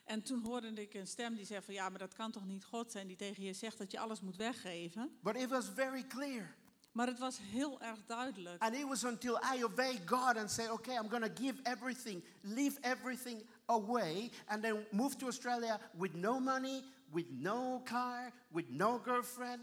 En 0.06 0.21
toen 0.21 0.45
hoorde 0.45 0.82
ik 0.82 0.93
een 0.93 1.08
stem 1.08 1.36
die 1.36 1.45
zei: 1.45 1.62
van, 1.62 1.73
Ja, 1.73 1.89
maar 1.89 2.00
dat 2.00 2.13
kan 2.13 2.32
toch 2.32 2.45
niet 2.45 2.65
God 2.65 2.91
zijn 2.91 3.08
die 3.08 3.15
tegen 3.15 3.43
je 3.43 3.54
zegt 3.54 3.78
dat 3.78 3.91
je 3.91 4.00
alles 4.00 4.21
moet 4.21 4.36
weggeven. 4.36 5.17
But 5.21 5.36
it 5.36 5.50
was 5.50 5.69
very 5.76 6.04
clear. 6.04 6.56
Maar 6.97 7.08
het 7.08 7.19
was 7.19 7.39
heel 7.52 7.82
erg 7.82 8.06
duidelijk. 8.06 8.62
And 8.62 8.76
it 8.76 8.88
was 8.88 9.04
until 9.04 9.39
I 9.56 9.63
obeyed 9.63 10.02
God 10.06 10.38
and 10.38 10.52
said, 10.52 10.69
okay, 10.69 10.95
I'm 10.95 11.10
going 11.10 11.23
to 11.23 11.43
give 11.43 11.60
everything, 11.63 12.23
leave 12.41 12.78
everything 12.82 13.45
away, 13.65 14.32
and 14.45 14.62
then 14.62 14.86
move 14.91 15.15
to 15.15 15.26
Australia 15.28 15.80
with 15.97 16.13
no 16.13 16.39
money, 16.39 16.84
with 17.12 17.30
no 17.30 17.82
car, 17.84 18.32
with 18.48 18.70
no 18.70 19.00
girlfriend. 19.04 19.62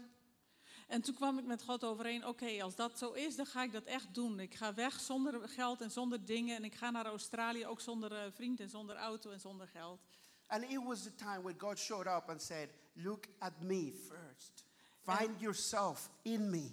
En 0.87 1.01
toen 1.01 1.15
kwam 1.15 1.37
ik 1.37 1.45
met 1.45 1.63
God 1.63 1.83
overeen: 1.83 2.27
Oké, 2.27 2.63
als 2.63 2.75
dat 2.75 2.97
zo 2.97 3.11
is, 3.11 3.35
dan 3.35 3.45
ga 3.45 3.63
ik 3.63 3.71
dat 3.71 3.83
echt 3.83 4.13
doen. 4.13 4.39
Ik 4.39 4.55
ga 4.55 4.73
weg 4.73 4.99
zonder 4.99 5.49
geld 5.49 5.81
en 5.81 5.91
zonder 5.91 6.25
dingen. 6.25 6.55
En 6.55 6.63
ik 6.63 6.75
ga 6.75 6.89
naar 6.91 7.05
Australië 7.05 7.65
ook 7.65 7.81
zonder 7.81 8.11
eh, 8.11 8.31
vriend 8.31 8.59
en 8.59 8.69
zonder 8.69 8.95
auto 8.95 9.31
en 9.31 9.39
zonder 9.39 9.67
geld. 9.67 10.01
And 10.47 10.63
it 10.63 10.83
was 10.83 11.03
the 11.03 11.15
time 11.15 11.41
when 11.41 11.55
God 11.57 11.79
showed 11.79 12.07
up 12.07 12.29
and 12.29 12.41
said, 12.41 12.69
Look 12.93 13.25
at 13.39 13.61
me 13.61 13.91
first. 14.07 14.65
Find 15.05 15.39
yourself 15.39 16.09
in 16.21 16.49
me, 16.49 16.71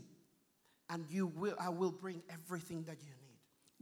and 0.86 1.10
you 1.10 1.32
will, 1.34 1.56
I 1.58 1.68
will 1.68 1.92
bring 1.92 2.22
everything 2.26 2.86
that 2.86 3.00
you 3.00 3.10
need. 3.10 3.21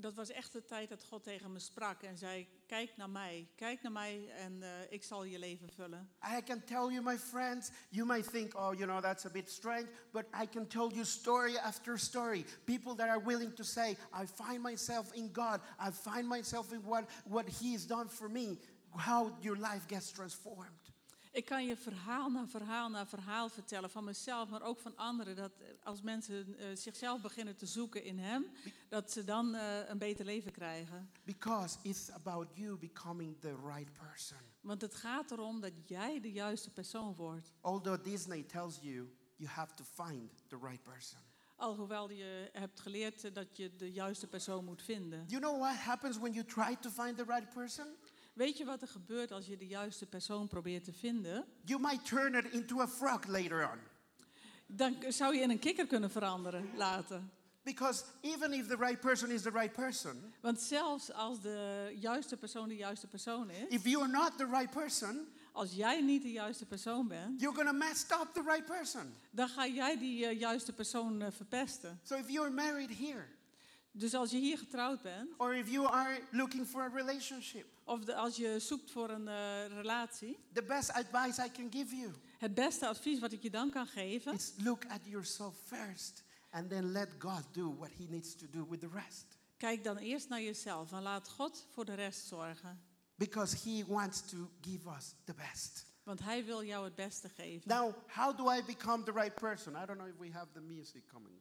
Dat 0.00 0.14
was 0.14 0.30
echt 0.30 0.52
de 0.52 0.64
tijd 0.64 0.88
dat 0.88 1.04
God 1.04 1.22
tegen 1.22 1.52
me 1.52 1.58
sprak 1.58 2.02
en 2.02 2.18
zei: 2.18 2.48
Kijk 2.66 2.96
naar 2.96 3.10
mij, 3.10 3.48
kijk 3.54 3.82
naar 3.82 3.92
mij 3.92 4.30
en 4.30 4.62
eh, 4.62 4.92
ik 4.92 5.04
zal 5.04 5.24
je 5.24 5.38
leven 5.38 5.68
vullen. 5.68 6.10
I 6.38 6.42
can 6.42 6.64
tell 6.64 6.92
you, 6.92 7.02
my 7.02 7.18
friends, 7.18 7.70
you 7.88 8.06
might 8.06 8.30
think, 8.30 8.54
oh, 8.54 8.74
you 8.74 8.86
know, 8.86 9.02
that's 9.02 9.26
a 9.26 9.30
bit 9.30 9.50
strange, 9.50 9.86
but 10.12 10.24
I 10.42 10.46
can 10.46 10.66
tell 10.66 10.88
you 10.92 11.04
story 11.04 11.56
after 11.56 11.98
story. 11.98 12.44
People 12.64 12.94
that 12.94 13.08
are 13.08 13.24
willing 13.24 13.54
to 13.54 13.62
say, 13.62 13.90
I 13.90 14.26
find 14.26 14.62
myself 14.62 15.12
in 15.14 15.32
God, 15.32 15.60
I 15.78 15.90
find 15.90 16.28
myself 16.28 16.72
in 16.72 16.82
what, 16.84 17.08
what 17.24 17.48
He 17.48 17.72
has 17.72 17.86
done 17.86 18.08
for 18.08 18.28
me, 18.28 18.58
how 18.96 19.36
your 19.40 19.56
life 19.56 19.86
gets 19.86 20.12
transformed. 20.12 20.89
Ik 21.32 21.44
kan 21.44 21.64
je 21.64 21.76
verhaal 21.76 22.30
na 22.30 22.46
verhaal 22.46 22.88
na 22.90 23.06
verhaal 23.06 23.48
vertellen 23.48 23.90
van 23.90 24.04
mezelf, 24.04 24.48
maar 24.48 24.62
ook 24.62 24.78
van 24.78 24.96
anderen. 24.96 25.36
Dat 25.36 25.52
als 25.82 26.02
mensen 26.02 26.58
eh, 26.58 26.66
zichzelf 26.74 27.20
beginnen 27.20 27.56
te 27.56 27.66
zoeken 27.66 28.04
in 28.04 28.18
Hem, 28.18 28.46
dat 28.88 29.12
ze 29.12 29.24
dan 29.24 29.54
eh, 29.54 29.88
een 29.88 29.98
beter 29.98 30.24
leven 30.24 30.52
krijgen. 30.52 31.10
Because 31.24 31.78
it's 31.82 32.10
about 32.10 32.46
you 32.54 32.76
becoming 32.76 33.40
the 33.40 33.56
right 33.66 33.92
person. 33.92 34.38
Want 34.60 34.80
het 34.80 34.94
gaat 34.94 35.30
erom 35.30 35.60
dat 35.60 35.72
jij 35.88 36.20
de 36.20 36.32
juiste 36.32 36.70
persoon 36.70 37.14
wordt. 37.14 37.52
Although 37.60 38.04
Disney 38.04 38.42
tells 38.42 38.78
you, 38.80 39.10
you 39.36 39.50
have 39.50 39.74
to 39.74 39.84
find 39.84 40.30
the 40.48 40.58
right 40.62 40.82
person. 40.82 41.18
Alhoewel 41.56 42.10
je 42.10 42.50
hebt 42.52 42.80
geleerd 42.80 43.34
dat 43.34 43.56
je 43.56 43.76
de 43.76 43.92
juiste 43.92 44.26
persoon 44.26 44.64
moet 44.64 44.82
vinden. 44.82 45.24
You 45.26 45.40
know 45.40 45.60
what 45.60 45.76
happens 45.76 46.18
when 46.18 46.32
you 46.32 46.46
try 46.46 46.76
to 46.80 46.90
find 46.90 47.16
the 47.16 47.24
right 47.24 47.54
person? 47.54 47.86
Weet 48.40 48.56
je 48.56 48.64
wat 48.64 48.82
er 48.82 48.88
gebeurt 48.88 49.32
als 49.32 49.46
je 49.46 49.56
de 49.56 49.66
juiste 49.66 50.06
persoon 50.06 50.48
probeert 50.48 50.84
te 50.84 50.92
vinden? 50.92 51.44
You 51.64 51.80
might 51.80 52.06
turn 52.06 52.34
it 52.34 52.52
into 52.52 52.80
a 52.80 52.88
frog 52.88 53.26
later 53.26 53.70
on. 53.70 53.78
Dan 54.66 54.96
zou 55.08 55.34
je 55.34 55.40
in 55.40 55.50
een 55.50 55.58
kikker 55.58 55.86
kunnen 55.86 56.10
veranderen 56.10 56.70
later. 56.76 57.22
Because 57.62 58.04
even 58.20 58.52
if 58.52 58.66
the 58.66 58.76
right 58.76 59.00
person 59.00 59.30
is 59.30 59.42
the 59.42 59.50
right 59.50 59.72
person, 59.72 60.32
Want 60.40 60.60
zelfs 60.60 61.12
als 61.12 61.40
de 61.40 61.90
juiste 61.98 62.36
persoon 62.36 62.68
de 62.68 62.76
juiste 62.76 63.06
persoon 63.06 63.50
is, 63.50 63.68
if 63.68 63.84
you 63.84 64.02
are 64.02 64.12
not 64.12 64.38
the 64.38 64.46
right 64.46 64.70
person, 64.70 65.28
als 65.52 65.72
jij 65.72 66.00
niet 66.00 66.22
de 66.22 66.32
juiste 66.32 66.66
persoon 66.66 67.08
bent, 67.08 67.40
you're 67.40 67.72
mess 67.72 68.02
up 68.02 68.30
the 68.32 68.42
right 68.42 68.64
person. 68.64 69.14
dan 69.30 69.48
ga 69.48 69.66
jij 69.66 69.98
die 69.98 70.26
eh, 70.26 70.38
juiste 70.38 70.72
persoon 70.72 71.22
eh, 71.22 71.30
verpesten. 71.30 72.00
So 72.02 72.16
if 72.16 72.28
you're 72.28 72.50
married 72.50 72.98
here, 72.98 73.26
Dus 73.92 74.14
als 74.14 74.30
je 74.30 74.38
hier 74.38 74.58
getrouwd 74.58 75.02
bent, 75.02 75.28
or 75.38 75.54
if 75.54 75.68
you 75.70 75.86
are 75.86 76.20
looking 76.30 76.66
for 76.66 76.82
a 76.82 76.88
relationship, 76.94 77.66
of 77.84 78.04
de- 78.04 78.14
als 78.14 78.36
je 78.36 78.58
zoekt 78.58 78.90
voor 78.90 79.10
een 79.10 79.28
eh, 79.28 79.66
relatie, 79.66 80.38
the 80.52 80.62
best 80.62 80.92
advice 80.92 81.44
I 81.44 81.50
can 81.50 81.72
give 81.72 81.96
you 81.96 82.12
het 82.38 82.54
beste 82.54 82.86
advies 82.86 83.18
wat 83.18 83.32
ik 83.32 83.42
je 83.42 83.50
dan 83.50 83.70
kan 83.70 83.86
geven, 83.86 84.34
is 84.34 84.52
look 84.56 84.84
at 84.86 85.00
yourself 85.04 85.56
first 85.66 86.22
and 86.50 86.68
then 86.70 86.92
let 86.92 87.08
God 87.18 87.42
do 87.52 87.76
what 87.78 87.90
he 87.98 88.04
needs 88.08 88.34
to 88.34 88.46
do 88.50 88.66
with 88.68 88.80
the 88.80 88.88
rest. 88.92 89.38
kijk 89.56 89.84
dan 89.84 89.96
eerst 89.96 90.28
naar 90.28 90.42
jezelf 90.42 90.92
en 90.92 91.02
laat 91.02 91.28
God 91.28 91.66
voor 91.72 91.84
de 91.84 91.94
rest 91.94 92.26
zorgen. 92.26 92.80
Because 93.14 93.56
he 93.68 93.84
wants 93.86 94.20
to 94.20 94.50
give 94.60 94.88
us 94.98 95.14
the 95.24 95.34
best. 95.34 95.86
Want 96.02 96.20
hij 96.20 96.44
wil 96.44 96.64
jou 96.64 96.84
het 96.84 96.94
beste 96.94 97.28
geven. 97.28 97.68
Now, 97.68 97.94
how 98.06 98.36
do 98.36 98.50
I 98.52 98.62
become 98.64 99.02
the 99.04 99.12
right 99.12 99.34
person? 99.34 99.72
I 99.82 99.86
don't 99.86 99.98
know 99.98 100.08
if 100.08 100.16
we 100.18 100.30
have 100.32 100.46
the 100.52 100.60
music 100.60 101.06
coming. 101.06 101.34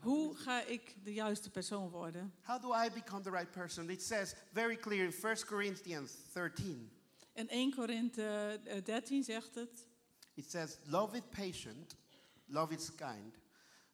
Hoe 0.00 0.34
ga 0.34 0.64
ik 0.64 0.96
de 1.04 1.12
juiste 1.12 1.50
persoon 1.50 1.90
worden? 1.90 2.32
How 2.42 2.60
do 2.60 2.72
I 2.84 2.90
become 2.90 3.22
the 3.22 3.30
right 3.30 3.50
person? 3.50 3.90
It 3.90 4.02
says 4.02 4.34
very 4.52 4.76
clear 4.76 5.04
in 5.04 5.12
1 5.22 5.36
Corinthians 5.46 6.12
13. 6.32 6.90
In 7.32 7.48
1 7.50 7.74
Korinthe 7.74 8.60
eh, 8.64 8.82
13 8.82 9.24
zegt 9.24 9.54
het. 9.54 9.86
It 10.34 10.50
says, 10.50 10.78
Love 10.86 11.16
is 11.16 11.22
patient, 11.30 11.96
love 12.46 12.74
is 12.74 12.90
kind. 12.94 13.38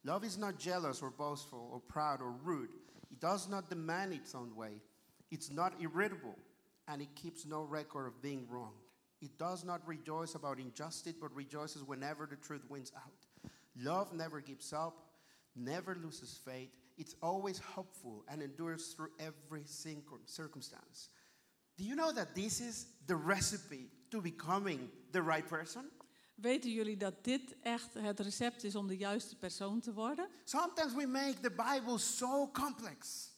Love 0.03 0.27
is 0.27 0.37
not 0.37 0.59
jealous 0.59 1.03
or 1.03 1.11
boastful 1.11 1.69
or 1.73 1.81
proud 1.81 2.21
or 2.21 2.35
rude. 2.45 2.71
It 3.11 3.21
does 3.21 3.49
not 3.49 3.69
demand 3.69 4.13
its 4.13 4.35
own 4.35 4.55
way. 4.55 4.81
It's 5.31 5.51
not 5.51 5.73
irritable, 5.79 6.37
and 6.87 7.03
it 7.03 7.15
keeps 7.15 7.45
no 7.45 7.63
record 7.63 8.07
of 8.07 8.23
being 8.23 8.47
wronged. 8.49 8.81
It 9.21 9.37
does 9.37 9.65
not 9.65 9.87
rejoice 9.87 10.35
about 10.35 10.59
injustice, 10.59 11.15
but 11.21 11.35
rejoices 11.35 11.85
whenever 11.85 12.27
the 12.27 12.37
truth 12.37 12.65
wins 12.69 12.93
out. 12.97 13.51
Love 13.77 14.13
never 14.15 14.41
gives 14.41 14.73
up, 14.73 15.10
never 15.53 15.97
loses 15.97 16.41
faith. 16.45 16.71
It's 16.97 17.15
always 17.21 17.59
hopeful 17.59 18.23
and 18.27 18.43
endures 18.43 18.95
through 18.95 19.13
every 19.17 19.65
circum- 19.67 20.23
circumstance. 20.25 21.09
Do 21.77 21.85
you 21.85 21.95
know 21.95 22.13
that 22.13 22.35
this 22.35 22.61
is 22.61 22.87
the 23.07 23.17
recipe 23.17 23.91
to 24.11 24.21
becoming 24.21 24.91
the 25.13 25.23
right 25.23 25.47
person? 25.49 25.91
Weten 26.35 26.71
jullie 26.71 26.97
dat 26.97 27.25
dit 27.25 27.55
echt 27.63 27.95
het 27.95 28.21
recept 28.21 28.65
is 28.65 28.75
om 28.75 28.87
de 28.87 28.97
juiste 28.97 29.37
persoon 29.37 29.81
te 29.81 29.93
worden? 29.93 30.29
Sometimes 30.45 30.95
we 30.95 31.07
make 31.07 31.41
the 31.41 31.51
Bible 31.51 31.99
so 31.99 32.51
complex. 32.51 33.31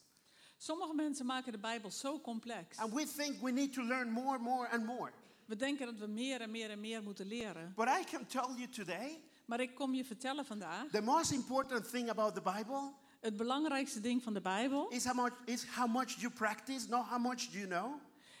Sommige 0.57 0.93
mensen 0.93 1.25
maken 1.25 1.51
de 1.51 1.57
Bijbel 1.57 1.91
zo 1.91 2.19
complex. 2.21 2.77
And 2.77 2.93
we 2.93 3.05
think 3.05 3.41
we 3.41 3.51
need 3.51 3.73
to 3.73 3.83
learn 3.83 4.11
more, 4.11 4.39
more, 4.39 4.69
and 4.69 4.85
more. 4.85 5.11
We 5.45 5.55
denken 5.55 5.85
dat 5.85 5.99
we 5.99 6.07
meer 6.07 6.41
en 6.41 6.51
meer 6.51 6.69
en 6.69 6.79
meer 6.79 7.03
moeten 7.03 7.25
leren. 7.25 7.73
But 7.75 7.87
I 7.87 8.03
can 8.03 8.25
tell 8.25 8.55
you 8.55 8.69
today 8.69 9.23
Maar 9.45 9.59
ik 9.59 9.75
kom 9.75 9.93
je 9.93 10.05
vertellen 10.05 10.45
vandaag, 10.45 10.87
the 10.91 11.01
most 11.01 11.31
important 11.31 11.89
thing 11.89 12.09
about 12.09 12.33
the 12.35 12.41
Bible 12.41 12.91
het 13.19 13.37
belangrijkste 13.37 13.99
ding 13.99 14.23
van 14.23 14.33
de 14.33 14.41
Bijbel 14.41 14.89
is 14.89 15.05
how 15.05 15.15
much, 15.15 15.33
is 15.45 15.65
how 15.65 15.87
much 15.91 16.19
you 16.19 16.33
practice, 16.33 16.87
not 16.89 17.05
how 17.05 17.19
much 17.19 17.41
you 17.51 17.67
know. 17.67 17.93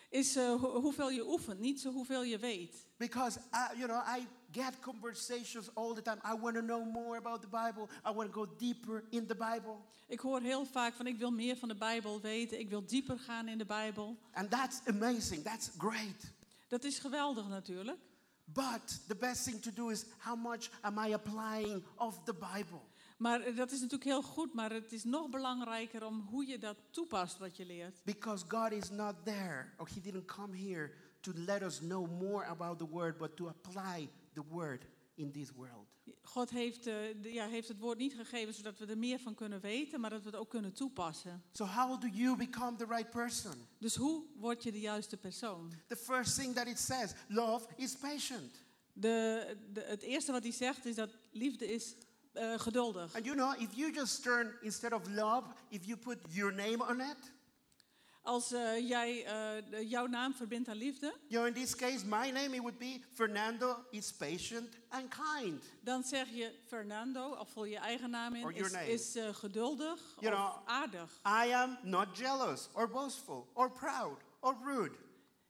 is 0.09 0.35
eh, 0.35 0.61
ho- 0.61 0.79
hoeveel 0.81 1.09
je 1.09 1.27
oefent, 1.27 1.59
niet 1.59 1.79
zo 1.81 1.91
hoeveel 1.91 2.23
je 2.23 2.37
weet. 2.37 2.85
Because 2.97 3.39
I, 3.39 3.77
you 3.77 3.87
know, 3.87 4.17
I 4.17 4.27
get 4.51 4.79
conversations 4.79 5.75
all 5.75 5.93
the 5.93 6.01
time. 6.01 6.17
I 6.35 6.39
want 6.39 6.55
to 6.55 6.61
know 6.61 6.91
more 6.93 7.17
about 7.17 7.41
the 7.41 7.47
Bible. 7.47 7.87
I 8.09 8.13
want 8.13 8.33
to 8.33 8.39
go 8.45 8.55
deeper 8.57 9.03
in 9.09 9.27
the 9.27 9.35
Bible. 9.35 9.75
Ik 10.07 10.19
hoor 10.19 10.41
heel 10.41 10.65
vaak 10.65 10.93
van 10.93 11.07
ik 11.07 11.17
wil 11.17 11.31
meer 11.31 11.57
van 11.57 11.67
de 11.67 11.75
Bijbel 11.75 12.21
weten, 12.21 12.59
ik 12.59 12.69
wil 12.69 12.85
dieper 12.85 13.19
gaan 13.19 13.47
in 13.47 13.57
de 13.57 13.65
Bijbel. 13.65 14.17
And 14.33 14.49
that's 14.49 14.81
amazing. 14.85 15.43
That's 15.43 15.69
great. 15.77 16.31
Dat 16.67 16.83
is 16.83 16.99
geweldig 16.99 17.47
natuurlijk. 17.47 17.97
But 18.53 18.99
the 19.07 19.15
best 19.15 19.43
thing 19.43 19.61
to 19.61 19.71
do 19.71 19.89
is 19.89 20.05
how 20.17 20.35
much 20.35 20.69
am 20.81 20.97
I 20.99 21.13
applying 21.13 21.83
of 21.95 22.23
the 22.25 22.33
Bible? 22.33 22.81
Maar 23.17 23.55
dat 23.55 23.71
is 23.71 23.79
natuurlijk 23.79 24.09
heel 24.09 24.21
goed, 24.21 24.53
maar 24.53 24.71
het 24.71 24.91
is 24.91 25.03
nog 25.03 25.29
belangrijker 25.29 26.05
om 26.05 26.19
hoe 26.29 26.47
je 26.47 26.59
dat 26.59 26.77
toepast 26.89 27.37
wat 27.37 27.57
je 27.57 27.65
leert. 27.65 28.01
Because 28.03 28.45
God 28.47 28.71
is 28.71 28.89
not 28.89 29.15
there, 29.23 29.73
or 29.77 29.87
He 29.93 30.01
didn't 30.01 30.25
come 30.25 30.57
here 30.57 30.91
to 31.19 31.31
let 31.35 31.61
us 31.61 31.79
know 31.79 32.05
more 32.05 32.45
about 32.45 32.77
the 32.77 32.89
Word, 32.89 33.17
but 33.17 33.35
to 33.35 33.47
apply 33.47 34.09
the 34.33 34.43
Word 34.49 34.85
in 35.15 35.31
this 35.31 35.51
world. 35.51 35.92
God 36.21 36.49
heeft, 36.49 36.83
de- 36.83 37.19
ja, 37.21 37.47
heeft 37.47 37.67
het 37.67 37.79
woord 37.79 37.97
niet 37.97 38.13
gegeven 38.13 38.53
zodat 38.53 38.77
we 38.79 38.85
er 38.85 38.97
meer 38.97 39.19
van 39.19 39.35
kunnen 39.35 39.59
weten, 39.59 39.99
maar 39.99 40.09
dat 40.09 40.21
we 40.23 40.29
het 40.29 40.35
ook 40.39 40.49
kunnen 40.49 40.73
toepassen. 40.73 41.43
So, 41.51 41.65
how 41.65 42.01
do 42.01 42.07
you 42.07 42.35
become 42.37 42.77
the 42.77 42.85
right 42.85 43.09
person? 43.09 43.53
Dus 43.77 43.95
hoe 43.95 44.23
word 44.35 44.63
je 44.63 44.71
de 44.71 44.79
juiste 44.79 45.17
persoon? 45.17 45.71
The 45.87 45.95
first 45.95 46.35
thing 46.39 46.55
that 46.55 46.67
it 46.67 46.79
says 46.79 47.13
love 47.27 47.67
is 47.75 47.95
patient. 47.95 48.61
De, 48.93 49.57
de, 49.73 49.81
het 49.81 50.01
eerste 50.01 50.31
wat 50.31 50.43
hij 50.43 50.51
zegt 50.51 50.85
is 50.85 50.95
dat 50.95 51.09
liefde 51.31 51.73
is 51.73 51.95
eh, 52.31 52.59
geduldig. 52.59 53.15
And 53.15 53.25
you 53.25 53.35
know, 53.37 53.61
if 53.61 53.73
you 53.75 53.93
just 53.93 54.23
turn, 54.23 54.53
instead 54.61 54.93
of 54.93 55.07
love, 55.07 55.47
if 55.69 55.85
you 55.85 55.97
put 55.97 56.17
your 56.29 56.53
name 56.53 56.83
on 56.89 57.01
it, 57.01 57.31
Als 58.23 58.51
eh, 58.51 58.87
jij 58.89 59.23
de- 59.69 59.87
jouw 59.87 60.05
naam 60.07 60.33
verbindt 60.33 60.67
aan 60.69 60.75
liefde, 60.77 61.05
you 61.27 61.43
know, 61.43 61.45
in 61.47 61.53
this 61.63 61.75
case, 61.75 62.05
my 62.05 62.29
name, 62.31 62.55
it 62.55 62.59
would 62.61 62.77
be 62.77 63.01
Fernando 63.13 63.85
is 63.91 64.11
patient 64.13 64.69
and 64.89 65.07
kind. 65.35 65.63
dan 65.81 66.03
zeg 66.03 66.29
je 66.29 66.53
Fernando, 66.67 67.29
of 67.35 67.49
vul 67.49 67.65
je 67.65 67.77
eigen 67.77 68.09
naam 68.09 68.35
in, 68.35 68.49
is, 68.55 68.71
is 68.73 69.15
eh, 69.15 69.33
geduldig 69.35 70.15
You 70.19 70.33
of 70.33 70.39
know- 70.39 70.67
aardig. 70.67 71.19
I 71.25 71.53
am 71.53 71.77
not 71.81 72.17
jealous 72.17 72.69
or 72.73 72.89
boastful 72.89 73.49
or 73.53 73.71
proud 73.71 74.17
or 74.39 74.57
rude. 74.63 74.95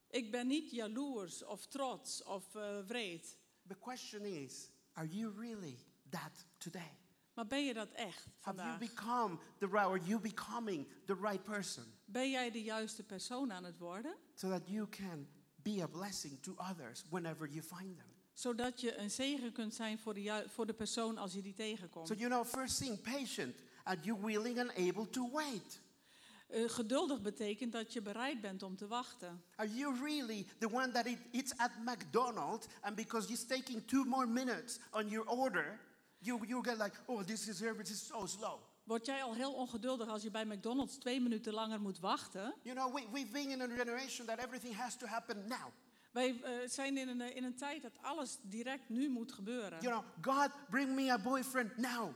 Ik 0.10 0.32
ben 0.32 0.48
niet 0.48 0.72
jaloers 0.72 1.44
of 1.46 1.66
trots 1.66 2.24
of 2.24 2.44
wreed. 2.88 3.38
The 3.68 3.76
question 3.76 4.26
is, 4.26 4.70
are 4.94 5.08
you 5.08 5.34
really 5.40 5.78
that 6.10 6.46
today? 6.58 6.92
Maar 7.34 7.48
ben 7.48 7.66
je 7.66 7.74
dat 7.74 7.92
echt 7.92 8.26
Have 8.40 8.58
you 8.58 8.68
vandaag? 8.68 8.80
become 8.80 9.38
the 9.58 9.66
right, 9.68 9.86
or 9.88 9.98
you 9.98 10.20
becoming 10.20 10.88
the 11.06 11.16
right 11.22 11.44
person 11.44 11.84
Ben 12.06 12.30
jij 12.30 12.52
de 12.52 12.64
juiste 12.64 13.04
persoon 13.04 13.52
aan 13.52 13.64
het 13.64 13.78
worden? 13.78 14.16
so 14.34 14.50
that 14.50 14.62
you 14.68 14.88
can 14.90 15.28
be 15.56 15.82
a 15.82 15.88
blessing 15.88 16.42
to 16.42 16.56
others 16.72 17.04
whenever 17.10 17.48
you 17.48 17.62
find 17.62 17.98
them? 17.98 18.08
Zodat 18.34 18.82
je 18.82 18.98
een 18.98 19.12
zegen 19.12 19.52
kunt 19.52 19.74
zijn 19.74 20.00
voor 20.00 20.14
de, 20.14 20.44
voor 20.48 20.66
de 20.66 20.74
persoon 20.74 21.18
als 21.18 21.34
je 21.34 21.42
die 21.42 21.54
tegenkomt. 21.54 22.08
So, 22.08 22.14
you 22.14 22.30
know, 22.30 22.46
first 22.46 22.78
thing, 22.78 23.02
patient. 23.02 23.56
Are 23.84 24.00
you 24.02 24.22
willing 24.22 24.60
and 24.60 24.70
able 24.76 25.10
to 25.10 25.30
wait? 25.32 25.82
Eh, 26.48 26.70
geduldig 26.70 27.22
betekent 27.22 27.72
dat 27.72 27.94
je 27.94 28.02
bereid 28.02 28.42
bent 28.42 28.64
om 28.64 28.76
te 28.76 28.88
wachten. 28.88 29.44
Are 29.56 29.74
you 29.74 29.96
really 30.04 30.48
the 30.60 30.70
one 30.72 30.92
that 30.92 31.06
it, 31.06 31.18
it's 31.32 31.58
at 31.58 31.72
McDonald's 31.86 32.68
and 32.82 32.96
because 32.96 33.32
it's 33.32 33.46
taking 33.46 33.86
two 33.86 34.04
more 34.06 34.28
minutes 34.28 34.80
on 34.92 35.08
your 35.10 35.28
order, 35.30 35.80
you, 36.26 36.40
you 36.48 36.64
get 36.64 36.78
like, 36.78 36.96
oh, 37.06 37.24
this 37.24 37.48
is 37.48 37.58
service 37.58 37.92
is 37.92 38.08
so 38.08 38.26
slow. 38.26 38.60
Word 38.84 39.06
jij 39.06 39.24
al 39.24 39.34
heel 39.34 39.54
ongeduldig 39.54 40.08
als 40.08 40.24
je 40.24 40.32
bij 40.32 40.46
McDonald's 40.46 40.98
twee 40.98 41.22
minuten 41.22 41.54
langer 41.54 41.82
moet 41.82 42.00
wachten? 42.00 42.54
You 42.62 42.76
know, 42.76 42.96
we, 42.96 43.04
we've 43.12 43.32
been 43.32 43.50
in 43.50 43.62
a 43.62 43.68
generation 43.68 44.26
that 44.26 44.38
everything 44.40 44.76
has 44.76 44.96
to 44.96 45.06
happen 45.08 45.48
now. 45.48 45.72
Wij 46.12 46.42
eh, 46.44 46.52
zijn 46.66 46.98
in 46.98 47.08
een, 47.08 47.36
in 47.36 47.44
een 47.44 47.56
tijd 47.56 47.82
dat 47.82 47.92
alles 48.02 48.38
direct 48.42 48.90
nu 48.90 49.10
moet 49.10 49.32
gebeuren. 49.32 49.82
You 49.82 49.94
know, 49.94 50.36
God, 50.36 50.50
bring 50.70 50.96
me 50.96 51.12
a 51.12 51.20
boyfriend 51.20 51.78
now. 51.78 52.14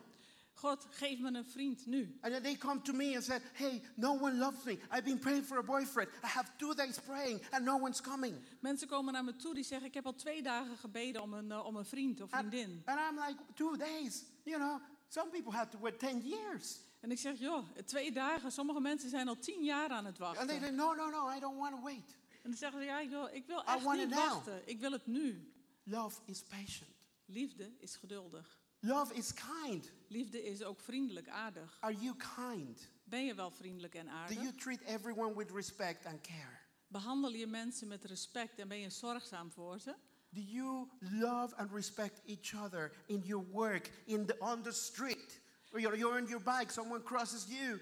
God, 0.60 0.86
geef 0.90 1.20
me 1.20 1.32
een 1.34 1.46
vriend 1.46 1.86
nu. 1.86 2.18
And 2.22 2.34
then 2.34 2.42
they 2.44 2.56
come 2.56 2.82
to 2.82 2.94
me 2.94 3.14
and 3.16 3.24
said, 3.24 3.42
hey, 3.54 3.82
no 3.96 4.14
one 4.14 4.38
loves 4.38 4.64
me. 4.64 4.72
I've 4.92 5.04
been 5.04 5.20
praying 5.20 5.44
for 5.46 5.58
a 5.58 5.64
boyfriend. 5.64 6.10
I 6.24 6.28
have 6.28 6.50
two 6.58 6.74
days 6.74 7.00
praying 7.00 7.42
and 7.52 7.66
no 7.66 7.78
one's 7.78 8.02
coming. 8.02 8.36
Mensen 8.60 8.88
komen 8.88 9.14
naar 9.14 9.24
me 9.24 9.36
toe 9.36 9.54
die 9.54 9.64
zeggen: 9.64 9.88
Ik 9.88 9.94
heb 9.94 10.06
al 10.06 10.14
twee 10.16 10.42
dagen 10.42 10.78
gebeden 10.78 11.22
om 11.22 11.34
een, 11.34 11.52
eh, 11.52 11.66
om 11.66 11.76
een 11.76 11.86
vriend 11.86 12.22
of 12.22 12.32
And, 12.32 12.48
vriendin. 12.48 12.82
and 12.86 13.00
I'm 13.00 13.26
like, 13.28 13.42
two 13.54 13.76
days? 13.78 14.24
You 14.44 14.58
know, 14.60 14.82
some 15.08 15.30
people 15.30 15.52
have 15.52 15.70
to 15.70 15.80
wait 15.80 16.00
10 16.00 16.22
years. 16.28 16.80
En 17.00 17.12
ik 17.12 17.20
zeg: 17.20 17.40
Joh, 17.40 17.66
twee 17.86 18.12
dagen. 18.12 18.52
Sommige 18.52 18.80
mensen 18.80 19.10
zijn 19.10 19.28
al 19.28 19.40
tien 19.40 19.64
jaar 19.64 19.90
aan 19.90 20.06
het 20.06 20.22
And 20.22 20.36
wachten. 20.36 20.48
they 20.48 20.60
say, 20.60 20.70
no, 20.70 20.94
no, 20.94 21.10
no, 21.10 21.30
I 21.36 21.40
don't 21.40 21.58
want 21.60 21.76
to 21.76 21.82
wait. 21.82 22.16
En 22.44 22.50
dan 22.50 22.54
zeggen 22.58 22.80
ze: 22.80 22.86
Ja, 22.86 23.04
joh, 23.04 23.34
ik 23.34 23.46
wil 23.46 23.64
echt 23.64 23.92
niet 23.94 24.14
wachten. 24.14 24.62
Ik 24.70 24.80
wil 24.80 24.92
het 24.92 25.06
nu. 25.08 25.52
Love 25.84 26.22
is 26.26 26.42
patient. 26.44 26.96
Liefde 27.26 27.72
is 27.80 27.96
geduldig. 27.96 28.60
Love 28.80 29.14
is 29.14 29.34
kind. 29.34 29.92
Liefde 30.08 30.44
is 30.44 30.64
ook 30.64 30.80
vriendelijk, 30.80 31.30
aardig. 31.30 31.78
Are 31.80 31.96
you 31.96 32.16
kind? 32.36 32.90
Ben 33.04 33.26
je 33.26 33.36
wel 33.36 33.52
vriendelijk 33.52 33.96
en 33.96 34.10
aardig? 34.10 34.36
Do 34.38 34.44
you 34.44 34.56
treat 34.56 34.82
everyone 34.82 35.36
with 35.36 35.52
respect 35.52 36.06
and 36.06 36.22
care? 36.22 36.60
Behandel 36.88 37.32
je 37.32 37.48
mensen 37.48 37.88
met 37.88 38.06
respect 38.06 38.60
en 38.60 38.68
ben 38.68 38.80
je 38.80 38.90
zorgzaam 38.90 39.52
voor 39.52 39.80
ze? 39.80 39.96
Do 40.30 40.42
you 40.42 40.88
love 41.00 41.56
and 41.56 41.72
respect 41.72 42.22
each 42.26 42.54
other 42.64 42.92
in 43.06 43.22
your 43.26 43.46
work, 43.52 43.92
in 44.06 44.26
the, 44.26 44.36
on 44.40 44.62
the 44.62 44.72
street? 44.72 45.42
Or 45.72 45.80
you're, 45.80 45.98
you're 45.98 46.22
on 46.22 46.28
your 46.28 46.44
bike, 46.44 46.72
someone 46.72 47.04
crosses 47.04 47.46
you. 47.48 47.80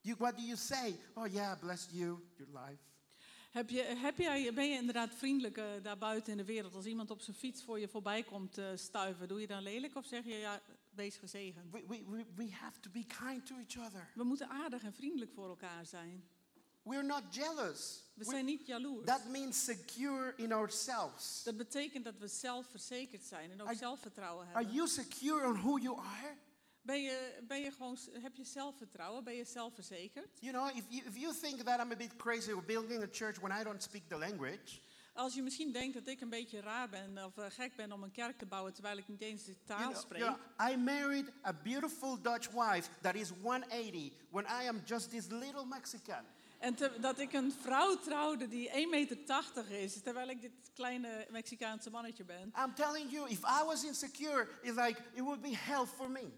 you. 0.00 0.16
What 0.18 0.36
do 0.36 0.42
you 0.42 0.56
say? 0.56 0.94
Oh, 1.14 1.26
yeah, 1.26 1.54
bless 1.60 1.88
you, 1.92 2.20
your 2.38 2.48
life. 2.52 2.80
Heb 3.54 3.70
je, 3.70 3.82
heb 3.82 4.18
jij, 4.18 4.54
ben 4.54 4.68
je 4.68 4.76
inderdaad 4.76 5.14
vriendelijk 5.14 5.56
eh, 5.56 5.64
daarbuiten 5.82 6.32
in 6.32 6.38
de 6.38 6.44
wereld? 6.44 6.74
Als 6.74 6.84
iemand 6.84 7.10
op 7.10 7.20
zijn 7.20 7.36
fiets 7.36 7.62
voor 7.62 7.78
je 7.78 7.88
voorbij 7.88 8.22
komt 8.22 8.58
eh, 8.58 8.66
stuiven, 8.74 9.28
doe 9.28 9.40
je 9.40 9.46
dan 9.46 9.62
lelijk 9.62 9.94
of 9.96 10.06
zeg 10.06 10.24
je 10.24 10.34
ja, 10.38 10.60
wees 10.90 11.16
gezegend? 11.16 11.70
We, 11.72 11.84
we, 11.88 12.02
we, 12.08 12.24
we 12.34 12.50
have 12.52 12.80
to 12.80 12.90
be 12.90 13.04
kind 13.20 13.46
to 13.46 13.54
each 13.56 13.86
other. 13.86 14.10
We 14.14 14.24
moeten 14.24 14.48
aardig 14.48 14.82
en 14.82 14.92
vriendelijk 14.92 15.30
voor 15.34 15.48
elkaar 15.48 15.86
zijn. 15.86 16.24
We're 16.82 17.02
not 17.02 17.22
jealous. 17.30 18.02
We 18.14 18.24
We- 18.24 18.30
zijn 18.30 18.44
niet 18.44 18.66
jaloers. 18.66 19.06
that 19.06 19.28
means 19.28 19.64
secure 19.64 20.32
in 20.36 20.52
ourselves. 20.52 21.42
Dat 21.44 21.56
betekent 21.56 22.04
dat 22.04 22.18
we 22.18 22.28
zelfverzekerd 22.28 23.22
zijn 23.24 23.50
en 23.50 23.60
ook 23.62 23.68
Are- 23.68 23.76
zelfvertrouwen 23.76 24.46
Are 24.46 24.54
hebben. 24.56 24.74
you 24.74 24.88
secure 24.88 25.46
on 25.46 25.54
who 25.60 25.78
you 25.78 25.98
are? 25.98 26.36
Ben 26.84 27.02
je, 27.02 27.42
ben 27.48 27.60
je 27.60 27.70
gewoon, 27.72 27.98
heb 28.12 28.36
je 28.36 28.44
zelfvertrouwen? 28.44 29.24
Ben 29.24 29.34
je 29.34 29.44
zelfverzekerd? 29.44 30.28
You 30.40 30.52
know, 30.52 30.76
if 30.76 30.84
you, 30.88 31.02
if 31.06 31.16
you 31.16 31.34
think 31.34 31.60
that 31.62 31.80
I'm 31.80 31.92
a 31.92 31.96
bit 31.96 32.16
crazy 32.16 32.52
or 32.52 32.62
building 32.64 33.02
a 33.02 33.08
church 33.12 33.38
when 33.40 33.60
I 33.60 33.64
don't 33.64 33.82
speak 33.82 34.02
the 34.08 34.18
language, 34.18 34.80
Als 35.14 35.34
je 35.34 35.42
misschien 35.42 35.72
denkt 35.72 35.94
dat 35.94 36.06
ik 36.06 36.20
een 36.20 36.28
beetje 36.28 36.60
raar 36.60 36.88
ben 36.88 37.24
of 37.24 37.36
eh, 37.36 37.44
gek 37.48 37.76
ben 37.76 37.92
om 37.92 38.02
een 38.02 38.10
kerk 38.10 38.38
te 38.38 38.46
bouwen 38.46 38.72
terwijl 38.72 38.96
ik 38.98 39.08
niet 39.08 39.20
eens 39.20 39.44
de 39.44 39.52
you 39.52 39.64
taal 39.66 39.88
know, 39.90 40.02
spreek. 40.02 40.22
you 40.22 40.34
know, 40.56 40.70
I 40.70 40.76
married 40.76 41.32
a 41.46 41.52
beautiful 41.52 42.20
Dutch 42.22 42.50
wife 42.50 42.88
that 43.00 43.14
is 43.14 43.30
180 43.42 44.12
when 44.30 44.44
I 44.44 44.68
am 44.68 44.82
just 44.84 45.10
this 45.10 45.26
little 45.28 45.64
Mexican. 45.66 46.24
En 46.58 46.74
te- 46.74 46.96
dat 47.00 47.18
ik 47.18 47.32
een 47.32 47.52
vrouw 47.52 47.96
trouwde 47.98 48.48
die 48.48 48.68
1,80 48.70 48.88
meter 48.90 49.70
is, 49.70 50.02
terwijl 50.02 50.28
ik 50.28 50.40
dit 50.40 50.52
kleine 50.74 51.26
Mexicaanse 51.30 51.90
mannetje 51.90 52.24
ben. 52.24 52.52
I'm 52.64 52.74
telling 52.74 53.10
you, 53.10 53.28
if 53.30 53.38
I 53.38 53.64
was 53.66 53.84
insecure, 53.84 54.48
it's 54.62 54.76
like 54.76 55.00
it 55.12 55.20
would 55.22 55.40
be 55.40 55.56
hell 55.56 55.86
for 55.86 56.10
me. 56.10 56.32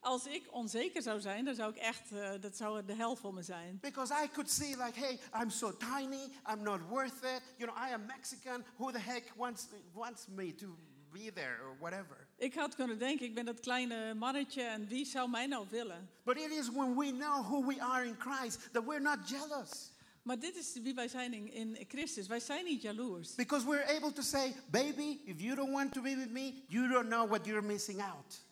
Als 0.00 0.26
ik 0.26 0.42
onzeker 0.50 1.02
zou 1.02 1.20
zijn, 1.20 1.44
dan 1.44 1.54
zou 1.54 1.70
ik 1.70 1.76
echt, 1.76 2.12
eh, 2.12 2.30
dat 2.40 2.56
zou 2.56 2.84
de 2.84 2.94
hel 2.94 3.16
voor 3.16 3.34
me 3.34 3.42
zijn. 3.42 3.78
Because 3.80 4.14
I 4.24 4.28
could 4.28 4.50
see, 4.50 4.68
like, 4.68 4.98
hey, 4.98 5.20
I'm 5.42 5.50
so 5.50 5.76
tiny, 5.76 6.30
I'm 6.52 6.62
not 6.62 6.80
worth 6.88 7.22
it. 7.22 7.42
You 7.56 7.70
know, 7.70 7.88
I 7.88 7.92
am 7.92 8.06
Mexican. 8.06 8.64
Who 8.76 8.92
the 8.92 8.98
heck 8.98 9.32
wants, 9.36 9.66
wants 9.92 10.26
me 10.26 10.54
to 10.54 10.76
be 11.12 11.32
there 11.32 11.58
or 11.62 11.76
whatever? 11.78 12.26
Ik 12.36 12.54
had 12.54 12.74
kunnen 12.74 12.98
denken, 12.98 13.26
ik 13.26 13.34
ben 13.34 13.44
dat 13.44 13.60
kleine 13.60 14.14
mannetje 14.14 14.62
en 14.62 14.86
wie 14.86 15.04
zou 15.04 15.30
mij 15.30 15.46
nou 15.46 15.66
willen? 15.70 16.10
But 16.24 16.36
it 16.36 16.50
is 16.50 16.70
when 16.70 16.96
we 16.96 17.10
know 17.10 17.46
who 17.46 17.66
we 17.66 17.82
are 17.82 18.06
in 18.06 18.16
Christ 18.18 18.72
that 18.72 18.84
we're 18.84 19.00
not 19.00 19.28
jealous. 19.28 19.92
Maar 20.22 20.38
dit 20.38 20.56
is 20.56 20.78
wie 20.82 20.94
wij 20.94 21.08
zijn 21.08 21.32
in, 21.32 21.52
in 21.52 21.84
Christus. 21.88 22.26
Wij 22.26 22.40
zijn 22.40 22.64
niet 22.64 22.82
jaloers. 22.82 23.34
Because 23.34 23.66
we're 23.66 23.96
able 23.96 24.12
to 24.12 24.22
say, 24.22 24.54
baby, 24.70 25.20
if 25.24 25.40
you 25.40 25.54
don't 25.54 25.72
want 25.72 25.92
to 25.92 26.02
be 26.02 26.16
with 26.16 26.30
me, 26.30 26.64
you 26.66 26.88
don't 26.88 27.08
know 27.08 27.28
what 27.28 27.46
you're 27.46 27.66
missing 27.66 28.02
out. 28.02 28.46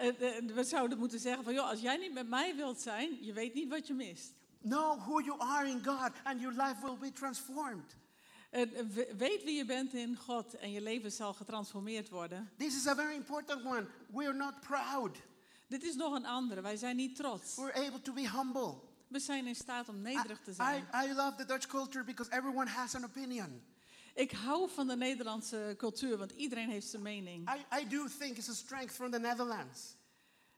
Eh, 0.00 0.36
eh, 0.36 0.44
we 0.54 0.64
zouden 0.64 0.98
moeten 0.98 1.18
zeggen 1.18 1.44
van, 1.44 1.54
joh, 1.54 1.68
als 1.68 1.80
jij 1.80 1.96
niet 1.96 2.12
met 2.12 2.28
mij 2.28 2.56
wilt 2.56 2.80
zijn, 2.80 3.24
je 3.24 3.32
weet 3.32 3.54
niet 3.54 3.68
wat 3.68 3.86
je 3.86 3.94
mist. 3.94 4.32
Know 4.62 4.98
who 5.00 5.20
you 5.20 5.40
are 5.40 5.68
in 5.68 5.84
God, 5.84 6.10
and 6.22 6.40
your 6.40 6.62
life 6.62 6.76
will 6.82 6.96
be 6.98 7.12
transformed. 7.12 7.96
Eh, 8.50 8.62
we- 8.94 9.14
weet 9.16 9.42
wie 9.44 9.56
je 9.56 9.64
bent 9.64 9.92
in 9.94 10.16
God 10.16 10.54
en 10.54 10.72
je 10.72 10.80
leven 10.80 11.12
zal 11.12 11.32
getransformeerd 11.34 12.08
worden. 12.08 12.50
This 12.56 12.76
is 12.76 12.86
a 12.86 12.94
very 12.94 13.14
important 13.14 13.64
one. 13.64 13.86
We're 14.12 14.34
not 14.34 14.60
proud. 14.60 15.16
Dit 15.68 15.82
is 15.84 15.94
nog 15.94 16.14
een 16.14 16.26
andere. 16.26 16.60
Wij 16.60 16.76
zijn 16.76 16.96
niet 16.96 17.16
trots. 17.16 17.56
We're 17.56 17.86
able 17.86 18.00
to 18.00 18.12
be 18.12 18.30
humble. 18.30 18.74
We 19.08 19.18
zijn 19.18 19.46
in 19.46 19.54
staat 19.54 19.88
om 19.88 19.96
I, 19.96 19.98
nederig 19.98 20.40
te 20.40 20.50
I, 20.50 20.54
zijn. 20.54 20.88
I 21.04 21.12
love 21.12 21.34
the 21.36 21.44
Dutch 21.44 21.66
culture 21.66 22.04
because 22.04 22.30
everyone 22.30 22.70
has 22.70 22.94
an 22.94 23.04
opinion. 23.04 23.62
Ik 24.20 24.30
hou 24.32 24.70
van 24.70 24.86
de 24.86 24.96
Nederlandse 24.96 25.74
cultuur, 25.76 26.16
want 26.18 26.30
iedereen 26.32 26.68
heeft 26.70 26.86
zijn 26.86 27.02
mening. 27.02 27.48
I, 27.50 27.80
I 27.80 27.88
do 27.88 28.06
think 28.18 28.36
it's 28.36 28.48
a 28.48 28.52
strength 28.54 28.94
from 28.94 29.10
the 29.10 29.18
Netherlands. 29.18 29.96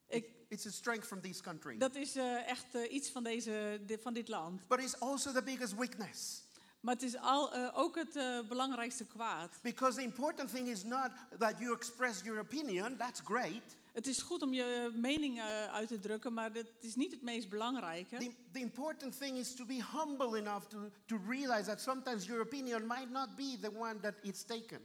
Ik, 0.09 0.27
It's 0.49 0.67
a 0.67 0.71
strength 0.71 1.07
from 1.07 1.21
this 1.21 1.41
country. 1.41 1.79
dat 1.79 1.95
is 1.95 2.17
eh, 2.17 2.49
echt 2.49 2.75
eh, 2.75 2.93
iets 2.93 3.11
van, 3.11 3.23
deze, 3.23 3.81
di- 3.87 3.99
van 3.99 4.13
dit 4.13 4.29
land. 4.29 4.69
But 4.69 4.81
it's 4.83 5.01
also 5.01 5.33
the 5.33 5.43
biggest 5.43 5.75
weakness. 5.75 6.43
Maar 6.81 6.95
het 6.95 7.03
is 7.03 7.17
al, 7.17 7.53
eh, 7.55 7.79
ook 7.79 7.95
het 7.97 8.17
eh, 8.17 8.39
belangrijkste 8.49 9.05
kwaad. 9.05 9.59
Because 9.63 9.97
the 9.97 10.03
important 10.03 10.53
thing 10.55 10.69
is 10.69 10.85
not 10.85 11.11
that 11.39 11.59
you 11.59 11.75
express 11.75 12.21
your 12.23 12.41
opinion, 12.41 12.97
that's 12.97 13.21
great. 13.25 13.77
Het 13.93 14.07
is 14.07 14.23
goed 14.23 14.43
om 14.43 14.53
je 14.53 14.91
mening 14.95 15.39
eh, 15.39 15.65
uit 15.73 15.89
te 15.89 15.99
drukken, 15.99 16.33
maar 16.33 16.53
het 16.53 16.73
is 16.81 16.95
niet 16.95 17.11
het 17.13 17.23
meest 17.23 17.49
belangrijke. 17.49 18.17
The, 18.17 18.33
the 18.53 18.59
important 18.61 19.19
thing 19.19 19.37
is 19.39 19.55
to 19.55 19.65
be 19.65 19.85
humble 19.93 20.39
enough 20.39 20.67
to, 20.67 20.79
to 21.07 21.19
realize 21.29 21.65
that 21.65 21.81
sometimes 21.81 22.25
your 22.27 22.43
opinion 22.43 22.87
might 22.87 23.11
not 23.11 23.37
be 23.37 23.59
the 23.61 23.71
one 23.79 24.01
that 24.01 24.15
it's 24.23 24.45
taken. 24.45 24.81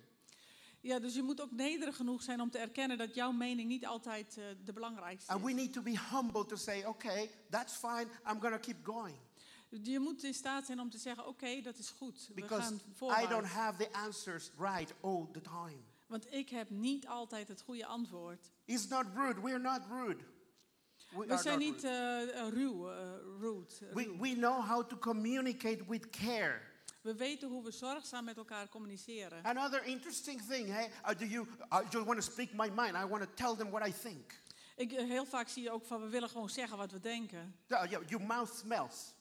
Ja, 0.82 0.99
dus 0.99 1.16
je 1.16 1.22
moet 1.24 1.41
ook 1.41 1.51
nederig 1.51 1.95
genoeg 1.95 2.22
zijn 2.24 2.41
om 2.41 2.49
te 2.51 2.58
erkennen 2.58 2.97
dat 2.97 3.16
jouw 3.16 3.32
mening 3.32 3.68
niet 3.70 3.86
altijd 3.86 4.38
eh, 4.38 4.43
de 4.66 4.74
belangrijkste 4.74 5.32
And 5.32 5.43
we 5.43 5.49
is. 5.49 5.55
need 5.55 5.74
to 5.74 5.82
be 5.82 5.99
humble 6.12 6.45
to 6.45 6.55
say, 6.55 6.84
okay, 6.86 7.30
that's 7.49 7.74
fine, 7.74 8.08
I'm 8.32 8.39
going 8.39 8.53
to 8.53 8.60
keep 8.60 8.86
going. 8.86 9.16
Je 9.84 9.99
moet 9.99 10.24
in 10.24 10.34
staat 10.34 10.66
zijn 10.66 10.80
om 10.80 10.89
te 10.89 10.97
zeggen, 10.97 11.28
oké, 11.28 11.62
dat 11.62 11.78
is 11.78 11.89
goed. 11.89 12.28
We 12.28 12.34
Because 12.41 12.62
gaan 12.62 12.74
I 12.76 12.80
don't 12.80 12.95
voorwaarts. 12.97 13.49
have 13.51 13.78
the 13.78 13.91
answers 13.93 14.51
right 14.58 14.93
all 15.01 15.28
the 15.32 15.41
time. 15.41 15.78
Want 16.08 16.34
ik 16.34 16.49
heb 16.49 16.70
niet 16.70 17.08
altijd 17.08 17.47
het 17.47 17.62
goede 17.62 17.86
antwoord. 17.86 18.51
It's 18.66 18.88
not 18.88 19.05
rude. 19.16 19.41
We're 19.41 19.60
not 19.60 19.82
rude. 19.89 20.24
We 21.10 21.26
We 21.26 21.32
are 21.34 21.41
zijn 21.41 21.60
niet 21.60 21.84
rude. 21.84 22.32
eh, 22.32 22.47
ruw, 22.49 22.89
eh, 22.91 23.12
rude. 23.39 23.74
We, 23.93 24.18
we 24.20 24.34
know 24.34 24.66
how 24.66 24.88
to 24.89 24.97
communicate 24.97 25.84
with 25.88 26.10
care. 26.10 26.62
We 27.01 27.16
weten 27.16 27.49
hoe 27.49 27.64
we 27.64 27.72
zorgzaam 27.72 28.26
met 28.26 28.38
elkaar 28.38 28.70
communiceren. 28.70 29.43
Another 29.45 29.84
interesting 29.86 30.41
thing, 30.41 30.68
hey, 30.68 30.91
uh, 31.10 31.18
do 31.20 31.26
you, 31.26 31.47
I 31.72 31.84
just 31.89 32.05
want 32.05 32.22
to 32.26 32.32
speak 32.32 32.53
my 32.53 32.70
mind. 32.70 32.95
I 32.95 33.05
want 33.08 33.24
to 33.24 33.34
tell 33.34 33.55
them 33.55 33.70
what 33.70 33.88
I 33.88 33.91
think. 34.01 34.41
Ik, 34.76 34.91
heel 34.91 35.26
vaak 35.26 35.47
zie 35.47 35.64
je 35.64 35.72
ook 35.72 35.86
van 35.86 36.01
we 36.01 36.08
willen 36.08 36.30
gewoon 36.30 36.49
zeggen 36.49 36.78
wat 36.78 36.91
we 36.91 36.99
denken. 36.99 37.55
Yeah, 37.68 37.89
your 37.89 38.22
mouth 38.26 38.53
smells. 38.55 39.14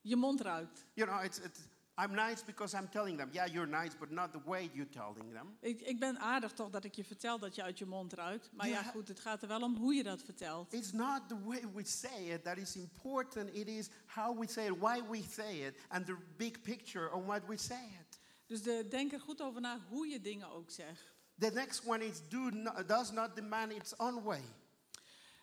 Je 0.00 0.16
mond 0.16 0.40
ruikt. 0.40 0.84
You 0.94 1.08
know, 1.10 1.24
it's, 1.24 1.38
it's, 1.38 1.60
I'm 2.00 2.14
nice 2.14 2.42
because 2.44 2.76
I'm 2.76 2.88
telling 2.88 3.18
them. 3.18 3.28
Yeah, 3.32 3.46
you're 3.52 3.68
nice, 3.82 3.96
but 3.98 4.10
not 4.10 4.32
the 4.32 4.40
way 4.44 4.70
you're 4.72 4.90
telling 4.90 5.32
them. 5.32 5.56
Ik, 5.60 5.80
ik 5.80 5.98
ben 5.98 6.18
aardig 6.18 6.52
toch 6.52 6.70
dat 6.70 6.84
ik 6.84 6.94
je 6.94 7.04
vertel 7.04 7.38
dat 7.38 7.54
je 7.54 7.62
uit 7.62 7.78
je 7.78 7.86
mond 7.86 8.12
ruikt. 8.12 8.50
Maar 8.52 8.68
ja, 8.68 8.72
Ja. 8.80 8.82
goed, 8.90 9.08
het 9.08 9.20
gaat 9.20 9.42
er 9.42 9.48
wel 9.48 9.62
om 9.62 9.76
hoe 9.76 9.94
je 9.94 10.02
dat 10.02 10.22
vertelt. 10.22 10.72
It's 10.72 10.92
not 10.92 11.28
the 11.28 11.42
way 11.44 11.62
we 11.74 11.84
say 11.84 12.24
it 12.32 12.44
that 12.44 12.56
is 12.56 12.76
important. 12.76 13.54
It 13.54 13.68
is 13.68 13.88
how 14.06 14.38
we 14.38 14.46
say 14.46 14.66
it, 14.66 14.78
why 14.78 15.02
we 15.10 15.22
say 15.30 15.66
it, 15.66 15.76
and 15.88 16.06
the 16.06 16.16
big 16.36 16.62
picture 16.62 17.12
on 17.12 17.24
what 17.24 17.42
we 17.46 17.56
say 17.56 17.84
it. 18.00 18.18
Dus 18.46 18.62
de, 18.62 18.86
denk 18.88 19.12
er 19.12 19.20
goed 19.20 19.40
over 19.42 19.60
na 19.60 19.78
hoe 19.88 20.06
je 20.08 20.20
dingen 20.20 20.48
ook 20.50 20.70
zegt. 20.70 21.12
The 21.38 21.50
next 21.54 21.86
one 21.86 22.06
is 22.06 22.28
do 22.28 22.50
not, 22.50 22.88
does 22.88 23.10
not 23.12 23.34
demand 23.36 23.72
its 23.72 23.96
own 23.96 24.22
way. 24.22 24.42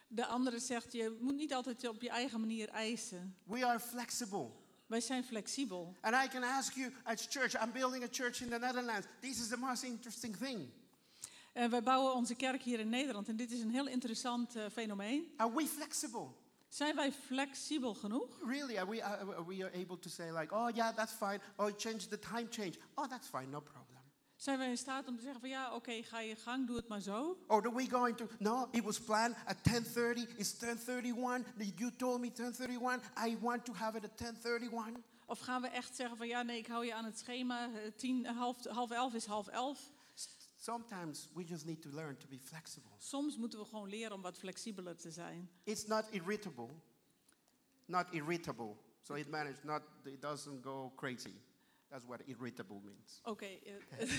De 0.07 0.25
andere 0.25 0.59
zegt, 0.59 0.91
je 0.91 1.17
moet 1.21 1.35
niet 1.35 1.53
altijd 1.53 1.87
op 1.87 2.01
je 2.01 2.09
eigen 2.09 2.39
manier 2.39 2.69
eisen. 2.69 3.35
We 3.43 3.65
are 3.65 3.79
flexible. 3.79 4.49
Wij 4.91 5.01
zijn 5.01 5.23
flexibel. 5.23 5.95
And 6.01 6.15
I 6.25 6.27
can 6.27 6.43
ask 6.43 6.73
you, 6.73 6.93
as 7.03 7.27
church, 7.29 7.63
I'm 7.63 7.71
building 7.71 8.03
a 8.03 8.07
church 8.11 8.41
in 8.41 8.49
the 8.49 8.59
Netherlands. 8.59 9.07
This 9.19 9.39
is 9.39 9.47
the 9.47 9.57
most 9.57 9.83
interesting 9.83 10.37
thing. 10.37 10.69
En 11.53 11.69
wij 11.69 11.83
bouwen 11.83 12.13
onze 12.13 12.35
kerk 12.35 12.61
hier 12.61 12.79
in 12.79 12.89
Nederland. 12.89 13.27
En 13.27 13.35
dit 13.35 13.51
is 13.51 13.61
een 13.61 13.69
heel 13.69 13.87
interessant 13.87 14.55
eh, 14.55 14.65
fenomeen. 14.71 15.33
Are 15.37 15.55
we 15.55 15.67
flexible? 15.67 16.27
Zijn 16.67 16.95
wij 16.95 17.11
flexibel 17.11 17.93
genoeg? 17.93 18.39
Really? 18.45 18.77
Are 18.77 18.89
we, 18.89 19.03
are, 19.03 19.35
are 19.35 19.45
we 19.45 19.71
able 19.73 19.99
to 19.99 20.09
say, 20.09 20.31
like, 20.31 20.55
oh, 20.55 20.75
yeah, 20.75 20.95
that's 20.95 21.13
fine. 21.13 21.39
Oh, 21.55 21.69
change 21.77 22.07
the 22.07 22.19
time 22.19 22.47
change. 22.49 22.73
Oh, 22.93 23.07
that's 23.07 23.27
fine, 23.27 23.49
no 23.49 23.61
problem. 23.61 24.00
Zijn 24.41 24.57
wij 24.57 24.69
in 24.69 24.77
staat 24.77 25.07
om 25.07 25.15
te 25.15 25.21
zeggen 25.21 25.39
van 25.39 25.49
ja, 25.49 25.75
oké, 25.75 26.03
ga 26.03 26.19
je 26.19 26.35
gang, 26.35 26.67
doe 26.67 26.75
het 26.75 26.87
maar 26.87 26.99
zo. 26.99 27.37
Or 27.47 27.61
are 27.65 27.75
we 27.75 27.89
going 27.89 28.17
to, 28.17 28.27
no, 28.39 28.67
it 28.71 28.83
was 28.83 28.99
planned 28.99 29.37
at 29.45 29.57
10.30. 29.57 30.37
It's 30.37 30.53
10.31. 30.53 31.75
You 31.75 31.95
told 31.95 32.19
me 32.21 32.31
10.31. 32.31 33.27
I 33.27 33.37
want 33.39 33.65
to 33.65 33.73
have 33.73 33.97
it 33.97 34.03
at 34.03 34.35
10.31. 34.35 35.03
Of 35.25 35.39
gaan 35.39 35.61
we 35.61 35.67
echt 35.67 35.95
zeggen 35.95 36.17
van 36.17 36.27
ja, 36.27 36.41
nee, 36.41 36.57
ik 36.57 36.67
hou 36.67 36.85
je 36.85 36.93
aan 36.93 37.05
het 37.05 37.17
schema. 37.19 37.69
eh, 37.73 37.91
Tien, 37.95 38.25
half, 38.25 38.65
half 38.65 38.91
elf 38.91 39.13
is 39.13 39.25
half 39.25 39.47
elf. 39.47 39.91
Sometimes 40.57 41.29
we 41.33 41.43
just 41.43 41.65
need 41.65 41.81
to 41.81 41.89
learn 41.89 42.17
to 42.17 42.27
be 42.27 42.39
flexible. 42.39 42.91
Soms 42.97 43.37
moeten 43.37 43.59
we 43.59 43.65
gewoon 43.65 43.89
leren 43.89 44.15
om 44.15 44.21
wat 44.21 44.37
flexibeler 44.37 44.97
te 44.97 45.11
zijn. 45.11 45.49
It's 45.63 45.85
not 45.85 46.05
irritable. 46.11 46.69
Not 47.85 48.05
irritable. 48.11 48.75
So 49.01 49.13
it 49.13 49.29
managed 49.29 49.63
not, 49.63 49.81
it 50.03 50.21
doesn't 50.21 50.63
go 50.63 50.91
crazy. 50.95 51.33
That's 51.91 52.07
what 52.07 52.21
irritable 52.25 52.81
means. 52.85 53.19
Oké. 53.23 53.45
eh, 53.45 53.99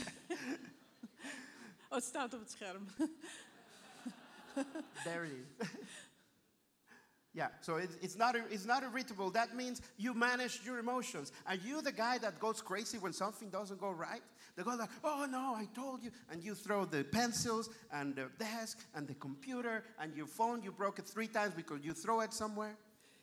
oh, 1.89 1.95
het 1.95 2.05
staat 2.05 2.35
op 2.35 2.41
het 2.41 2.51
scherm. 2.51 2.87
There 5.05 5.25
it 5.25 5.33
is. 5.59 5.68
yeah, 7.33 7.49
so 7.61 7.77
it's, 7.77 7.97
it's, 8.03 8.16
not, 8.16 8.37
it's 8.51 8.66
not 8.66 8.83
irritable. 8.83 9.31
That 9.31 9.55
means 9.55 9.81
you 9.97 10.12
manage 10.12 10.61
your 10.64 10.79
emotions. 10.79 11.33
Are 11.47 11.55
you 11.55 11.81
the 11.81 11.93
guy 11.93 12.18
that 12.18 12.39
goes 12.39 12.61
crazy 12.61 12.99
when 12.99 13.14
something 13.14 13.49
doesn't 13.49 13.81
go 13.81 13.91
right? 13.91 14.23
They 14.55 14.62
go 14.62 14.75
like, 14.75 14.91
oh 15.03 15.27
no, 15.31 15.55
I 15.57 15.66
told 15.75 16.03
you. 16.03 16.11
And 16.31 16.45
you 16.45 16.55
throw 16.55 16.85
the 16.85 17.05
pencils 17.05 17.70
and 17.91 18.14
the 18.14 18.29
desk 18.39 18.79
and 18.95 19.09
the 19.09 19.14
computer 19.14 19.83
and 19.99 20.14
your 20.14 20.27
phone. 20.27 20.62
You 20.62 20.73
broke 20.73 20.99
it 20.99 21.07
three 21.07 21.29
times 21.29 21.55
because 21.55 21.83
you 21.83 21.95
throw 21.95 22.20
it 22.20 22.35
somewhere. 22.35 22.77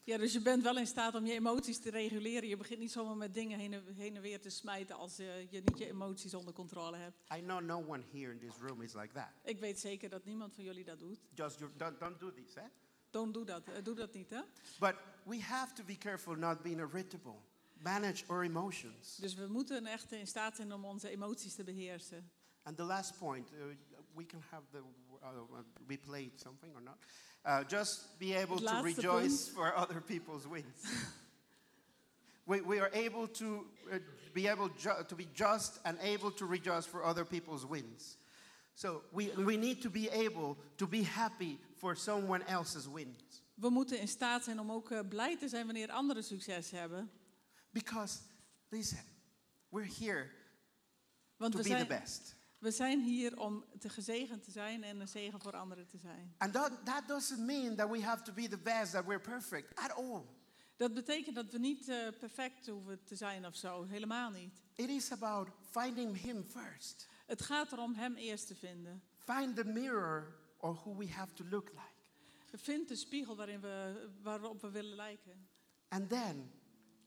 Ja, 0.04 0.18
dus 0.18 0.34
je 0.34 0.42
bent 0.42 0.64
wel 0.64 0.78
in 0.78 0.88
staat 0.88 1.16
om 1.16 1.26
je 1.26 1.34
emoties 1.34 1.80
te 1.80 1.90
reguleren. 1.90 2.50
Je 2.50 2.58
begint 2.58 2.80
niet 2.80 2.92
zomaar 2.92 3.18
met 3.18 3.34
dingen 3.34 3.60
heen 3.60 3.74
en, 3.74 3.84
heen 3.96 4.16
en 4.16 4.22
weer 4.22 4.42
te 4.42 4.50
smijten 4.50 4.96
als 4.96 5.20
eh, 5.20 5.52
je 5.52 5.62
niet 5.66 5.78
je 5.78 5.88
emoties 5.88 6.34
onder 6.34 6.54
controle 6.54 6.98
hebt. 6.98 7.18
I 7.36 7.42
know 7.42 7.62
no 7.62 7.78
one 7.88 8.04
here 8.12 8.32
in 8.32 8.40
this 8.40 8.58
room 8.60 8.82
is 8.82 8.94
like 8.94 9.14
that. 9.14 9.28
Ik 9.44 9.60
weet 9.60 9.80
zeker 9.80 10.10
dat 10.10 10.26
niemand 10.26 10.54
van 10.56 10.64
jullie 10.64 10.84
dat 10.84 11.00
doet. 11.00 11.20
Just 11.34 11.60
your, 11.60 11.74
don't, 11.78 12.00
don't 12.00 12.20
do 12.20 12.32
this, 12.32 12.54
eh? 12.56 12.64
Don't 13.10 13.34
do 13.34 13.44
dat. 13.44 13.68
eh, 13.68 13.84
doe 13.84 13.96
dat 13.96 14.14
niet, 14.14 14.30
hè? 14.30 14.42
But 14.80 14.96
we 15.24 15.42
have 15.42 15.74
to 15.74 15.84
be 15.84 15.98
careful 15.98 16.36
not 16.36 16.62
being 16.62 16.80
irritable. 16.80 17.36
Manage 17.74 18.24
our 18.28 18.44
emotions. 18.44 19.16
Dus 19.16 19.34
we 19.36 19.48
moeten 19.48 19.86
echt 19.86 20.12
in 20.12 20.28
staat 20.28 20.56
zijn 20.56 20.74
om 20.74 20.86
onze 20.86 21.10
emoties 21.10 21.56
te 21.56 21.64
beheersen. 21.64 22.32
And 22.64 22.78
the 22.78 22.84
last 22.84 23.18
point, 23.18 23.52
uh, 23.52 23.58
we 24.14 24.26
can 24.26 24.42
have 24.50 24.64
the 24.72 24.82
uh, 25.22 25.30
we 25.88 25.98
played 25.98 26.40
something 26.40 26.76
or 26.76 26.82
not. 26.82 26.98
Uh, 27.46 27.64
just 27.64 28.20
be 28.20 28.34
able 28.34 28.60
to 28.60 28.82
rejoice 28.84 29.50
for 29.50 29.76
other 29.76 30.02
people's 30.02 30.46
wins. 30.46 30.86
we, 32.46 32.62
we 32.62 32.80
are 32.80 32.90
able 32.94 33.28
to 33.28 33.66
uh, 33.92 33.98
be 34.34 34.48
able 34.48 34.70
ju- 34.78 35.04
to 35.08 35.16
be 35.16 35.28
just 35.34 35.80
and 35.84 35.98
able 36.02 36.32
to 36.32 36.46
rejoice 36.46 36.86
for 36.86 37.04
other 37.04 37.26
people's 37.26 37.66
wins. 37.66 38.18
So 38.76 39.02
we, 39.12 39.30
we 39.38 39.58
need 39.58 39.82
to 39.82 39.90
be 39.90 40.10
able 40.10 40.58
to 40.78 40.88
be 40.88 41.04
happy 41.04 41.60
for 41.78 41.96
someone 41.96 42.44
else's 42.48 42.88
wins. 42.88 43.42
We 43.56 43.70
moeten 43.70 44.00
in 44.00 44.08
staat 44.08 44.44
zijn 44.44 44.60
om 44.60 44.72
ook 44.72 44.92
eh, 44.92 45.00
blij 45.10 45.38
te 45.38 45.48
zijn 45.50 45.66
wanneer 45.66 45.92
anderen 45.92 46.24
succes 46.24 46.72
hebben. 46.72 47.12
Because, 47.72 48.20
listen, 48.70 49.04
we're 49.70 49.88
here 50.00 50.30
Want 51.38 51.52
to 51.52 51.58
we 51.58 51.64
be 51.64 51.70
the 51.70 51.76
zijn, 51.76 51.88
best. 51.88 52.36
We 52.60 52.72
zijn 52.72 53.02
hier 53.02 53.40
om 53.40 53.66
te 53.80 53.90
gezegend 53.90 54.44
te 54.44 54.52
zijn 54.52 54.84
en 54.84 55.00
een 55.00 55.08
zegen 55.08 55.42
voor 55.42 55.56
anderen 55.56 55.88
te 55.88 55.98
zijn. 55.98 56.34
And 56.38 56.54
that, 56.54 56.72
that 56.86 57.08
doesn't 57.08 57.40
mean 57.40 57.76
that 57.76 57.90
we 57.90 58.02
have 58.02 58.24
to 58.24 58.34
be 58.34 58.48
the 58.48 58.58
best, 58.58 58.92
that 58.92 59.06
we're 59.06 59.22
perfect 59.22 59.76
at 59.76 59.92
all. 59.96 60.22
Dat 60.78 60.94
betekent 60.94 61.36
dat 61.36 61.52
we 61.52 61.58
niet 61.58 61.88
eh, 61.88 62.08
perfect 62.20 62.68
hoeven 62.68 63.04
te 63.04 63.16
zijn 63.16 63.46
of 63.46 63.56
zo. 63.56 63.84
Helemaal 63.84 64.30
niet. 64.32 64.62
It 64.76 64.90
is 64.90 65.12
about 65.12 65.50
finding 65.70 66.22
Him 66.22 66.44
first. 66.44 67.08
Het 67.26 67.42
gaat 67.42 67.72
erom 67.72 67.94
hem 67.94 68.16
eerst 68.16 68.48
te 68.48 68.56
vinden. 68.56 69.04
Find 69.14 69.56
the 69.56 69.66
mirror 69.66 70.36
or 70.58 70.74
who 70.74 70.96
we 70.96 71.08
have 71.08 71.34
to 71.34 71.46
look 71.50 71.70
like. 71.70 72.58
Vind 72.58 72.88
de 72.88 72.96
spiegel 72.96 73.36
waarin 73.36 73.62
we, 73.62 74.10
waarop 74.22 74.62
we 74.62 74.72
willen 74.72 74.96
lijken. 74.96 75.48
And 75.88 76.10
then 76.10 76.52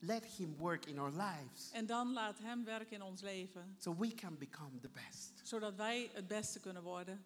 let 0.05 0.25
Him 0.25 0.55
work 0.57 0.85
in 0.85 0.99
our 0.99 1.11
lives 1.11 1.71
En 1.71 1.85
dan 1.85 2.13
laat 2.13 2.39
hem 2.39 2.63
werken 2.63 2.91
in 2.95 3.01
ons 3.01 3.21
leven. 3.21 3.75
so 3.79 3.95
we 3.97 4.13
can 4.13 4.37
become 4.37 4.79
the 4.79 4.89
best. 4.89 5.31
Zodat 5.43 5.75
wij 5.75 6.09
het 6.13 6.27
beste 6.27 6.59
kunnen 6.59 6.83
worden. 6.83 7.25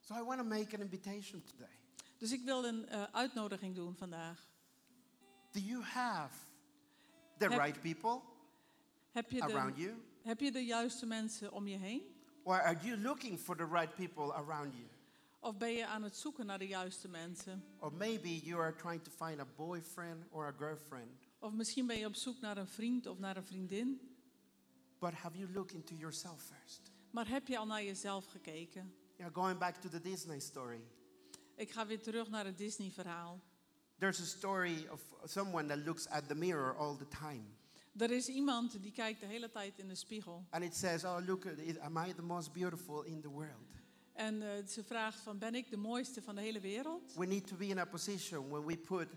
So 0.00 0.14
I 0.14 0.22
want 0.22 0.38
to 0.38 0.44
make 0.46 0.74
an 0.74 0.80
invitation 0.80 1.42
today. 1.44 1.78
Dus 2.18 2.32
ik 2.32 2.44
wil 2.44 2.64
een 2.64 2.86
eh, 2.88 3.02
uitnodiging 3.12 3.74
doen 3.74 3.96
vandaag. 3.96 4.48
Do 5.52 5.60
you 5.60 5.82
have 5.82 6.34
the 7.38 7.48
Heb- 7.48 7.58
right 7.58 7.80
people 7.80 8.20
Heb 9.10 9.30
je, 9.30 9.42
around 9.42 9.74
de, 9.76 9.82
you? 9.82 9.94
heb 10.22 10.40
je 10.40 10.52
de 10.52 10.64
juiste 10.64 11.06
mensen 11.06 11.52
om 11.52 11.66
je 11.66 11.76
heen? 11.76 12.02
Or 12.42 12.62
are 12.62 12.78
you 12.82 12.96
looking 12.98 13.38
for 13.38 13.56
the 13.56 13.66
right 13.66 13.94
people 13.94 14.32
around 14.34 14.74
you? 14.74 14.86
Of 15.40 15.56
ben 15.56 15.72
je 15.72 15.86
aan 15.86 16.02
het 16.02 16.16
zoeken 16.16 16.46
naar 16.46 16.58
de 16.58 16.66
juiste 16.66 17.08
mensen? 17.08 17.64
Or 17.78 17.92
maybe 17.92 18.38
you 18.38 18.60
are 18.62 18.74
trying 18.76 19.02
to 19.02 19.10
find 19.24 19.40
a 19.40 19.46
boyfriend 19.56 20.24
or 20.30 20.46
a 20.46 20.52
girlfriend. 20.58 21.28
Of 21.40 21.52
misschien 21.52 21.86
ben 21.86 21.98
je 21.98 22.06
op 22.06 22.14
zoek 22.14 22.40
naar 22.40 22.56
een 22.56 22.68
vriend 22.68 23.06
of 23.06 23.18
naar 23.18 23.36
een 23.36 23.44
vriendin. 23.44 24.00
But 24.98 25.12
have 25.12 25.38
you 25.38 25.52
looked 25.52 25.74
into 25.74 25.94
yourself 25.94 26.42
first? 26.42 26.92
Maar 27.10 27.28
heb 27.28 27.46
je 27.48 27.58
al 27.58 27.66
naar 27.66 27.84
jezelf 27.84 28.26
gekeken? 28.26 28.94
Know, 29.16 29.34
going 29.34 29.58
back 29.58 29.76
to 29.76 29.88
the 29.88 30.00
Disney 30.00 30.38
story. 30.38 30.80
Ik 31.54 31.70
ga 31.70 31.86
weer 31.86 32.02
terug 32.02 32.28
naar 32.28 32.44
het 32.44 32.58
Disney-verhaal. 32.58 33.40
There's 33.98 34.20
a 34.20 34.24
story 34.24 34.88
of 34.90 35.02
someone 35.24 35.68
that 35.68 35.78
looks 35.86 36.08
at 36.08 36.28
the 36.28 36.34
mirror 36.34 36.76
all 36.76 36.96
the 36.96 37.08
time. 37.08 37.44
Er 37.96 38.10
is 38.10 38.28
iemand 38.28 38.82
die 38.82 38.92
kijkt 38.92 39.20
de 39.20 39.26
hele 39.26 39.50
tijd 39.50 39.78
in 39.78 39.88
de 39.88 39.94
spiegel. 39.94 40.46
And 40.50 40.64
it 40.64 40.76
says, 40.76 41.04
Oh, 41.04 41.26
look, 41.26 41.44
it, 41.44 41.78
am 41.78 41.96
I 41.96 42.14
the 42.14 42.22
most 42.22 42.52
beautiful 42.52 43.02
in 43.02 43.20
the 43.20 43.28
world? 43.28 43.68
En 44.12 44.42
eh, 44.42 44.66
ze 44.66 44.84
vraagt 44.84 45.20
van, 45.20 45.38
ben 45.38 45.54
ik 45.54 45.70
de 45.70 45.76
mooiste 45.76 46.22
van 46.22 46.34
de 46.34 46.40
hele 46.40 46.60
wereld? 46.60 47.14
We 47.14 47.26
need 47.26 47.46
to 47.46 47.56
be 47.56 47.66
in 47.66 47.78
a 47.78 47.84
position 47.84 48.48
when 48.48 48.64
we 48.64 48.76
put 48.76 49.08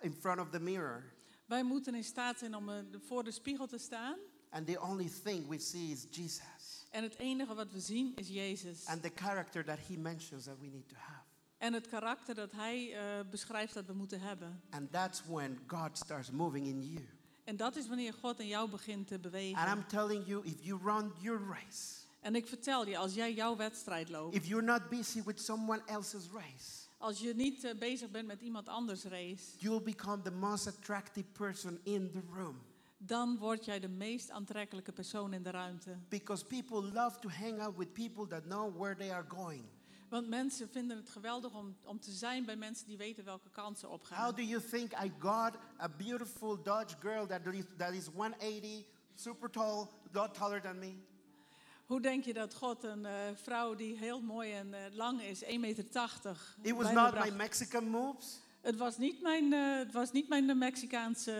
in 0.00 0.14
front 0.14 0.40
of 0.40 0.50
the 0.50 0.60
mirror, 0.60 1.12
Wij 1.50 1.64
moeten 1.64 1.94
in 1.94 2.04
staat 2.04 2.38
zijn 2.38 2.54
om 2.56 2.68
eh, 2.68 2.76
voor 3.06 3.24
de 3.24 3.30
spiegel 3.30 3.66
te 3.66 3.78
staan. 3.78 4.16
and 4.50 4.66
the 4.66 4.80
only 4.80 5.10
thing 5.24 5.48
we 5.48 5.58
see 5.58 5.90
is 5.90 6.06
Jesus 6.10 6.86
En 6.90 7.02
het 7.02 7.18
enige 7.18 7.54
wat 7.54 7.72
we 7.72 7.80
zien 7.80 8.12
is 8.14 8.28
Jezus. 8.28 8.86
and 8.86 9.02
the 9.02 9.10
character 9.14 9.64
that 9.64 9.78
he 9.88 9.96
mentions 9.96 10.44
that 10.44 10.58
we 10.60 10.66
need 10.66 10.88
to 10.88 10.94
have. 10.96 11.20
En 11.58 11.72
het 11.72 11.88
karakter 11.88 12.34
dat 12.34 12.52
hij 12.52 12.94
eh, 12.96 13.28
beschrijft 13.30 13.74
dat 13.74 13.86
we 13.86 13.92
moeten 13.92 14.20
hebben. 14.20 14.62
And 14.70 14.92
that's 14.92 15.22
when 15.26 15.58
God 15.66 15.98
starts 15.98 16.30
moving 16.30 16.66
in 16.66 16.82
you. 16.82 17.08
En 17.44 17.56
dat 17.56 17.76
is 17.76 17.88
wanneer 17.88 18.12
God 18.12 18.38
in 18.40 18.46
jou 18.46 18.70
begint 18.70 19.06
te 19.06 19.14
And 19.14 19.22
bewegen. 19.22 19.72
I'm 19.72 19.86
telling 19.86 20.26
you, 20.26 20.44
if 20.46 20.62
you 20.62 20.80
run 20.82 21.12
your 21.20 21.40
race, 21.48 21.98
En 22.20 22.34
ik 22.34 22.46
vertel 22.46 22.86
je, 22.86 22.98
als 22.98 23.14
jij 23.14 23.34
jouw 23.34 23.56
wedstrijd 23.56 24.08
loopt, 24.08 24.34
if 24.34 24.46
you're 24.46 24.64
not 24.66 24.88
busy 24.88 25.22
with 25.22 25.40
someone 25.40 25.82
else's 25.86 26.28
race, 26.32 26.79
als 27.00 27.20
je 27.20 27.34
niet 27.34 27.64
eh, 27.64 27.74
bezig 27.78 28.10
bent 28.10 28.26
met 28.26 28.40
iemand 28.40 28.68
anders 28.68 29.04
race, 29.04 29.44
you'll 29.58 29.82
become 29.82 30.22
the 30.22 30.30
most 30.30 30.66
attractive 30.66 31.26
person 31.32 31.78
in 31.82 32.10
the 32.10 32.20
room. 32.34 32.56
dan 32.98 33.36
word 33.38 33.64
jij 33.64 33.80
de 33.80 33.88
meest 33.88 34.30
aantrekkelijke 34.30 34.92
persoon 34.92 35.32
in 35.32 35.42
de 35.42 35.50
ruimte. 35.50 35.96
Because 36.08 36.44
people 36.44 36.82
love 36.82 37.18
to 37.20 37.28
hang 37.28 37.60
out 37.60 37.76
with 37.76 37.92
people 37.92 38.26
that 38.26 38.42
know 38.42 38.76
where 38.78 38.96
they 38.96 39.12
are 39.12 39.24
going. 39.28 39.64
Want 40.08 40.28
mensen 40.28 40.68
vinden 40.68 40.96
het 40.96 41.08
geweldig 41.10 41.54
om, 41.54 41.76
om 41.82 42.00
te 42.00 42.10
zijn 42.10 42.44
bij 42.44 42.56
mensen 42.56 42.86
die 42.86 42.96
weten 42.96 43.24
welke 43.24 43.50
kant 43.50 43.78
ze 43.78 43.86
How 43.86 43.94
opgaan. 43.94 44.34
do 44.34 44.42
you 44.42 44.62
think 44.70 44.92
I 44.92 45.12
got 45.18 45.54
a 45.80 45.88
beautiful 45.88 46.62
Dutch 46.62 46.94
girl 47.00 47.26
that 47.26 47.46
is, 47.46 47.64
that 47.76 47.92
is 47.92 48.06
180, 48.06 48.84
super 49.14 49.50
tall, 49.50 49.88
lot 50.12 50.34
taller 50.34 50.60
than 50.60 50.78
me? 50.78 50.94
Hoe 51.90 52.00
denk 52.00 52.24
je 52.24 52.32
dat 52.32 52.54
God 52.54 52.84
een 52.84 53.06
eh, 53.06 53.12
vrouw 53.34 53.74
die 53.74 53.96
heel 53.96 54.20
mooi 54.20 54.52
en 54.52 54.74
eh, 54.74 54.80
lang 54.92 55.22
is, 55.22 55.44
1,80 55.44 55.58
meter, 55.58 55.84
It 56.62 56.74
was 56.74 56.92
not 56.92 57.14
my? 57.24 57.30
Mexican 57.30 57.88
moves. 57.88 58.40
Het 58.60 58.76
was 58.76 58.98
niet 58.98 59.22
mijn, 59.22 59.52
eh, 59.52 59.76
het 59.76 59.92
was 59.92 60.12
niet 60.12 60.28
mijn 60.28 60.58
Mexicaanse 60.58 61.34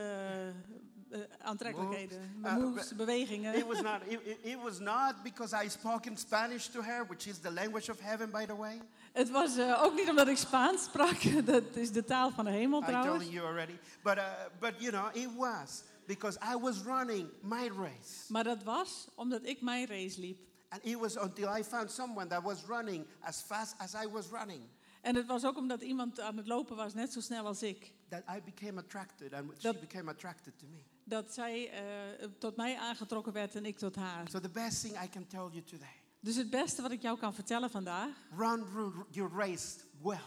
aantrekkelijkheden, 1.42 2.34
Moves. 2.36 2.90
Uh, 2.90 2.98
bewegingen. 2.98 3.54
It 3.54 3.66
was 3.66 3.80
not. 3.80 4.00
It, 4.06 4.20
it, 4.42 4.62
was 4.62 4.78
not 4.78 5.14
because 5.22 5.64
I 5.64 5.68
spoke 5.68 6.08
in 6.08 6.16
Spanish 6.16 6.66
to 6.66 6.82
her, 6.82 7.06
which 7.06 7.26
is 7.26 7.38
the 7.38 7.52
language 7.52 7.90
of 7.90 8.00
heaven, 8.00 8.30
by 8.30 8.46
the 8.46 8.56
way. 8.56 8.80
Het 9.12 9.30
was 9.30 9.58
ook 9.58 9.94
niet 9.94 10.08
omdat 10.08 10.28
ik 10.28 10.36
Spaans 10.36 10.84
sprak, 10.84 11.16
dat 11.44 11.76
is 11.76 11.92
de 11.92 12.04
taal 12.04 12.30
van 12.30 12.44
de 12.44 12.50
hemel 12.50 12.82
I 12.82 12.84
trouwens. 12.84 13.24
told 13.24 13.32
you 13.32 13.46
already. 13.46 13.76
But 14.02 14.16
uh, 14.16 14.24
but 14.60 14.72
you 14.78 14.90
know, 14.90 15.22
it 15.22 15.28
was 15.36 15.82
because 16.16 16.38
I 16.54 16.56
was 16.56 16.82
running 16.82 17.28
my 17.42 17.68
race, 17.68 18.32
Maar 18.32 18.44
dat 18.44 18.62
was 18.62 19.08
omdat 19.14 19.44
ik 19.46 19.60
mijn 19.60 19.86
race 19.86 20.20
liep. 20.20 20.38
and 20.68 20.84
it 20.84 20.96
was 20.98 21.16
until 21.16 21.56
I 21.58 21.62
found 21.64 21.90
someone 21.90 22.26
that 22.28 22.42
was 22.42 22.64
running 22.66 23.06
as 23.20 23.40
fast 23.40 23.74
as 23.78 23.94
I 23.94 24.08
was 24.08 24.26
running 24.30 24.62
En 25.00 25.14
het 25.16 25.26
was 25.26 25.44
ook 25.44 25.56
omdat 25.56 25.80
iemand 25.82 26.20
aan 26.20 26.36
het 26.36 26.46
lopen 26.46 26.76
was, 26.76 26.94
net 26.94 27.12
zo 27.12 27.20
snel 27.20 27.46
als 27.46 27.62
ik. 27.62 27.92
that 28.08 28.22
I 28.36 28.40
became 28.44 28.80
attracted, 28.80 29.32
and 29.32 29.50
she 29.56 29.62
Dat- 29.62 29.80
became 29.80 30.10
attracted 30.10 30.58
to 30.58 30.66
me. 30.66 30.82
Dat 31.04 31.34
zij 31.34 31.70
eh, 31.70 32.28
tot 32.38 32.56
mij 32.56 32.76
aangetrokken 32.78 33.32
werd 33.32 33.54
en 33.54 33.64
ik 33.66 33.78
tot 33.78 33.96
haar. 33.96 34.28
So 34.28 34.40
the 34.40 34.48
best 34.50 34.80
thing 34.80 35.02
I 35.02 35.08
can 35.08 35.26
tell 35.26 35.48
you 35.50 35.62
today: 35.62 35.94
Dus 36.20 36.36
het 36.36 36.50
beste 36.50 36.82
wat 36.82 36.90
ik 36.90 37.02
jou 37.02 37.18
kan 37.18 37.34
vertellen 37.34 37.70
vandaag, 37.70 38.08
run 38.36 38.64
ru- 38.74 39.04
your 39.10 39.30
race 39.36 39.78
well, 40.02 40.20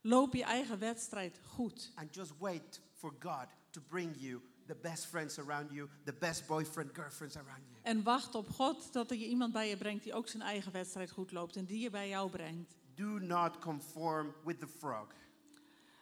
loop 0.00 0.34
je 0.34 0.44
eigen 0.44 0.78
wedstrijd 0.78 1.40
goed. 1.46 1.92
and 1.94 2.14
just 2.14 2.32
wait 2.38 2.80
for 2.94 3.12
God 3.18 3.46
to 3.70 3.80
bring 3.88 4.16
you 4.16 4.40
the 4.70 4.88
best 4.88 5.06
friends 5.06 5.38
around 5.38 5.70
you, 5.70 5.88
the 6.04 6.12
best 6.12 6.46
boyfriend, 6.46 6.94
girlfriends 6.94 7.36
around 7.36 7.62
you. 7.68 7.78
En 7.82 8.02
wacht 8.02 8.34
op 8.34 8.48
God 8.48 8.92
tot 8.92 9.10
er 9.10 9.16
je 9.16 9.26
iemand 9.26 9.52
bij 9.52 9.68
je 9.68 9.76
brengt 9.76 10.02
die 10.04 10.14
ook 10.14 10.28
zijn 10.28 10.42
eigen 10.42 10.72
wedstrijd 10.72 11.10
goed 11.10 11.32
loopt 11.32 11.56
en 11.56 11.64
die 11.64 11.80
je 11.80 11.90
bij 11.90 12.08
jou 12.08 12.30
brengt. 12.30 12.76
Do 12.94 13.18
not 13.18 13.58
conform 13.58 14.34
with 14.44 14.58
the 14.58 14.66
frog. 14.66 15.06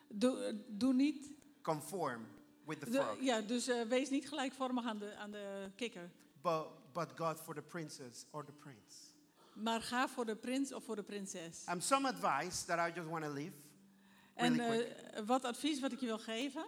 Doe, 0.08 0.60
doe 0.68 0.94
niet. 0.94 1.30
Conform 1.62 2.26
with 2.64 2.80
the 2.80 2.90
de- 2.90 3.02
frog. 3.02 3.16
ja, 3.20 3.40
dus 3.40 3.68
eh, 3.68 3.82
wees 3.82 4.10
niet 4.10 4.28
gelijkvormig 4.28 4.84
aan 4.84 4.98
de, 4.98 5.14
aan 5.16 5.30
de 5.30 5.70
kikker. 5.76 6.10
But, 6.42 6.66
but 6.92 7.08
God 7.16 7.40
for 7.40 7.54
the 7.54 7.62
princess 7.62 8.26
or 8.30 8.44
the 8.44 8.52
prince. 8.52 8.96
Maar 9.54 9.82
ga 9.82 10.08
voor 10.08 10.24
de 10.26 10.36
prins 10.36 10.72
of 10.72 10.84
voor 10.84 10.96
de 10.96 11.02
prinses. 11.02 11.64
Um, 11.68 11.80
some 11.80 12.08
advice 12.08 12.64
that 12.64 12.88
I 12.88 12.92
just 12.94 13.08
want 13.08 13.24
to 13.24 13.32
leave. 13.32 13.52
En 14.34 14.56
really 14.56 14.82
eh, 14.82 15.22
wat 15.26 15.44
advies 15.44 15.80
wat 15.80 15.92
ik 15.92 16.00
je 16.00 16.06
wil 16.06 16.18
geven. 16.18 16.66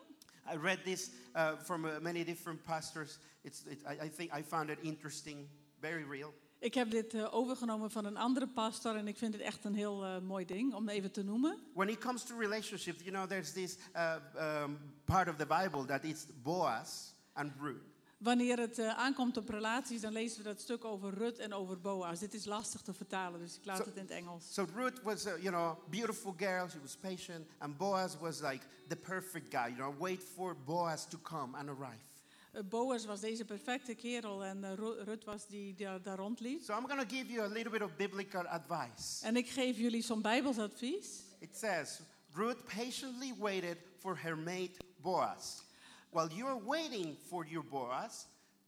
I 0.53 0.57
read 0.57 0.79
this 0.85 1.11
uh, 1.35 1.57
from 1.57 1.85
uh, 1.85 2.01
many 2.01 2.25
different 2.25 2.65
pastors. 2.65 3.19
It's, 3.45 3.65
it, 3.67 3.79
I, 3.87 4.07
I 4.07 4.09
think 4.09 4.31
I 4.33 4.43
found 4.43 4.71
it 4.71 4.79
interesting, 4.83 5.49
very 5.81 6.05
real. 6.05 6.33
Ik 6.61 6.75
heb 6.75 6.91
dit 6.91 7.15
eh, 7.15 7.35
overgenomen 7.35 7.91
van 7.91 8.05
een 8.05 8.17
andere 8.17 8.47
pastor 8.49 8.97
en 8.97 9.09
ik 9.09 9.17
vind 9.17 9.33
het 9.33 9.43
echt 9.43 9.65
een 9.65 9.75
heel 9.75 10.05
eh, 10.05 10.19
mooi 10.19 10.45
ding 10.45 10.75
om 10.75 10.89
even 10.89 11.11
te 11.11 11.23
noemen. 11.23 11.59
When 11.75 11.89
it 11.89 11.99
comes 11.99 12.25
to 12.25 12.39
relationships, 12.39 13.03
you 13.03 13.11
know, 13.11 13.29
there's 13.29 13.53
this 13.53 13.79
uh, 13.97 14.15
um, 14.63 14.79
part 15.05 15.29
of 15.29 15.37
the 15.37 15.47
Bible 15.47 15.85
that 15.85 16.05
it's 16.05 16.27
Boaz 16.43 17.15
and 17.33 17.53
Ruth. 17.61 18.00
Wanneer 18.21 18.59
het 18.59 18.79
eh, 18.79 18.89
aankomt 18.99 19.37
op 19.37 19.49
relaties, 19.49 20.01
dan 20.01 20.13
lezen 20.13 20.39
we 20.39 20.45
dat 20.45 20.61
stuk 20.61 20.85
over 20.85 21.15
Rut 21.15 21.39
en 21.39 21.53
over 21.53 21.81
Boaz. 21.81 22.19
Dit 22.21 22.35
is 22.35 22.45
lastig 22.45 22.81
te 22.81 22.93
vertalen, 22.95 23.41
dus 23.41 23.57
ik 23.57 23.65
laat 23.65 23.77
Zo- 23.77 23.85
het 23.85 23.95
in 23.97 24.03
het 24.03 24.11
Engels. 24.11 24.53
So 24.55 24.67
Ruth 24.75 25.03
was, 25.03 25.27
a, 25.27 25.37
you 25.37 25.49
know, 25.51 25.77
beautiful 25.91 26.35
girl. 26.37 26.69
She 26.69 26.81
was 26.81 26.97
patient, 26.97 27.47
and 27.59 27.77
Boaz 27.77 28.17
was 28.19 28.41
like 28.41 28.67
the 28.89 28.97
perfect 28.97 29.55
guy. 29.55 29.67
You 29.69 29.77
know, 29.77 29.95
wait 29.99 30.23
for 30.35 30.57
Boaz 30.65 31.07
to 31.09 31.19
come 31.23 31.57
and 31.59 31.69
arrive. 31.69 32.03
Eh, 32.53 32.63
Boaz 32.69 33.05
was 33.05 33.21
deze 33.21 33.45
perfecte 33.45 33.95
kerel 33.95 34.45
en 34.45 34.65
eh, 34.65 34.75
Ru- 34.75 35.03
Rut 35.05 35.25
was 35.25 35.47
die, 35.47 35.75
die 35.75 36.01
daar- 36.03 36.17
rondliep. 36.19 36.63
So 36.63 36.77
I'm 36.79 36.87
going 36.89 37.09
to 37.09 37.17
give 37.17 37.33
you 37.33 37.45
a 37.45 37.49
little 37.49 37.71
bit 37.71 37.83
of 37.83 37.97
biblical 37.97 38.47
advice. 38.47 39.25
En 39.27 39.37
ik 39.37 39.49
geef 39.49 39.77
jullie 39.77 40.03
zo'n 40.03 40.23
bijbelsadvies. 40.23 41.07
It 41.39 41.57
says, 41.57 42.01
Ruth 42.35 42.65
patiently 42.77 43.35
waited 43.39 43.77
for 43.99 44.19
her 44.23 44.39
mate 44.39 44.73
Boaz. 45.03 45.63
While 46.13 46.31
you're 46.33 46.57
waiting 46.57 47.17
for 47.29 47.47
your 47.47 47.63
Boaz, 47.63 48.27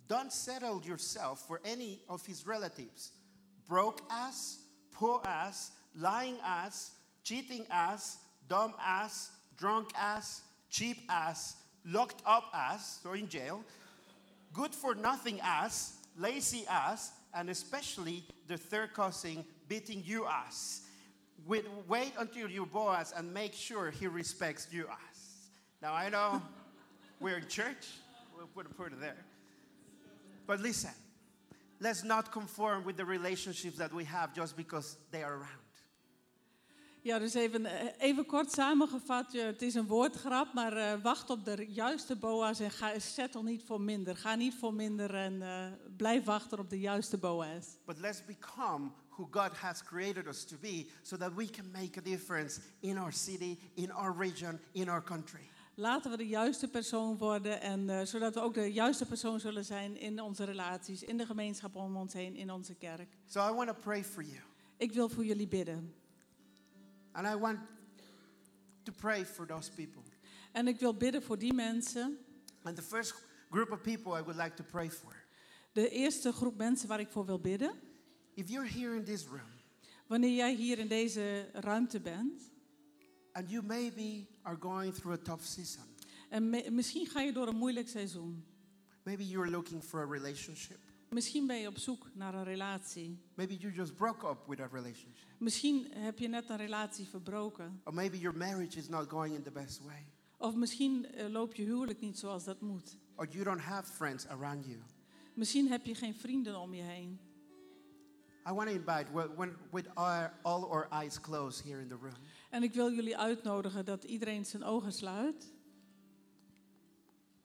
don't 0.08 0.32
settle 0.32 0.82
yourself 0.82 1.44
for 1.46 1.60
any 1.64 2.00
of 2.08 2.24
his 2.24 2.46
relatives. 2.46 3.12
Broke 3.68 4.00
ass, 4.10 4.58
poor 4.92 5.20
ass, 5.24 5.72
lying 5.96 6.36
ass, 6.44 6.92
cheating 7.24 7.66
ass, 7.70 8.18
dumb 8.48 8.74
ass, 8.80 9.30
drunk 9.56 9.90
ass, 9.96 10.42
cheap 10.70 10.98
ass, 11.08 11.56
locked 11.84 12.22
up 12.26 12.44
ass, 12.54 13.00
so 13.02 13.12
in 13.12 13.28
jail, 13.28 13.64
good 14.52 14.74
for 14.74 14.94
nothing 14.94 15.40
ass, 15.40 15.94
lazy 16.16 16.64
ass, 16.68 17.12
and 17.34 17.50
especially 17.50 18.24
the 18.46 18.56
third 18.56 18.92
cousin 18.92 19.44
beating 19.68 20.02
you 20.04 20.26
ass. 20.26 20.82
Wait, 21.46 21.64
wait 21.88 22.12
until 22.18 22.48
your 22.48 22.66
boss 22.66 23.12
and 23.16 23.32
make 23.32 23.54
sure 23.54 23.90
he 23.90 24.06
respects 24.06 24.68
you 24.70 24.86
ass. 24.86 25.48
Now 25.80 25.94
I 25.94 26.08
know 26.08 26.40
we're 27.22 27.36
in 27.36 27.46
church, 27.48 27.86
we'll 28.36 28.46
put, 28.46 28.76
put 28.76 28.92
it 28.92 29.00
there. 29.00 29.24
But 30.46 30.60
listen, 30.60 30.90
let's 31.80 32.02
not 32.02 32.32
conform 32.32 32.84
with 32.84 32.96
the 32.96 33.04
relationships 33.04 33.78
that 33.78 33.92
we 33.92 34.04
have 34.04 34.34
just 34.34 34.56
because 34.56 34.96
they 35.10 35.22
are 35.22 35.34
around. 35.34 35.62
Ja, 37.04 37.18
dus 37.18 37.34
even, 37.34 37.66
eh, 37.66 38.08
even 38.08 38.26
kort 38.26 38.52
samengevat. 38.52 39.32
Het 39.32 39.62
is 39.62 39.74
een 39.74 39.86
woordgrap, 39.86 40.54
maar 40.54 40.76
eh, 40.76 41.02
wacht 41.02 41.30
op 41.30 41.44
de 41.44 41.66
juiste 41.68 42.16
Boaz 42.16 42.60
en 42.60 42.70
ga, 42.70 42.98
settle 42.98 43.42
niet 43.42 43.62
voor 43.64 43.80
minder. 43.80 44.16
Ga 44.16 44.34
niet 44.34 44.54
voor 44.54 44.74
minder 44.74 45.14
en 45.14 45.42
eh, 45.42 45.66
blijf 45.96 46.24
wachten 46.24 46.58
op 46.58 46.70
de 46.70 46.80
juiste 46.80 47.18
Boaz. 47.18 47.66
But 47.86 47.98
let's 47.98 48.24
become 48.24 48.90
who 49.08 49.28
God 49.30 49.56
has 49.56 49.82
created 49.82 50.26
us 50.26 50.44
to 50.44 50.56
be 50.60 50.86
so 51.02 51.16
that 51.16 51.34
we 51.34 51.50
can 51.50 51.70
make 51.70 51.98
a 51.98 52.02
difference 52.02 52.60
in 52.80 52.98
our 52.98 53.12
city, 53.12 53.58
in 53.74 53.92
our 53.92 54.16
region, 54.18 54.60
in 54.72 54.88
our 54.88 55.02
country. 55.02 55.50
Laten 55.82 56.10
we 56.10 56.16
de 56.16 56.26
juiste 56.26 56.68
persoon 56.68 57.16
worden 57.18 57.60
en 57.60 57.90
eh, 57.90 58.04
zodat 58.06 58.34
we 58.34 58.40
ook 58.40 58.54
de 58.54 58.72
juiste 58.72 59.06
persoon 59.06 59.40
zullen 59.40 59.64
zijn 59.64 59.96
in 59.96 60.20
onze 60.20 60.44
relaties, 60.44 61.02
in 61.02 61.16
de 61.16 61.26
gemeenschap 61.26 61.76
om 61.76 61.96
ons 61.96 62.12
heen, 62.12 62.36
in 62.36 62.50
onze 62.50 62.74
kerk. 62.74 63.16
So 63.26 63.50
I 63.50 63.54
want 63.54 63.68
to 63.68 63.74
pray 63.74 64.04
for 64.04 64.22
you. 64.22 64.40
Ik 64.76 64.92
wil 64.92 65.08
voor 65.08 65.24
jullie 65.24 65.48
bidden. 65.48 65.94
And 67.12 67.26
I 67.26 67.38
want 67.38 67.58
to 68.82 68.92
pray 68.92 69.26
for 69.26 69.46
those 69.46 69.70
people. 69.70 70.02
En 70.52 70.68
ik 70.68 70.78
wil 70.78 70.94
bidden 70.94 71.22
voor 71.22 71.38
die 71.38 71.52
mensen. 71.54 72.18
And 72.62 72.76
the 72.76 72.82
first 72.82 73.14
group 73.50 73.70
of 73.70 73.80
people 73.80 74.18
I 74.18 74.22
would 74.22 74.36
like 74.36 74.54
to 74.54 74.64
pray 74.64 74.90
for. 74.90 75.24
De 75.72 75.88
eerste 75.88 76.32
groep 76.32 76.56
mensen 76.56 76.88
waar 76.88 77.00
ik 77.00 77.08
voor 77.08 77.26
wil 77.26 77.40
bidden. 77.40 77.72
If 78.34 78.48
you're 78.48 78.68
here 78.68 78.96
in 78.96 79.04
this 79.04 79.26
room 79.26 79.50
Wanneer 80.06 80.34
jij 80.34 80.54
hier 80.54 80.78
in 80.78 80.88
deze 80.88 81.48
ruimte 81.52 82.00
bent. 82.00 82.50
and 83.32 83.50
you 83.50 83.62
maybe 83.62 84.26
are 84.42 84.56
going 84.60 84.94
through 84.94 85.20
a 85.20 85.22
tough 85.22 85.44
season, 85.44 85.84
En 86.28 86.50
me- 86.50 86.70
misschien 86.70 87.06
ga 87.06 87.20
je 87.20 87.32
door 87.32 87.46
een 87.48 87.56
moeilijk 87.56 87.88
seizoen. 87.88 88.44
maybe 89.02 89.28
you're 89.28 89.50
looking 89.50 89.82
for 89.84 90.00
a 90.00 90.10
relationship, 90.10 90.78
Misschien 91.08 91.46
ben 91.46 91.56
je 91.56 91.68
op 91.68 91.78
zoek 91.78 92.06
naar 92.14 92.34
een 92.34 92.44
relatie. 92.44 93.18
maybe 93.34 93.56
you 93.56 93.72
just 93.72 93.94
broke 93.94 94.26
up 94.28 94.38
with 94.46 94.60
a 94.60 94.68
relationship, 94.72 95.26
Misschien 95.38 95.86
heb 95.92 96.18
je 96.18 96.28
net 96.28 96.48
een 96.50 96.56
relatie 96.56 97.06
verbroken. 97.06 97.80
or 97.84 97.94
maybe 97.94 98.18
your 98.18 98.36
marriage 98.38 98.78
is 98.78 98.88
not 98.88 99.08
going 99.10 99.34
in 99.34 99.42
the 99.42 99.50
best 99.50 99.82
way, 99.84 100.06
Of 100.36 100.54
misschien 100.54 101.06
eh, 101.06 101.28
loopt 101.28 101.56
je 101.56 101.62
huwelijk 101.64 102.00
niet 102.00 102.18
zoals 102.18 102.44
dat 102.44 102.60
moet. 102.60 102.96
or 103.14 103.26
you 103.28 103.44
don't 103.44 103.60
have 103.60 103.92
friends 103.92 104.26
around 104.26 104.64
you. 104.66 104.78
Misschien 105.34 105.68
heb 105.68 105.86
je 105.86 105.94
geen 105.94 106.14
vrienden 106.14 106.58
om 106.60 106.74
je 106.74 106.82
heen. 106.82 107.18
I 108.48 108.52
want 108.52 108.68
to 108.68 108.74
invite, 108.74 109.06
when, 109.12 109.34
when, 109.36 109.56
with 109.70 109.86
our, 109.94 110.32
all 110.42 110.64
our 110.64 110.88
eyes 110.90 111.20
closed 111.20 111.64
here 111.64 111.80
in 111.80 111.88
the 111.88 111.96
room, 112.00 112.16
En 112.52 112.62
ik 112.62 112.72
wil 112.72 112.92
jullie 112.92 113.18
uitnodigen 113.18 113.84
dat 113.84 114.04
iedereen 114.04 114.44
zijn 114.44 114.64
ogen 114.64 114.92
sluit. 114.92 115.52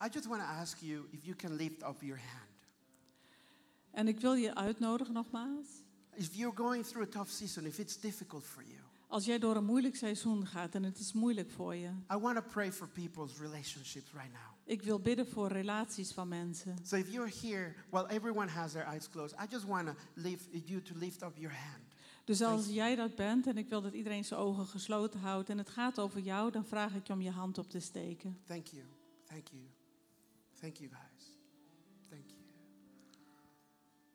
I 0.06 0.08
just 0.12 0.26
want 0.26 0.42
to 0.42 0.48
ask 0.48 0.78
you 0.80 1.08
if 1.12 1.24
you 1.24 1.36
can 1.36 1.56
lift 1.56 1.84
up 1.84 2.02
your 2.02 2.20
hand. 2.20 2.68
En 3.92 4.08
ik 4.08 4.20
wil 4.20 4.34
je 4.34 4.56
uitnodigen 4.56 5.14
nogmaals. 5.14 5.68
If 6.14 6.34
you're 6.34 6.58
going 6.58 6.86
through 6.86 7.08
a 7.08 7.12
tough 7.12 7.32
season, 7.32 7.66
if 7.66 7.80
it's 7.80 8.00
difficult 8.00 8.44
for 8.44 8.64
you, 8.64 8.80
Als 9.08 9.26
jij 9.26 9.40
door 9.40 9.56
een 9.56 9.66
moeilijk 9.66 9.96
seizoen 9.96 10.48
gaat 10.48 10.76
en 10.76 10.84
het 10.84 11.00
is 11.00 11.14
moeilijk 11.14 11.52
voor 11.52 11.76
je. 11.76 11.90
I 12.12 12.18
want 12.18 12.36
to 12.36 12.44
pray 12.52 12.72
for 12.72 12.88
people's 12.88 13.38
relationships 13.40 14.12
right 14.12 14.32
now. 14.32 14.56
Ik 14.66 14.82
wil 14.82 15.00
bidden 15.00 15.28
voor 15.28 15.52
relaties 15.52 16.12
van 16.12 16.28
mensen. 16.28 16.76
So 16.84 16.96
if 16.96 17.12
you're 17.12 17.32
here, 17.42 17.74
while 17.90 18.10
everyone 18.10 18.48
has 18.48 18.72
their 18.72 18.86
eyes 18.86 19.10
closed, 19.10 19.40
I 19.40 19.46
just 19.50 19.66
want 19.66 19.88
to 19.88 19.94
lift 20.14 20.48
you 20.52 20.82
to 20.82 20.96
lift 20.96 21.24
up 21.24 21.38
your 21.38 21.56
hand. 21.56 21.87
Dus 22.28 22.42
als 22.42 22.68
jij 22.68 22.96
dat 22.96 23.16
bent 23.16 23.48
en 23.48 23.58
ik 23.58 23.70
wil 23.70 23.82
dat 23.82 23.94
iedereen 23.94 24.26
zijn 24.26 24.40
ogen 24.40 24.66
gesloten 24.66 25.20
houdt 25.20 25.50
en 25.50 25.58
het 25.58 25.70
gaat 25.70 26.00
over 26.00 26.20
jou, 26.20 26.52
dan 26.52 26.66
vraag 26.66 26.96
ik 26.96 27.08
je 27.08 27.14
om 27.14 27.22
je 27.22 27.32
hand 27.32 27.58
op 27.58 27.70
te 27.70 27.80
steken. 27.80 28.38
Thank 28.46 28.68
you. 28.68 28.84
Thank 29.26 29.48
you. 29.48 29.62
Thank 30.60 30.76
you, 30.78 30.90
guys. 30.90 31.38
Thank 32.10 32.24
you. 32.30 32.42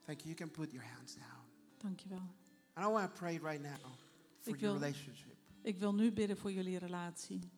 Thank 0.04 0.20
you. 0.20 0.28
You 0.28 0.34
can 0.34 0.50
put 0.50 0.72
your 0.72 0.86
hands 0.94 1.14
down. 1.14 1.44
Dankjewel. 1.76 2.34
And 2.74 2.86
I 2.86 2.90
want 2.90 3.14
to 3.14 3.18
pray 3.18 3.38
right 3.38 3.62
now 3.62 3.92
for 4.40 4.54
Ik 4.54 4.60
your 4.60 4.78
wil- 4.78 4.88
relationship. 4.88 5.36
Ik 5.62 5.78
wil 5.78 5.94
nu 5.94 6.12
bidden 6.12 6.36
voor 6.36 6.52
jullie 6.52 6.78
relatie. 6.78 7.50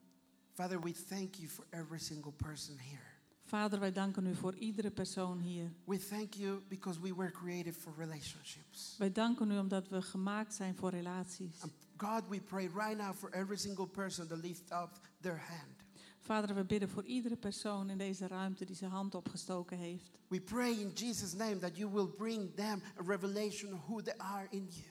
Father, 0.52 0.80
we 0.80 0.92
thank 1.08 1.34
you 1.34 1.48
for 1.48 1.64
every 1.70 1.98
single 1.98 2.32
person 2.32 2.78
here. 2.78 3.12
Vader, 3.54 3.80
wij 3.80 3.92
danken 3.92 4.26
u 4.26 4.34
voor 4.34 4.54
iedere 4.54 4.90
persoon 4.90 5.38
hier. 5.38 5.72
We 5.84 5.98
thank 5.98 6.32
you 6.32 6.60
because 6.68 7.00
we 7.00 7.14
were 7.14 7.30
created 7.30 7.76
for 7.76 7.94
relationships. 7.96 8.94
Wij 8.98 9.12
danken 9.12 9.50
u 9.50 9.58
omdat 9.58 9.88
we 9.88 10.02
gemaakt 10.02 10.54
zijn 10.54 10.74
voor 10.76 10.90
relaties. 10.90 11.60
And 11.60 11.72
God, 11.96 12.22
we 12.28 12.40
pray 12.40 12.66
right 12.66 12.96
now 12.96 13.14
for 13.14 13.30
every 13.30 13.56
single 13.56 13.86
person 13.86 14.28
to 14.28 14.36
lift 14.36 14.72
up 14.72 14.90
their 15.20 15.38
hand. 15.38 15.76
Vader, 16.18 16.54
we 16.54 16.64
bidden 16.64 16.88
voor 16.88 17.04
iedere 17.04 17.36
persoon 17.36 17.90
in 17.90 17.98
deze 17.98 18.26
ruimte 18.26 18.64
die 18.64 18.76
zijn 18.76 18.90
hand 18.90 19.14
opgestoken 19.14 19.78
heeft. 19.78 20.18
We 20.28 20.40
pray 20.40 20.72
in 20.72 20.90
Jesus' 20.94 21.32
name 21.34 21.58
that 21.58 21.76
you 21.76 21.92
will 21.92 22.08
bring 22.08 22.54
them 22.54 22.82
a 22.98 23.02
revelation 23.06 23.72
of 23.72 23.80
who 23.86 24.02
they 24.02 24.16
are 24.16 24.46
in 24.50 24.68
you. 24.70 24.86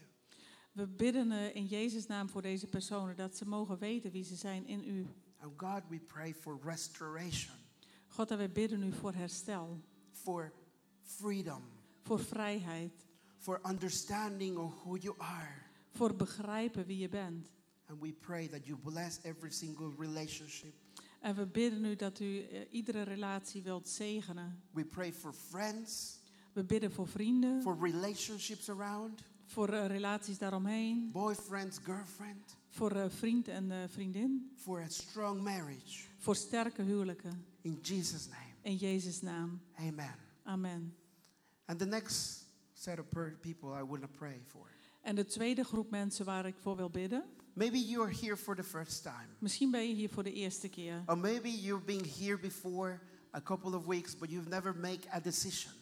We 0.71 0.87
bidden 0.87 1.31
eh, 1.31 1.55
in 1.55 1.65
Jezus' 1.65 2.07
naam 2.07 2.29
voor 2.29 2.41
deze 2.41 2.67
personen 2.67 3.15
dat 3.15 3.37
ze 3.37 3.45
mogen 3.45 3.77
weten 3.77 4.11
wie 4.11 4.23
ze 4.23 4.35
zijn 4.35 4.67
in 4.67 4.83
u. 4.83 5.07
And 5.39 5.53
God, 5.57 5.81
we 5.89 5.99
pray 5.99 6.33
for 6.33 6.59
restoration, 6.63 7.62
God, 8.15 8.31
en 8.31 8.37
wij 8.37 8.51
bidden 8.51 8.83
u 8.83 8.91
voor 8.91 9.13
herstel, 9.13 9.81
for 10.11 10.53
freedom, 11.01 11.61
voor 12.01 12.19
vrijheid, 12.19 13.05
for 13.37 13.59
understanding 13.69 14.57
of 14.57 14.73
who 14.83 14.97
you 14.97 15.15
are. 15.17 15.61
voor 15.89 16.15
begrijpen 16.15 16.85
wie 16.85 16.97
je 16.97 17.09
bent. 17.09 17.51
And 17.85 18.01
we 18.01 18.13
pray 18.13 18.47
that 18.47 18.65
you 18.65 18.77
bless 18.79 19.19
every 19.23 19.51
single 19.51 19.91
relationship. 19.97 20.73
En 21.19 21.35
we 21.35 21.45
bidden 21.47 21.85
u 21.85 21.95
dat 21.95 22.19
u 22.19 22.41
eh, 22.43 22.61
iedere 22.69 23.01
relatie 23.01 23.61
wilt 23.61 23.89
zegenen. 23.89 24.61
We 24.71 24.85
pray 24.85 25.13
for 25.13 25.33
friends, 25.33 26.19
We 26.53 26.63
bidden 26.63 26.91
voor 26.91 27.07
vrienden, 27.07 27.61
for 27.61 27.77
relationships 27.81 28.69
around, 28.69 29.23
voor 29.45 29.69
eh, 29.69 29.87
relaties 29.87 30.37
daaromheen, 30.37 31.09
boyfriends, 31.11 31.77
girlfriend, 31.77 32.57
voor 32.69 32.91
eh, 32.91 33.09
vriend 33.09 33.47
en 33.47 33.71
eh, 33.71 33.77
vriendin, 33.87 34.51
for 34.55 34.81
a 34.81 34.89
strong 34.89 35.41
marriage. 35.41 36.03
voor 36.17 36.35
sterke 36.35 36.81
huwelijken. 36.81 37.51
In 37.63 37.79
Jesus' 37.81 38.27
name, 38.27 38.53
In 38.61 38.75
Jezus' 38.77 39.21
naam. 39.21 39.59
amen. 39.79 40.15
Amen. 40.45 40.93
And 41.65 41.79
the 41.79 41.85
next 41.85 42.45
set 42.73 42.99
of 42.99 43.05
people 43.41 43.69
I 43.73 43.83
want 43.83 44.01
to 44.01 44.07
pray 44.07 44.41
for. 44.47 44.67
En 45.01 45.15
de 45.15 45.25
tweede 45.25 45.63
groep 45.63 45.89
mensen 45.89 46.25
waar 46.25 46.45
ik 46.45 46.55
voor 46.61 46.75
wil 46.75 46.89
bidden. 46.89 47.23
Maybe 47.53 47.77
you 47.77 48.03
are 48.03 48.13
here 48.21 48.37
for 48.37 48.55
the 48.55 48.63
first 48.63 49.03
time. 49.03 49.27
Misschien 49.39 49.71
ben 49.71 49.87
je 49.87 49.93
hier 49.93 50.09
voor 50.09 50.23
de 50.23 50.33
eerste 50.33 50.69
keer. 50.69 51.03
Or 51.05 51.17
maybe 51.17 51.49
you've 51.61 51.85
been 51.85 52.05
here 52.19 52.39
before 52.39 52.99
a 53.35 53.41
couple 53.41 53.75
of 53.77 53.85
weeks, 53.85 54.17
but 54.17 54.29
you've 54.29 54.49
never 54.49 54.75
made 54.75 54.99
a 55.13 55.19
decision. 55.19 55.73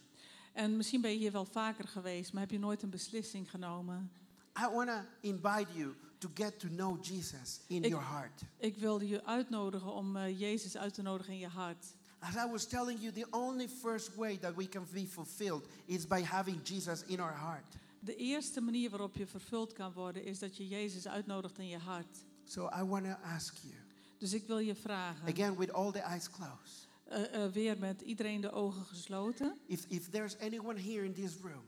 En 0.53 0.77
misschien 0.77 1.01
ben 1.01 1.11
je 1.11 1.17
hier 1.17 1.31
wel 1.31 1.45
vaker 1.45 1.87
geweest, 1.87 2.33
maar 2.33 2.41
heb 2.41 2.51
je 2.51 2.59
nooit 2.59 2.81
een 2.83 2.89
beslissing 2.89 3.49
genomen. 3.49 4.11
I 4.59 4.67
want 4.73 4.89
to 4.89 4.99
invite 5.21 5.67
you 5.73 5.95
to 6.21 6.29
get 6.33 6.59
to 6.59 6.67
know 6.67 7.03
Jesus 7.03 7.59
in 7.67 7.83
Ik- 7.83 7.89
your 7.89 8.05
heart. 8.05 8.41
Ik 8.57 8.77
wilde 8.77 9.07
je 9.07 9.25
uitnodigen 9.25 9.93
om 9.93 10.15
eh, 10.17 10.39
Jezus 10.39 10.77
uit 10.77 10.93
te 10.93 11.01
nodigen 11.01 11.33
in 11.33 11.39
je 11.39 11.47
hart. 11.47 11.85
As 12.19 12.35
I 12.35 12.51
was 12.51 12.65
telling 12.67 12.99
you, 13.01 13.11
the 13.13 13.27
only 13.31 13.67
first 13.67 14.15
way 14.15 14.37
that 14.37 14.55
we 14.55 14.69
can 14.69 14.85
be 14.93 15.07
fulfilled 15.07 15.65
is 15.85 16.07
by 16.07 16.21
having 16.23 16.59
Jesus 16.67 17.03
in 17.03 17.19
our 17.19 17.37
heart. 17.39 17.75
De 17.99 18.15
eerste 18.15 18.61
manier 18.61 18.89
waarop 18.89 19.15
je 19.15 19.27
vervuld 19.27 19.73
kan 19.73 19.93
worden 19.93 20.23
is 20.23 20.39
dat 20.39 20.57
je 20.57 20.67
Jezus 20.67 21.07
uitnodigt 21.07 21.57
in 21.57 21.67
je 21.67 21.77
hart. 21.77 22.23
So 22.45 22.69
I 22.79 22.83
want 22.83 23.03
to 23.05 23.11
ask 23.23 23.55
you, 23.61 23.73
Dus 24.17 24.33
ik 24.33 24.47
wil 24.47 24.59
je 24.59 24.75
vragen, 24.75 25.27
again 25.27 25.57
with 25.57 25.73
all 25.73 25.91
the 25.91 25.99
eyes 25.99 26.29
closed, 26.29 26.87
eh, 27.07 27.43
eh, 27.45 27.51
weer 27.51 27.77
met 27.79 28.01
iedereen 28.01 28.41
de 28.41 28.51
ogen 28.51 28.85
gesloten. 28.85 29.57
if, 29.65 29.85
if 29.87 30.09
there's 30.09 30.37
anyone 30.37 30.79
here 30.79 31.05
in 31.05 31.13
this 31.13 31.35
room 31.41 31.63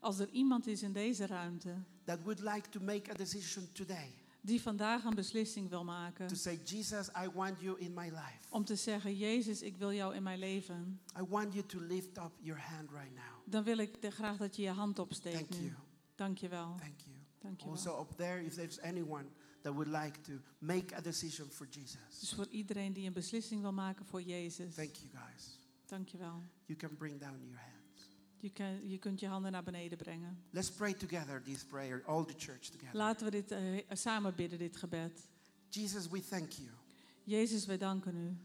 Als 0.00 0.18
er 0.18 0.28
iemand 0.28 0.66
is 0.66 0.82
in 0.82 0.92
deze 0.92 1.26
ruimte 1.26 1.74
that 2.04 2.22
would 2.22 2.40
like 2.40 2.68
to 2.68 2.80
make 2.80 3.10
a 3.10 3.14
decision 3.14 3.68
today 3.72 4.14
die 4.46 4.62
vandaag 4.62 5.04
een 5.04 5.14
beslissing 5.14 5.68
wil 5.68 5.84
maken. 5.84 6.26
to 6.26 6.34
say, 6.34 6.60
Jesus, 6.64 7.08
I 7.08 7.28
want 7.34 7.60
you 7.60 7.78
in 7.78 7.94
my 7.94 8.08
life. 8.08 8.38
Om 8.48 8.64
te 8.64 8.76
zeggen, 8.76 9.16
Jezus, 9.16 9.62
ik 9.62 9.76
wil 9.76 9.92
jou 9.92 10.14
in 10.14 10.22
mijn 10.22 10.38
leven. 10.38 11.00
I 11.18 11.22
want 11.28 11.52
you 11.52 11.66
to 11.66 11.80
lift 11.80 12.18
up 12.18 12.32
your 12.40 12.60
hand 12.60 12.90
right 12.90 13.14
now. 13.14 13.24
Dan 13.44 13.64
wil 13.64 13.78
ik 13.78 13.96
graag 14.00 14.36
dat 14.36 14.56
je 14.56 14.62
je 14.62 14.70
hand 14.70 14.98
opsteekt 14.98 15.36
Thank 15.36 15.50
nu. 15.50 15.66
you. 15.66 15.72
Dank 16.14 16.38
je 16.38 16.48
wel. 16.48 16.74
Thank 16.78 17.00
you. 17.00 17.16
Dank 17.38 17.60
je 17.60 17.66
wel. 17.66 17.74
Also, 17.74 18.00
up 18.00 18.16
there, 18.16 18.44
if 18.44 18.54
there's 18.54 18.80
anyone 18.80 19.24
that 19.60 19.72
would 19.72 19.88
like 19.88 20.20
to 20.20 20.32
make 20.58 20.96
a 20.96 21.00
decision 21.00 21.50
for 21.50 21.66
Jesus, 21.70 22.18
Dus 22.20 22.34
voor 22.34 22.46
iedereen 22.48 22.92
die 22.92 23.06
een 23.06 23.12
beslissing 23.12 23.60
wil 23.60 23.72
maken 23.72 24.06
voor 24.06 24.22
Jezus. 24.22 24.74
thank 24.74 24.94
you 24.94 25.24
guys. 25.24 25.58
Dank 25.86 26.08
je 26.08 26.18
wel. 26.18 26.42
You 26.64 26.78
can 26.78 26.96
bring 26.96 27.20
down 27.20 27.38
your 27.42 27.58
hands. 27.58 27.75
Je, 28.46 28.52
kan, 28.52 28.88
je 28.88 28.98
kunt 28.98 29.20
je 29.20 29.26
handen 29.26 29.52
naar 29.52 29.62
beneden 29.62 29.98
brengen. 29.98 30.38
Let's 30.50 30.70
pray 30.70 30.94
together 30.94 31.42
this 31.42 31.64
prayer, 31.64 32.02
all 32.06 32.24
the 32.24 32.34
church 32.36 32.60
together. 32.70 32.96
Laten 32.96 33.24
we 33.24 33.30
dit 33.30 33.50
eh, 33.50 33.60
samen 33.90 34.34
bidden, 34.34 34.58
dit 34.58 34.76
gebed. 34.76 35.26
Jesus, 35.68 36.08
we 36.08 36.20
thank 36.20 36.50
you 36.50 36.68
Jezus, 37.24 37.66
wij 37.66 37.78
danken 37.78 38.16
u 38.16 38.36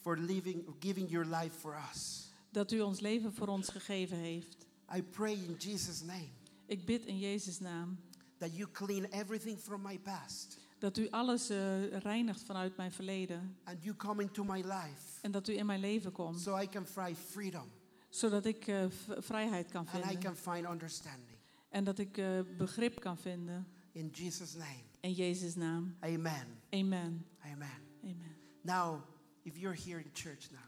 for 0.00 0.18
living, 0.18 0.64
giving 0.80 1.10
your 1.10 1.26
life 1.26 1.58
for 1.58 1.76
us. 1.92 2.30
dat 2.50 2.72
u 2.72 2.80
ons 2.80 3.00
leven 3.00 3.32
voor 3.32 3.46
ons 3.48 3.68
gegeven 3.68 4.16
heeft. 4.16 4.66
I 4.96 5.02
pray 5.02 5.32
in 5.32 5.54
Jesus' 5.58 6.00
name 6.02 6.28
Ik 6.66 6.84
bid 6.84 7.04
in 7.04 7.18
Jezus' 7.18 7.58
naam 7.60 7.98
that 8.38 8.56
you 8.56 8.70
clean 8.70 9.04
everything 9.04 9.58
from 9.58 9.82
my 9.82 9.98
past 9.98 10.58
dat 10.78 10.96
u 10.98 11.08
alles 11.10 11.48
eh, 11.50 11.98
reinigt 11.98 12.42
vanuit 12.42 12.76
mijn 12.76 12.92
verleden. 12.92 13.56
and 13.64 13.82
you 13.84 13.96
come 13.96 14.22
into 14.22 14.44
my 14.44 14.60
life 14.60 15.18
En 15.20 15.30
dat 15.30 15.48
u 15.48 15.56
in 15.56 15.66
mijn 15.66 15.80
leven 15.80 16.12
komt, 16.12 16.40
so 16.40 16.58
I 16.58 16.68
can 16.68 16.86
find 16.86 17.18
freedom 17.18 17.68
zodat 18.10 18.44
ik 18.44 18.64
v- 18.88 19.10
vrijheid 19.18 19.70
kan 19.70 19.86
and 19.88 20.04
I 20.04 20.06
vinden. 20.08 20.18
can 20.22 20.36
find 20.54 20.68
understanding. 20.70 21.38
En 21.68 21.84
dat 21.84 21.98
ik 21.98 22.18
eh, 22.18 22.26
begrip 22.56 23.00
kan 23.00 23.16
vinden. 23.18 23.66
In 23.92 24.08
Jesus' 24.12 24.54
name, 24.54 24.82
In 25.00 25.12
Jezus' 25.12 25.54
naam. 25.54 25.96
amen. 26.00 26.46
Amen. 26.70 27.26
Amen. 27.40 27.68
Amen. 28.02 28.36
Now, 28.62 29.00
if 29.42 29.56
you're 29.56 29.76
here 29.84 29.98
in 29.98 30.10
church 30.12 30.50
now, 30.50 30.60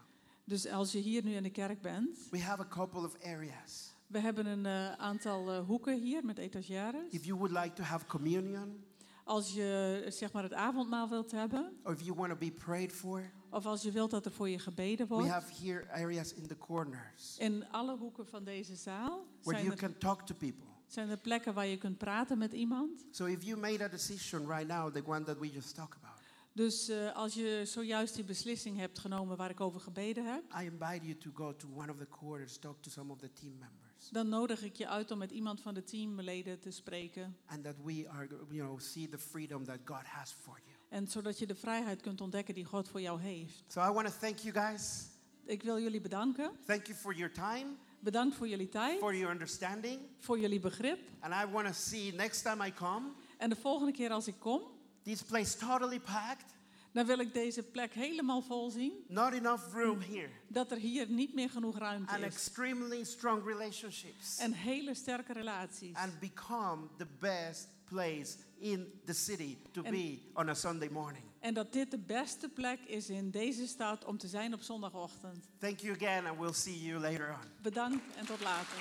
Dus 0.45 0.67
als 0.67 0.91
je 0.91 0.99
hier 0.99 1.23
nu 1.23 1.33
in 1.35 1.43
de 1.43 1.49
kerk 1.49 1.81
bent, 1.81 2.17
we 2.31 2.41
have 2.41 2.61
a 2.61 2.67
couple 2.67 2.99
of 2.99 3.17
areas. 3.23 3.93
we 4.07 4.19
hebben 4.19 4.45
een 4.45 4.65
eh, 4.65 4.91
aantal 4.91 5.51
eh, 5.51 5.65
hoeken 5.65 5.99
hier 6.01 6.25
met 6.25 6.37
etagères. 6.37 7.09
If 7.11 7.25
you 7.25 7.37
would 7.37 7.51
like 7.63 7.73
to 7.73 7.83
have 7.83 8.05
communion, 8.05 8.83
Als 9.25 9.53
je 9.53 10.05
zeg 10.09 10.31
maar 10.31 10.43
het 10.43 10.53
avondmaal 10.53 11.09
wilt 11.09 11.31
hebben, 11.31 11.73
or 11.83 11.93
if 11.93 12.01
you 12.01 12.15
want 12.15 12.29
to 12.29 12.35
be 12.37 12.51
prayed 12.51 12.91
for, 12.93 13.31
of 13.53 13.65
als 13.65 13.81
je 13.81 13.91
wilt 13.91 14.11
dat 14.11 14.25
er 14.25 14.31
voor 14.31 14.49
je 14.49 14.59
gebeden 14.59 15.07
we 15.07 15.13
wordt. 15.13 15.29
have 15.29 15.63
here 15.65 15.91
areas 15.91 16.33
in 16.33 16.47
the 16.47 16.57
corners 16.57 17.37
In 17.37 17.65
alle 17.71 17.97
hoeken 17.97 18.27
van 18.27 18.43
deze 18.43 18.75
zaal 18.75 19.25
where 19.41 19.59
zijn 19.59 19.63
you 19.63 19.71
er, 19.71 19.77
can 19.77 19.97
talk 19.97 20.21
to 20.21 20.35
people. 20.35 20.65
zijn 20.87 21.09
er 21.09 21.17
plekken 21.17 21.53
waar 21.53 21.65
je 21.67 21.77
kunt 21.77 21.97
praten 21.97 22.37
met 22.37 22.53
iemand. 22.53 23.05
So 23.11 23.25
if 23.25 23.43
you 23.43 23.59
made 23.59 23.83
a 23.83 23.87
decision 23.87 24.47
right 24.47 24.67
now, 24.67 24.93
the 24.93 25.03
one 25.05 25.23
that 25.25 25.37
we 25.39 25.51
just 25.51 25.75
talked 25.75 25.97
about, 26.03 26.21
Dus 26.55 26.89
eh, 26.89 27.15
als 27.15 27.33
je 27.33 27.61
zojuist 27.65 28.15
die 28.15 28.23
beslissing 28.23 28.77
hebt 28.77 28.99
genomen 28.99 29.37
waar 29.37 29.49
ik 29.49 29.61
over 29.61 29.79
gebeden 29.79 30.25
heb, 30.33 30.43
I 30.61 30.63
invite 30.65 31.05
you 31.05 31.17
to 31.17 31.31
go 31.33 31.55
to 31.55 31.67
one 31.75 31.91
of 31.91 31.97
the 31.97 32.07
corners, 32.09 32.57
talk 32.57 32.81
to 32.81 32.89
some 32.89 33.11
of 33.11 33.17
the 33.19 33.31
team 33.33 33.51
members, 33.57 34.09
dan 34.11 34.29
nodig 34.29 34.63
ik 34.63 34.75
je 34.75 34.87
uit 34.87 35.11
om 35.11 35.17
met 35.17 35.31
iemand 35.31 35.61
van 35.61 35.73
de 35.73 35.83
teamleden 35.83 36.59
te 36.59 36.71
spreken. 36.71 37.37
and 37.45 37.63
that 37.63 37.75
we 37.83 38.09
are, 38.09 38.27
you 38.49 38.65
know, 38.65 38.79
see 38.79 39.07
the 39.09 39.17
freedom 39.17 39.65
that 39.65 39.77
God 39.85 40.03
has 40.05 40.31
for 40.31 40.59
you. 40.65 40.72
En 40.93 41.07
zodat 41.07 41.39
je 41.39 41.45
de 41.47 41.55
vrijheid 41.55 42.01
kunt 42.01 42.21
ontdekken 42.21 42.53
die 42.53 42.65
God 42.65 42.89
voor 42.89 43.01
jou 43.01 43.21
heeft. 43.21 43.63
So 43.67 43.81
I 43.81 43.91
want 43.91 44.07
to 44.07 44.13
thank 44.19 44.37
you 44.37 44.53
guys. 44.67 45.05
Ik 45.45 45.63
wil 45.63 45.79
jullie 45.79 46.01
bedanken. 46.01 46.51
Thank 46.65 46.85
you 46.87 46.97
for 46.99 47.13
your 47.15 47.33
time, 47.33 47.65
Bedankt 47.99 48.35
voor 48.35 48.47
jullie 48.47 48.69
tijd, 48.69 48.99
for 48.99 49.15
your 49.15 49.31
understanding, 49.33 49.99
voor 50.19 50.39
jullie 50.39 50.59
begrip. 50.59 50.99
and 51.19 51.33
I 51.33 51.51
want 51.51 51.67
to 51.67 51.73
see 51.73 52.11
next 52.11 52.43
time 52.43 52.67
I 52.67 52.73
come, 52.73 53.07
En 53.37 53.49
de 53.49 53.55
volgende 53.55 53.91
keer 53.91 54.09
als 54.09 54.27
ik 54.27 54.35
kom, 54.39 54.61
this 55.03 55.21
place 55.21 55.57
totally 55.57 55.99
packed, 55.99 56.45
dan 56.91 57.05
wil 57.05 57.19
ik 57.19 57.33
deze 57.33 57.63
plek 57.63 57.93
helemaal 57.93 58.41
vol 58.41 58.69
zien. 58.71 58.93
not 59.07 59.33
enough 59.33 59.73
room 59.73 59.99
here, 60.01 60.29
Dat 60.47 60.71
er 60.71 60.77
hier 60.77 61.09
niet 61.09 61.33
meer 61.33 61.49
genoeg 61.49 61.77
ruimte 61.77 62.13
and 62.13 62.19
is. 62.23 62.33
extremely 62.33 63.03
strong 63.03 63.45
relationships, 63.45 64.37
En 64.37 64.53
hele 64.53 64.93
sterke 64.93 65.33
relaties. 65.33 65.95
and 65.95 66.19
become 66.19 66.87
the 66.97 67.07
best 67.19 67.67
place 67.83 68.35
in 68.59 69.01
the 69.05 69.13
city 69.13 69.57
to 69.71 69.81
En- 69.81 69.91
be 69.91 70.19
on 70.33 70.49
a 70.49 70.53
Sunday 70.53 70.89
morning. 70.89 71.23
En 71.39 71.53
dat 71.53 71.73
dit 71.73 71.91
de 71.91 71.97
beste 71.99 72.49
plek 72.49 72.79
is 72.85 73.09
in 73.09 73.31
deze 73.31 73.67
stad 73.67 74.05
om 74.05 74.17
te 74.17 74.27
zijn 74.27 74.53
op 74.53 74.61
zondagochtend. 74.61 75.45
Thank 75.57 75.79
you 75.79 75.95
again, 75.95 76.25
and 76.25 76.39
we'll 76.39 76.53
see 76.53 76.81
you 76.83 76.99
later 76.99 77.29
on. 77.29 77.47
Bedankt 77.61 78.15
en 78.15 78.25
tot 78.25 78.41
later. 78.41 78.77